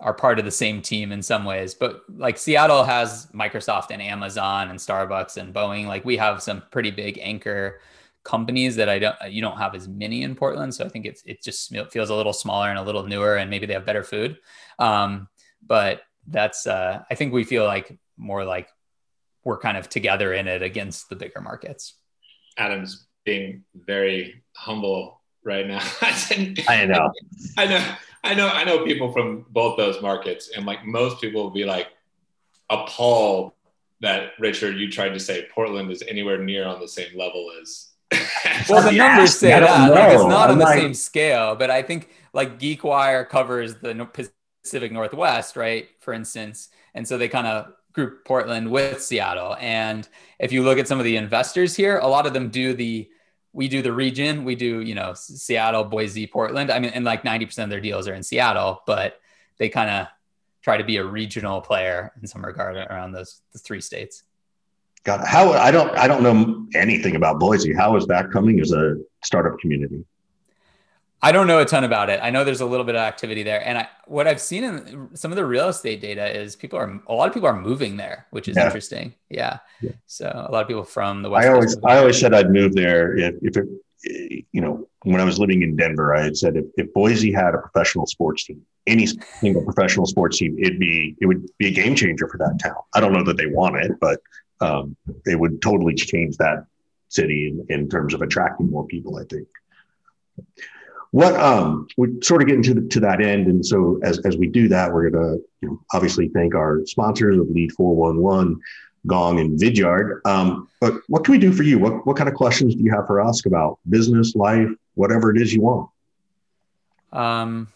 are 0.00 0.14
part 0.14 0.38
of 0.38 0.44
the 0.44 0.50
same 0.50 0.80
team 0.80 1.10
in 1.10 1.22
some 1.22 1.44
ways. 1.44 1.74
But 1.74 2.02
like 2.08 2.38
Seattle 2.38 2.84
has 2.84 3.26
Microsoft 3.34 3.90
and 3.90 4.00
Amazon 4.00 4.70
and 4.70 4.78
Starbucks 4.78 5.36
and 5.36 5.52
Boeing. 5.52 5.86
Like 5.86 6.04
we 6.04 6.16
have 6.16 6.42
some 6.42 6.62
pretty 6.70 6.90
big 6.90 7.18
anchor 7.20 7.80
companies 8.24 8.76
that 8.76 8.88
I 8.88 8.98
don't 8.98 9.16
you 9.30 9.40
don't 9.40 9.56
have 9.58 9.74
as 9.74 9.88
many 9.88 10.22
in 10.22 10.34
Portland. 10.34 10.74
So 10.74 10.84
I 10.84 10.88
think 10.88 11.06
it's 11.06 11.22
it 11.24 11.42
just 11.42 11.74
feels 11.90 12.10
a 12.10 12.14
little 12.14 12.32
smaller 12.32 12.68
and 12.68 12.78
a 12.78 12.82
little 12.82 13.04
newer, 13.04 13.36
and 13.36 13.50
maybe 13.50 13.66
they 13.66 13.74
have 13.74 13.86
better 13.86 14.04
food. 14.04 14.38
Um, 14.78 15.28
but 15.66 16.02
that's 16.26 16.66
uh, 16.66 17.02
I 17.10 17.14
think 17.14 17.32
we 17.32 17.44
feel 17.44 17.64
like 17.64 17.98
more 18.16 18.44
like 18.44 18.68
we're 19.44 19.58
kind 19.58 19.76
of 19.76 19.88
together 19.88 20.32
in 20.32 20.46
it 20.46 20.62
against 20.62 21.08
the 21.08 21.16
bigger 21.16 21.40
markets. 21.40 21.94
Adam's 22.56 23.06
being 23.24 23.64
very 23.74 24.42
humble 24.54 25.22
right 25.44 25.66
now. 25.66 25.80
I 26.68 26.86
know. 26.86 27.12
I 27.56 27.66
know. 27.66 27.94
I 28.24 28.34
know 28.34 28.48
I 28.48 28.64
know 28.64 28.84
people 28.84 29.12
from 29.12 29.46
both 29.50 29.76
those 29.76 30.00
markets, 30.02 30.50
and 30.54 30.66
like 30.66 30.84
most 30.84 31.20
people 31.20 31.42
will 31.42 31.50
be 31.50 31.64
like 31.64 31.88
appalled 32.70 33.52
that 34.00 34.32
Richard, 34.38 34.76
you 34.76 34.90
tried 34.90 35.10
to 35.10 35.20
say 35.20 35.46
Portland 35.52 35.90
is 35.90 36.02
anywhere 36.06 36.38
near 36.38 36.66
on 36.66 36.80
the 36.80 36.88
same 36.88 37.16
level 37.16 37.50
as. 37.60 37.90
well, 38.68 38.82
the 38.82 38.96
numbers 38.96 39.36
say 39.36 39.48
that. 39.50 39.90
Like, 39.90 40.14
it's 40.14 40.22
not 40.24 40.50
I'm 40.50 40.52
on 40.52 40.58
the 40.58 40.64
like... 40.64 40.78
same 40.78 40.94
scale, 40.94 41.56
but 41.56 41.70
I 41.70 41.82
think 41.82 42.10
like 42.32 42.58
GeekWire 42.58 43.28
covers 43.28 43.76
the 43.76 44.30
Pacific 44.62 44.92
Northwest, 44.92 45.56
right? 45.56 45.88
For 46.00 46.12
instance, 46.12 46.68
and 46.94 47.06
so 47.06 47.18
they 47.18 47.28
kind 47.28 47.46
of 47.46 47.72
group 47.92 48.24
Portland 48.24 48.70
with 48.70 49.02
Seattle. 49.02 49.56
And 49.60 50.08
if 50.38 50.52
you 50.52 50.62
look 50.62 50.78
at 50.78 50.86
some 50.86 50.98
of 50.98 51.04
the 51.04 51.16
investors 51.16 51.74
here, 51.74 51.98
a 51.98 52.06
lot 52.06 52.26
of 52.26 52.32
them 52.32 52.48
do 52.48 52.72
the 52.72 53.08
we 53.58 53.66
do 53.66 53.82
the 53.82 53.92
region. 53.92 54.44
We 54.44 54.54
do, 54.54 54.82
you 54.82 54.94
know, 54.94 55.14
Seattle, 55.14 55.82
Boise, 55.82 56.28
Portland. 56.28 56.70
I 56.70 56.78
mean, 56.78 56.92
and 56.94 57.04
like 57.04 57.24
90% 57.24 57.64
of 57.64 57.70
their 57.70 57.80
deals 57.80 58.06
are 58.06 58.14
in 58.14 58.22
Seattle, 58.22 58.82
but 58.86 59.20
they 59.56 59.68
kind 59.68 59.90
of 59.90 60.06
try 60.62 60.76
to 60.76 60.84
be 60.84 60.98
a 60.98 61.04
regional 61.04 61.60
player 61.60 62.12
in 62.22 62.28
some 62.28 62.44
regard 62.44 62.76
around 62.76 63.10
those 63.10 63.40
the 63.52 63.58
three 63.58 63.80
states. 63.80 64.22
God, 65.02 65.26
how 65.26 65.54
I 65.54 65.72
don't 65.72 65.90
I 65.98 66.06
don't 66.06 66.22
know 66.22 66.68
anything 66.76 67.16
about 67.16 67.40
Boise. 67.40 67.74
How 67.74 67.96
is 67.96 68.06
that 68.06 68.30
coming 68.30 68.60
as 68.60 68.70
a 68.70 68.96
startup 69.24 69.58
community? 69.58 70.04
I 71.20 71.32
don't 71.32 71.48
know 71.48 71.58
a 71.58 71.64
ton 71.64 71.82
about 71.82 72.10
it. 72.10 72.20
I 72.22 72.30
know 72.30 72.44
there's 72.44 72.60
a 72.60 72.66
little 72.66 72.86
bit 72.86 72.94
of 72.94 73.00
activity 73.00 73.42
there, 73.42 73.66
and 73.66 73.78
I, 73.78 73.88
what 74.06 74.28
I've 74.28 74.40
seen 74.40 74.62
in 74.62 75.16
some 75.16 75.32
of 75.32 75.36
the 75.36 75.44
real 75.44 75.68
estate 75.68 76.00
data 76.00 76.30
is 76.30 76.54
people 76.54 76.78
are 76.78 77.00
a 77.08 77.12
lot 77.12 77.26
of 77.26 77.34
people 77.34 77.48
are 77.48 77.60
moving 77.60 77.96
there, 77.96 78.26
which 78.30 78.46
is 78.46 78.56
yeah. 78.56 78.66
interesting. 78.66 79.14
Yeah. 79.28 79.58
yeah. 79.80 79.92
so 80.06 80.26
a 80.26 80.50
lot 80.52 80.62
of 80.62 80.68
people 80.68 80.84
from 80.84 81.22
the 81.22 81.30
west. 81.30 81.46
I 81.46 81.52
always 81.52 81.76
I 81.84 81.98
always 81.98 82.18
said 82.18 82.34
I'd 82.34 82.50
move 82.50 82.74
there 82.74 83.16
if, 83.16 83.34
if 83.42 83.56
it, 83.56 84.44
you 84.52 84.60
know, 84.60 84.88
when 85.02 85.20
I 85.20 85.24
was 85.24 85.40
living 85.40 85.62
in 85.62 85.74
Denver, 85.74 86.14
I 86.14 86.22
had 86.22 86.36
said 86.36 86.56
if, 86.56 86.66
if 86.76 86.92
Boise 86.94 87.32
had 87.32 87.54
a 87.54 87.58
professional 87.58 88.06
sports 88.06 88.44
team, 88.44 88.64
any 88.86 89.06
single 89.06 89.64
professional 89.64 90.06
sports 90.06 90.38
team, 90.38 90.56
it'd 90.58 90.78
be 90.78 91.16
it 91.20 91.26
would 91.26 91.48
be 91.58 91.66
a 91.66 91.72
game 91.72 91.96
changer 91.96 92.28
for 92.28 92.38
that 92.38 92.60
town. 92.62 92.76
I 92.94 93.00
don't 93.00 93.12
know 93.12 93.24
that 93.24 93.36
they 93.36 93.46
want 93.46 93.76
it, 93.76 93.92
but 94.00 94.20
um, 94.60 94.96
it 95.26 95.38
would 95.38 95.60
totally 95.60 95.94
change 95.94 96.36
that 96.36 96.66
city 97.08 97.48
in, 97.48 97.66
in 97.74 97.88
terms 97.88 98.14
of 98.14 98.22
attracting 98.22 98.70
more 98.70 98.86
people. 98.86 99.18
I 99.18 99.24
think. 99.24 99.48
What 101.10 101.34
um 101.36 101.88
we 101.96 102.20
sort 102.22 102.42
of 102.42 102.48
get 102.48 102.56
into 102.56 102.74
the, 102.74 102.88
to 102.88 103.00
that 103.00 103.20
end, 103.20 103.46
and 103.46 103.64
so 103.64 103.98
as 104.02 104.18
as 104.26 104.36
we 104.36 104.46
do 104.46 104.68
that, 104.68 104.92
we're 104.92 105.10
gonna 105.10 105.36
you 105.60 105.68
know, 105.68 105.80
obviously 105.92 106.28
thank 106.28 106.54
our 106.54 106.84
sponsors 106.86 107.38
of 107.38 107.48
Lead 107.48 107.72
Four 107.72 107.96
One 107.96 108.20
One, 108.20 108.60
Gong, 109.06 109.40
and 109.40 109.58
Vidyard. 109.58 110.20
Um, 110.26 110.68
but 110.80 110.94
what 111.08 111.24
can 111.24 111.32
we 111.32 111.38
do 111.38 111.52
for 111.52 111.62
you? 111.62 111.78
What 111.78 112.06
what 112.06 112.16
kind 112.16 112.28
of 112.28 112.34
questions 112.34 112.74
do 112.74 112.82
you 112.82 112.92
have 112.92 113.06
for 113.06 113.20
us 113.20 113.44
about 113.46 113.78
business, 113.88 114.34
life, 114.34 114.68
whatever 114.94 115.34
it 115.34 115.40
is 115.40 115.52
you 115.52 115.62
want? 115.62 115.90
Um, 117.12 117.68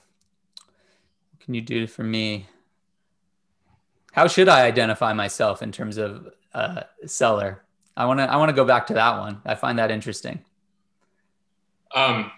what 1.30 1.45
can 1.45 1.55
you 1.55 1.62
do 1.62 1.87
for 1.87 2.03
me? 2.03 2.47
How 4.12 4.26
should 4.26 4.49
I 4.49 4.66
identify 4.66 5.14
myself 5.14 5.62
in 5.62 5.72
terms 5.72 5.97
of 5.97 6.28
uh, 6.53 6.83
seller? 7.07 7.62
I 7.97 8.05
want 8.05 8.20
to 8.20 8.30
I 8.30 8.37
want 8.37 8.51
to 8.51 8.55
go 8.55 8.64
back 8.64 8.87
to 8.89 8.95
that 8.95 9.18
one. 9.18 9.41
I 9.45 9.55
find 9.55 9.78
that 9.78 9.91
interesting. 9.91 10.45
Um, 11.95 12.30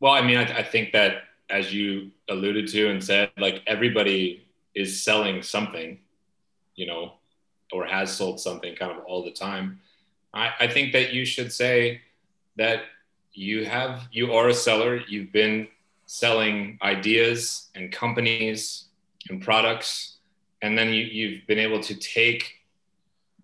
well, 0.00 0.12
I 0.12 0.22
mean, 0.22 0.38
I, 0.38 0.58
I 0.58 0.62
think 0.62 0.92
that 0.92 1.24
as 1.50 1.72
you 1.72 2.10
alluded 2.28 2.68
to 2.68 2.88
and 2.90 3.02
said, 3.02 3.30
like 3.38 3.62
everybody 3.66 4.46
is 4.74 5.02
selling 5.02 5.42
something, 5.42 5.98
you 6.74 6.86
know, 6.86 7.14
or 7.72 7.84
has 7.84 8.10
sold 8.10 8.40
something 8.40 8.74
kind 8.74 8.92
of 8.92 9.04
all 9.04 9.24
the 9.24 9.30
time. 9.30 9.80
I, 10.32 10.52
I 10.60 10.66
think 10.68 10.92
that 10.92 11.12
you 11.12 11.24
should 11.24 11.52
say 11.52 12.00
that 12.56 12.82
you 13.32 13.64
have 13.64 14.08
you 14.10 14.32
are 14.32 14.48
a 14.48 14.54
seller. 14.54 15.00
You've 15.08 15.32
been 15.32 15.68
selling 16.06 16.78
ideas 16.82 17.68
and 17.74 17.92
companies 17.92 18.86
and 19.28 19.42
products, 19.42 20.16
and 20.62 20.76
then 20.76 20.88
you, 20.88 21.04
you've 21.04 21.46
been 21.46 21.58
able 21.58 21.80
to 21.80 21.94
take 21.94 22.54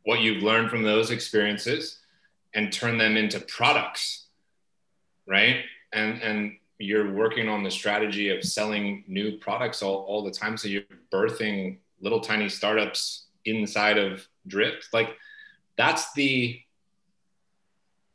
what 0.04 0.20
you've 0.20 0.42
learned 0.42 0.70
from 0.70 0.82
those 0.82 1.10
experiences 1.10 1.98
and 2.54 2.72
turn 2.72 2.96
them 2.96 3.16
into 3.16 3.40
products, 3.40 4.26
right? 5.26 5.64
And 5.92 6.22
and 6.22 6.56
you're 6.78 7.12
working 7.12 7.48
on 7.48 7.62
the 7.62 7.70
strategy 7.70 8.28
of 8.28 8.44
selling 8.44 9.04
new 9.06 9.38
products 9.38 9.82
all, 9.82 10.04
all 10.08 10.22
the 10.22 10.30
time. 10.30 10.56
So 10.56 10.68
you're 10.68 10.82
birthing 11.10 11.78
little 12.00 12.20
tiny 12.20 12.48
startups 12.48 13.26
inside 13.46 13.96
of 13.96 14.26
Drift. 14.46 14.88
Like 14.92 15.16
that's 15.76 16.12
the 16.12 16.60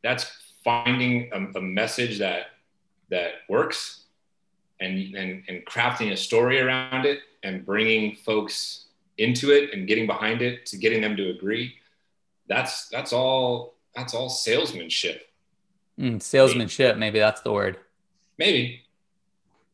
that's 0.04 0.32
finding 0.64 1.30
a, 1.34 1.58
a 1.58 1.62
message 1.62 2.20
that 2.20 2.48
that 3.10 3.32
works 3.50 4.06
and, 4.80 5.16
and 5.16 5.44
and 5.48 5.66
crafting 5.66 6.12
a 6.12 6.18
story 6.18 6.60
around 6.60 7.06
it 7.06 7.20
and 7.44 7.66
bringing 7.66 8.16
folks 8.16 8.86
into 9.18 9.52
it 9.52 9.74
and 9.74 9.88
getting 9.88 10.08
behind 10.08 10.42
it 10.42 10.66
to 10.66 10.78
getting 10.78 11.02
them 11.02 11.16
to 11.16 11.30
agree 11.30 11.76
that's 12.48 12.88
that's 12.90 13.14
all 13.14 13.76
that's 13.96 14.14
all 14.14 14.30
salesmanship 14.30 15.31
mm, 16.00 16.22
salesmanship 16.22 16.98
maybe 16.98 17.20
that's 17.20 17.42
the 17.42 17.52
word 17.52 17.78
Maybe. 18.42 18.82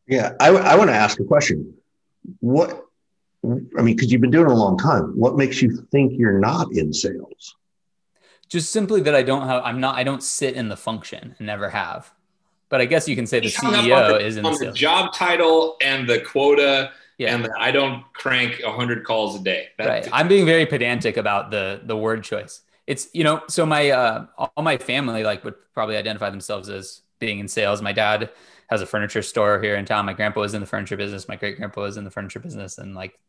Yeah, 0.07 0.33
I, 0.41 0.49
I 0.49 0.75
want 0.75 0.89
to 0.89 0.93
ask 0.93 1.21
a 1.21 1.23
question. 1.23 1.73
What, 2.41 2.85
I 3.45 3.81
mean, 3.81 3.95
because 3.95 4.11
you've 4.11 4.19
been 4.19 4.31
doing 4.31 4.47
it 4.47 4.51
a 4.51 4.55
long 4.55 4.77
time. 4.77 5.17
What 5.17 5.37
makes 5.37 5.61
you 5.61 5.87
think 5.89 6.19
you're 6.19 6.37
not 6.37 6.73
in 6.73 6.91
sales? 6.91 7.55
Just 8.49 8.73
simply 8.73 8.99
that 9.01 9.15
I 9.15 9.23
don't 9.23 9.47
have, 9.47 9.63
I'm 9.63 9.79
not, 9.79 9.95
I 9.95 10.03
don't 10.03 10.21
sit 10.21 10.55
in 10.55 10.67
the 10.67 10.75
function 10.75 11.35
and 11.37 11.47
never 11.47 11.69
have. 11.69 12.11
But 12.67 12.81
I 12.81 12.85
guess 12.85 13.07
you 13.07 13.15
can 13.15 13.25
say 13.25 13.39
the 13.39 13.47
CEO 13.47 14.21
is 14.21 14.35
in 14.35 14.45
on 14.45 14.59
the, 14.59 14.65
the 14.65 14.71
job 14.73 15.13
title 15.13 15.77
and 15.81 16.09
the 16.09 16.19
quota 16.19 16.91
yeah. 17.17 17.33
and 17.33 17.45
the, 17.45 17.53
I 17.57 17.71
don't 17.71 18.03
crank 18.11 18.61
100 18.61 19.05
calls 19.05 19.39
a 19.39 19.43
day. 19.43 19.69
That, 19.77 19.87
right. 19.87 20.09
I'm 20.11 20.27
being 20.27 20.45
very 20.45 20.65
pedantic 20.65 21.15
about 21.15 21.51
the 21.51 21.79
the 21.85 21.95
word 21.95 22.25
choice. 22.25 22.63
It's 22.87 23.09
you 23.13 23.23
know, 23.23 23.41
so 23.47 23.65
my 23.65 23.89
uh, 23.91 24.25
all 24.37 24.63
my 24.63 24.77
family 24.77 25.23
like 25.23 25.43
would 25.43 25.55
probably 25.73 25.97
identify 25.97 26.29
themselves 26.29 26.69
as 26.69 27.01
being 27.19 27.39
in 27.39 27.47
sales. 27.47 27.81
My 27.81 27.93
dad 27.93 28.31
has 28.69 28.81
a 28.81 28.85
furniture 28.85 29.21
store 29.21 29.61
here 29.61 29.75
in 29.75 29.85
town. 29.85 30.05
My 30.05 30.13
grandpa 30.13 30.39
was 30.39 30.53
in 30.53 30.61
the 30.61 30.67
furniture 30.67 30.97
business. 30.97 31.27
My 31.27 31.35
great 31.35 31.57
grandpa 31.57 31.81
was 31.81 31.97
in 31.97 32.03
the 32.03 32.11
furniture 32.11 32.39
business, 32.39 32.77
and 32.77 32.95
like 32.95 33.19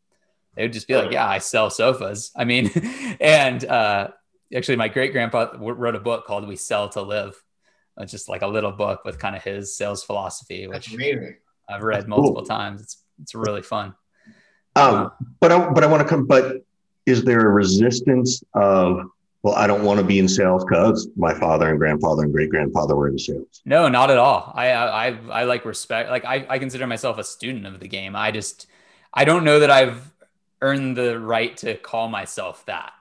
they 0.55 0.63
would 0.63 0.73
just 0.73 0.87
be 0.87 0.95
like, 0.95 1.11
"Yeah, 1.11 1.27
I 1.27 1.39
sell 1.39 1.69
sofas." 1.69 2.31
I 2.35 2.45
mean, 2.45 2.69
and 3.19 3.63
uh, 3.65 4.09
actually, 4.55 4.77
my 4.77 4.87
great 4.87 5.11
grandpa 5.11 5.51
wrote 5.57 5.95
a 5.95 5.99
book 5.99 6.25
called 6.25 6.47
"We 6.47 6.55
Sell 6.55 6.89
to 6.89 7.01
Live," 7.01 7.41
it's 7.97 8.11
just 8.11 8.29
like 8.29 8.41
a 8.41 8.47
little 8.47 8.71
book 8.71 9.03
with 9.05 9.19
kind 9.19 9.35
of 9.35 9.43
his 9.43 9.75
sales 9.75 10.03
philosophy, 10.03 10.67
which 10.67 10.93
I've 11.69 11.83
read 11.83 12.07
multiple 12.07 12.41
cool. 12.41 12.45
times. 12.45 12.81
It's 12.81 13.03
it's 13.21 13.35
really 13.35 13.61
fun. 13.61 13.95
Um, 14.75 15.11
but 15.39 15.51
I, 15.51 15.69
but 15.69 15.83
I 15.83 15.87
want 15.87 16.01
to 16.01 16.07
come. 16.07 16.25
But 16.25 16.63
is 17.05 17.23
there 17.23 17.41
a 17.41 17.49
resistance 17.49 18.43
of 18.53 19.09
well, 19.41 19.55
I 19.55 19.67
don't 19.67 19.83
want 19.83 19.99
to 19.99 20.05
be 20.05 20.19
in 20.19 20.27
sales 20.27 20.65
because 20.65 21.07
my 21.15 21.33
father 21.33 21.69
and 21.69 21.79
grandfather 21.79 22.23
and 22.23 22.33
great 22.33 22.49
grandfather 22.49 22.95
were 22.95 23.07
in 23.07 23.17
sales. 23.17 23.61
No, 23.63 23.87
not 23.87 24.11
at 24.11 24.17
all. 24.17 24.51
I, 24.53 24.71
I, 24.71 25.17
I 25.31 25.43
like 25.45 25.63
respect. 25.63 26.09
Like 26.09 26.25
I, 26.25 26.45
I 26.49 26.59
consider 26.59 26.85
myself 26.87 27.17
a 27.17 27.23
student 27.23 27.65
of 27.65 27.79
the 27.79 27.87
game. 27.87 28.15
I 28.15 28.31
just, 28.31 28.67
I 29.13 29.23
don't 29.23 29.45
know 29.45 29.59
that 29.59 29.71
I've 29.71 30.11
earned 30.61 30.97
the 30.97 31.19
right 31.19 31.55
to 31.57 31.75
call 31.75 32.09
myself 32.09 32.65
that. 32.65 32.91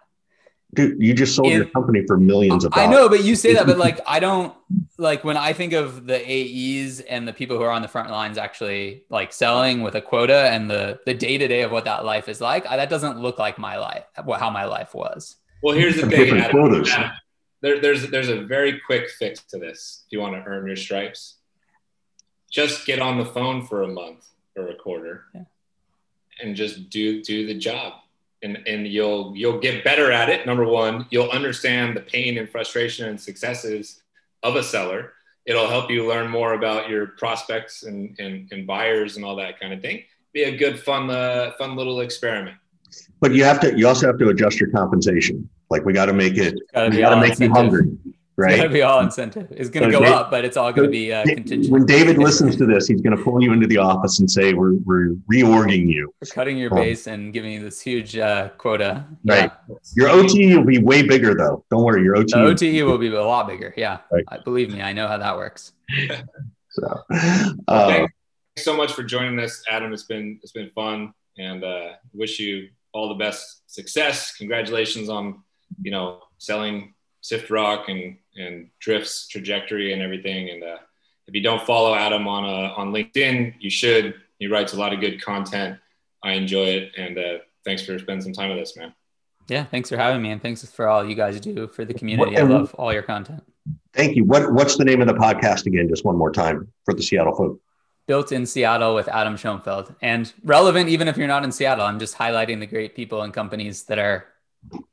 Dude, 0.74 1.02
you 1.02 1.14
just 1.14 1.34
sold 1.34 1.48
in, 1.48 1.56
your 1.56 1.64
company 1.70 2.04
for 2.06 2.18
millions 2.18 2.64
of 2.64 2.72
dollars. 2.72 2.88
I 2.88 2.92
know, 2.92 3.08
but 3.08 3.24
you 3.24 3.34
say 3.34 3.54
that, 3.54 3.66
but 3.66 3.78
like, 3.78 4.00
I 4.06 4.20
don't 4.20 4.54
like 4.98 5.24
when 5.24 5.38
I 5.38 5.54
think 5.54 5.72
of 5.72 6.06
the 6.06 6.20
AEs 6.20 7.00
and 7.00 7.26
the 7.26 7.32
people 7.32 7.56
who 7.56 7.62
are 7.64 7.70
on 7.70 7.82
the 7.82 7.88
front 7.88 8.10
lines 8.10 8.36
actually 8.36 9.04
like 9.08 9.32
selling 9.32 9.80
with 9.80 9.94
a 9.94 10.02
quota 10.02 10.50
and 10.50 10.70
the 10.70 11.00
the 11.06 11.14
day 11.14 11.38
to 11.38 11.48
day 11.48 11.62
of 11.62 11.72
what 11.72 11.86
that 11.86 12.04
life 12.04 12.28
is 12.28 12.40
like. 12.42 12.66
I, 12.66 12.76
that 12.76 12.90
doesn't 12.90 13.18
look 13.18 13.38
like 13.38 13.58
my 13.58 13.78
life, 13.78 14.04
how 14.14 14.50
my 14.50 14.66
life 14.66 14.94
was. 14.94 15.36
Well, 15.62 15.74
here's 15.74 15.96
the 15.96 16.08
thing. 16.08 16.38
Adam, 16.38 16.74
Adam, 16.74 17.10
there, 17.60 17.80
there's 17.80 18.08
there's 18.10 18.28
a 18.28 18.42
very 18.42 18.80
quick 18.80 19.10
fix 19.10 19.42
to 19.46 19.58
this. 19.58 20.04
If 20.06 20.12
you 20.12 20.20
want 20.20 20.34
to 20.34 20.48
earn 20.48 20.66
your 20.66 20.76
stripes, 20.76 21.38
just 22.50 22.86
get 22.86 23.00
on 23.00 23.18
the 23.18 23.24
phone 23.24 23.66
for 23.66 23.82
a 23.82 23.88
month 23.88 24.24
or 24.56 24.68
a 24.68 24.74
quarter, 24.74 25.24
yeah. 25.34 25.42
and 26.40 26.54
just 26.54 26.90
do 26.90 27.22
do 27.22 27.46
the 27.46 27.54
job, 27.54 27.94
and 28.42 28.58
and 28.66 28.86
you'll 28.86 29.32
you'll 29.36 29.58
get 29.58 29.82
better 29.82 30.12
at 30.12 30.28
it. 30.28 30.46
Number 30.46 30.64
one, 30.64 31.06
you'll 31.10 31.30
understand 31.30 31.96
the 31.96 32.02
pain 32.02 32.38
and 32.38 32.48
frustration 32.48 33.08
and 33.08 33.20
successes 33.20 34.02
of 34.42 34.54
a 34.54 34.62
seller. 34.62 35.14
It'll 35.44 35.68
help 35.68 35.90
you 35.90 36.06
learn 36.06 36.30
more 36.30 36.52
about 36.52 36.88
your 36.88 37.08
prospects 37.08 37.82
and 37.82 38.16
and, 38.20 38.48
and 38.52 38.66
buyers 38.66 39.16
and 39.16 39.24
all 39.24 39.34
that 39.36 39.58
kind 39.58 39.72
of 39.72 39.80
thing. 39.80 40.04
Be 40.32 40.44
a 40.44 40.56
good 40.56 40.78
fun 40.78 41.10
uh, 41.10 41.52
fun 41.58 41.74
little 41.74 42.00
experiment. 42.00 42.56
But 43.20 43.34
you 43.34 43.44
have 43.44 43.60
to. 43.60 43.76
You 43.76 43.88
also 43.88 44.06
have 44.06 44.18
to 44.18 44.28
adjust 44.28 44.60
your 44.60 44.70
compensation. 44.70 45.48
Like 45.70 45.84
we 45.84 45.92
got 45.92 46.06
to 46.06 46.12
make 46.12 46.36
it. 46.36 46.54
Gotta 46.72 46.90
we 46.90 46.98
got 46.98 47.10
to 47.10 47.20
make 47.20 47.30
incentive. 47.30 47.48
you 47.48 47.54
hungry. 47.54 47.98
Right. 48.38 48.52
It's 48.52 48.60
got 48.60 48.68
to 48.68 48.72
be 48.72 48.82
all 48.82 49.00
incentive. 49.00 49.48
It's 49.50 49.68
going 49.68 49.90
to 49.90 49.98
go 49.98 50.04
up, 50.04 50.30
but 50.30 50.44
it's 50.44 50.56
all 50.56 50.72
going 50.72 50.86
to 50.86 50.92
be 50.92 51.12
uh, 51.12 51.24
contingent. 51.24 51.72
When 51.72 51.84
David 51.84 52.18
listens 52.18 52.54
to 52.58 52.66
this, 52.66 52.86
he's 52.86 53.00
going 53.00 53.16
to 53.16 53.20
pull 53.20 53.42
you 53.42 53.52
into 53.52 53.66
the 53.66 53.78
office 53.78 54.20
and 54.20 54.30
say, 54.30 54.54
"We're 54.54 54.74
we're 54.84 55.16
reorging 55.28 55.88
you. 55.88 56.14
We're 56.22 56.28
cutting 56.32 56.56
your 56.56 56.70
base 56.70 57.08
and 57.08 57.32
giving 57.32 57.50
you 57.50 57.60
this 57.60 57.80
huge 57.80 58.16
uh, 58.16 58.50
quota." 58.50 59.04
Right. 59.24 59.50
Yeah. 59.68 59.76
Your 59.96 60.10
OTE 60.10 60.56
will 60.56 60.64
be 60.64 60.78
way 60.78 61.02
bigger, 61.02 61.34
though. 61.34 61.64
Don't 61.68 61.82
worry. 61.82 62.04
Your 62.04 62.16
OTE. 62.16 62.32
OTE 62.32 62.84
will 62.84 62.96
be 62.96 63.08
a 63.08 63.24
lot 63.24 63.48
bigger. 63.48 63.74
Yeah. 63.76 63.98
Right. 64.12 64.22
I, 64.28 64.38
believe 64.38 64.72
me, 64.72 64.82
I 64.82 64.92
know 64.92 65.08
how 65.08 65.18
that 65.18 65.36
works. 65.36 65.72
so, 66.70 67.02
uh, 67.66 67.88
thanks 67.88 68.12
so 68.58 68.76
much 68.76 68.92
for 68.92 69.02
joining 69.02 69.40
us, 69.40 69.64
Adam. 69.68 69.92
It's 69.92 70.04
been 70.04 70.38
it's 70.44 70.52
been 70.52 70.70
fun, 70.76 71.12
and 71.38 71.64
uh, 71.64 71.94
wish 72.12 72.38
you 72.38 72.68
all 72.92 73.08
the 73.08 73.14
best 73.14 73.62
success. 73.66 74.36
Congratulations 74.36 75.08
on, 75.08 75.42
you 75.82 75.90
know, 75.90 76.20
selling 76.38 76.94
SiftRock 77.22 77.88
and 77.88 78.16
and 78.36 78.68
Drift's 78.78 79.28
trajectory 79.28 79.92
and 79.92 80.02
everything. 80.02 80.50
And 80.50 80.62
uh, 80.62 80.78
if 81.26 81.34
you 81.34 81.42
don't 81.42 81.62
follow 81.62 81.94
Adam 81.94 82.26
on 82.26 82.44
uh, 82.44 82.74
on 82.76 82.92
LinkedIn, 82.92 83.54
you 83.60 83.70
should. 83.70 84.14
He 84.38 84.46
writes 84.46 84.72
a 84.72 84.76
lot 84.76 84.92
of 84.92 85.00
good 85.00 85.22
content. 85.22 85.78
I 86.22 86.32
enjoy 86.32 86.64
it, 86.64 86.92
and 86.96 87.18
uh, 87.18 87.38
thanks 87.64 87.84
for 87.84 87.98
spending 87.98 88.22
some 88.22 88.32
time 88.32 88.50
with 88.50 88.58
us, 88.58 88.76
man. 88.76 88.94
Yeah, 89.48 89.64
thanks 89.64 89.88
for 89.88 89.96
having 89.96 90.20
me, 90.20 90.30
and 90.30 90.42
thanks 90.42 90.64
for 90.70 90.88
all 90.88 91.08
you 91.08 91.14
guys 91.14 91.40
do 91.40 91.66
for 91.68 91.84
the 91.84 91.94
community. 91.94 92.32
What, 92.32 92.40
I 92.40 92.44
love 92.44 92.74
all 92.74 92.92
your 92.92 93.02
content. 93.02 93.42
Thank 93.92 94.16
you. 94.16 94.24
What 94.24 94.52
What's 94.52 94.76
the 94.76 94.84
name 94.84 95.00
of 95.00 95.08
the 95.08 95.14
podcast 95.14 95.66
again? 95.66 95.88
Just 95.88 96.04
one 96.04 96.16
more 96.16 96.30
time 96.30 96.72
for 96.84 96.94
the 96.94 97.02
Seattle 97.02 97.34
folk 97.34 97.60
built 98.08 98.32
in 98.32 98.46
Seattle 98.46 98.94
with 98.94 99.06
Adam 99.06 99.36
Schoenfeld 99.36 99.94
and 100.02 100.32
relevant 100.42 100.88
even 100.88 101.06
if 101.06 101.16
you're 101.16 101.28
not 101.28 101.44
in 101.44 101.52
Seattle. 101.52 101.84
I'm 101.84 102.00
just 102.00 102.16
highlighting 102.16 102.58
the 102.58 102.66
great 102.66 102.96
people 102.96 103.22
and 103.22 103.32
companies 103.32 103.84
that 103.84 103.98
are 103.98 104.26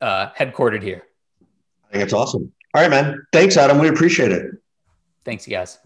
uh, 0.01 0.29
headquartered 0.37 0.83
here. 0.83 1.01
I 1.89 1.93
think 1.93 2.03
it's 2.03 2.13
awesome. 2.13 2.51
All 2.75 2.81
right, 2.81 2.91
man. 2.91 3.25
Thanks, 3.31 3.55
Adam. 3.55 3.79
We 3.79 3.87
appreciate 3.87 4.31
it. 4.31 4.51
Thanks, 5.23 5.47
you 5.47 5.51
guys. 5.51 5.79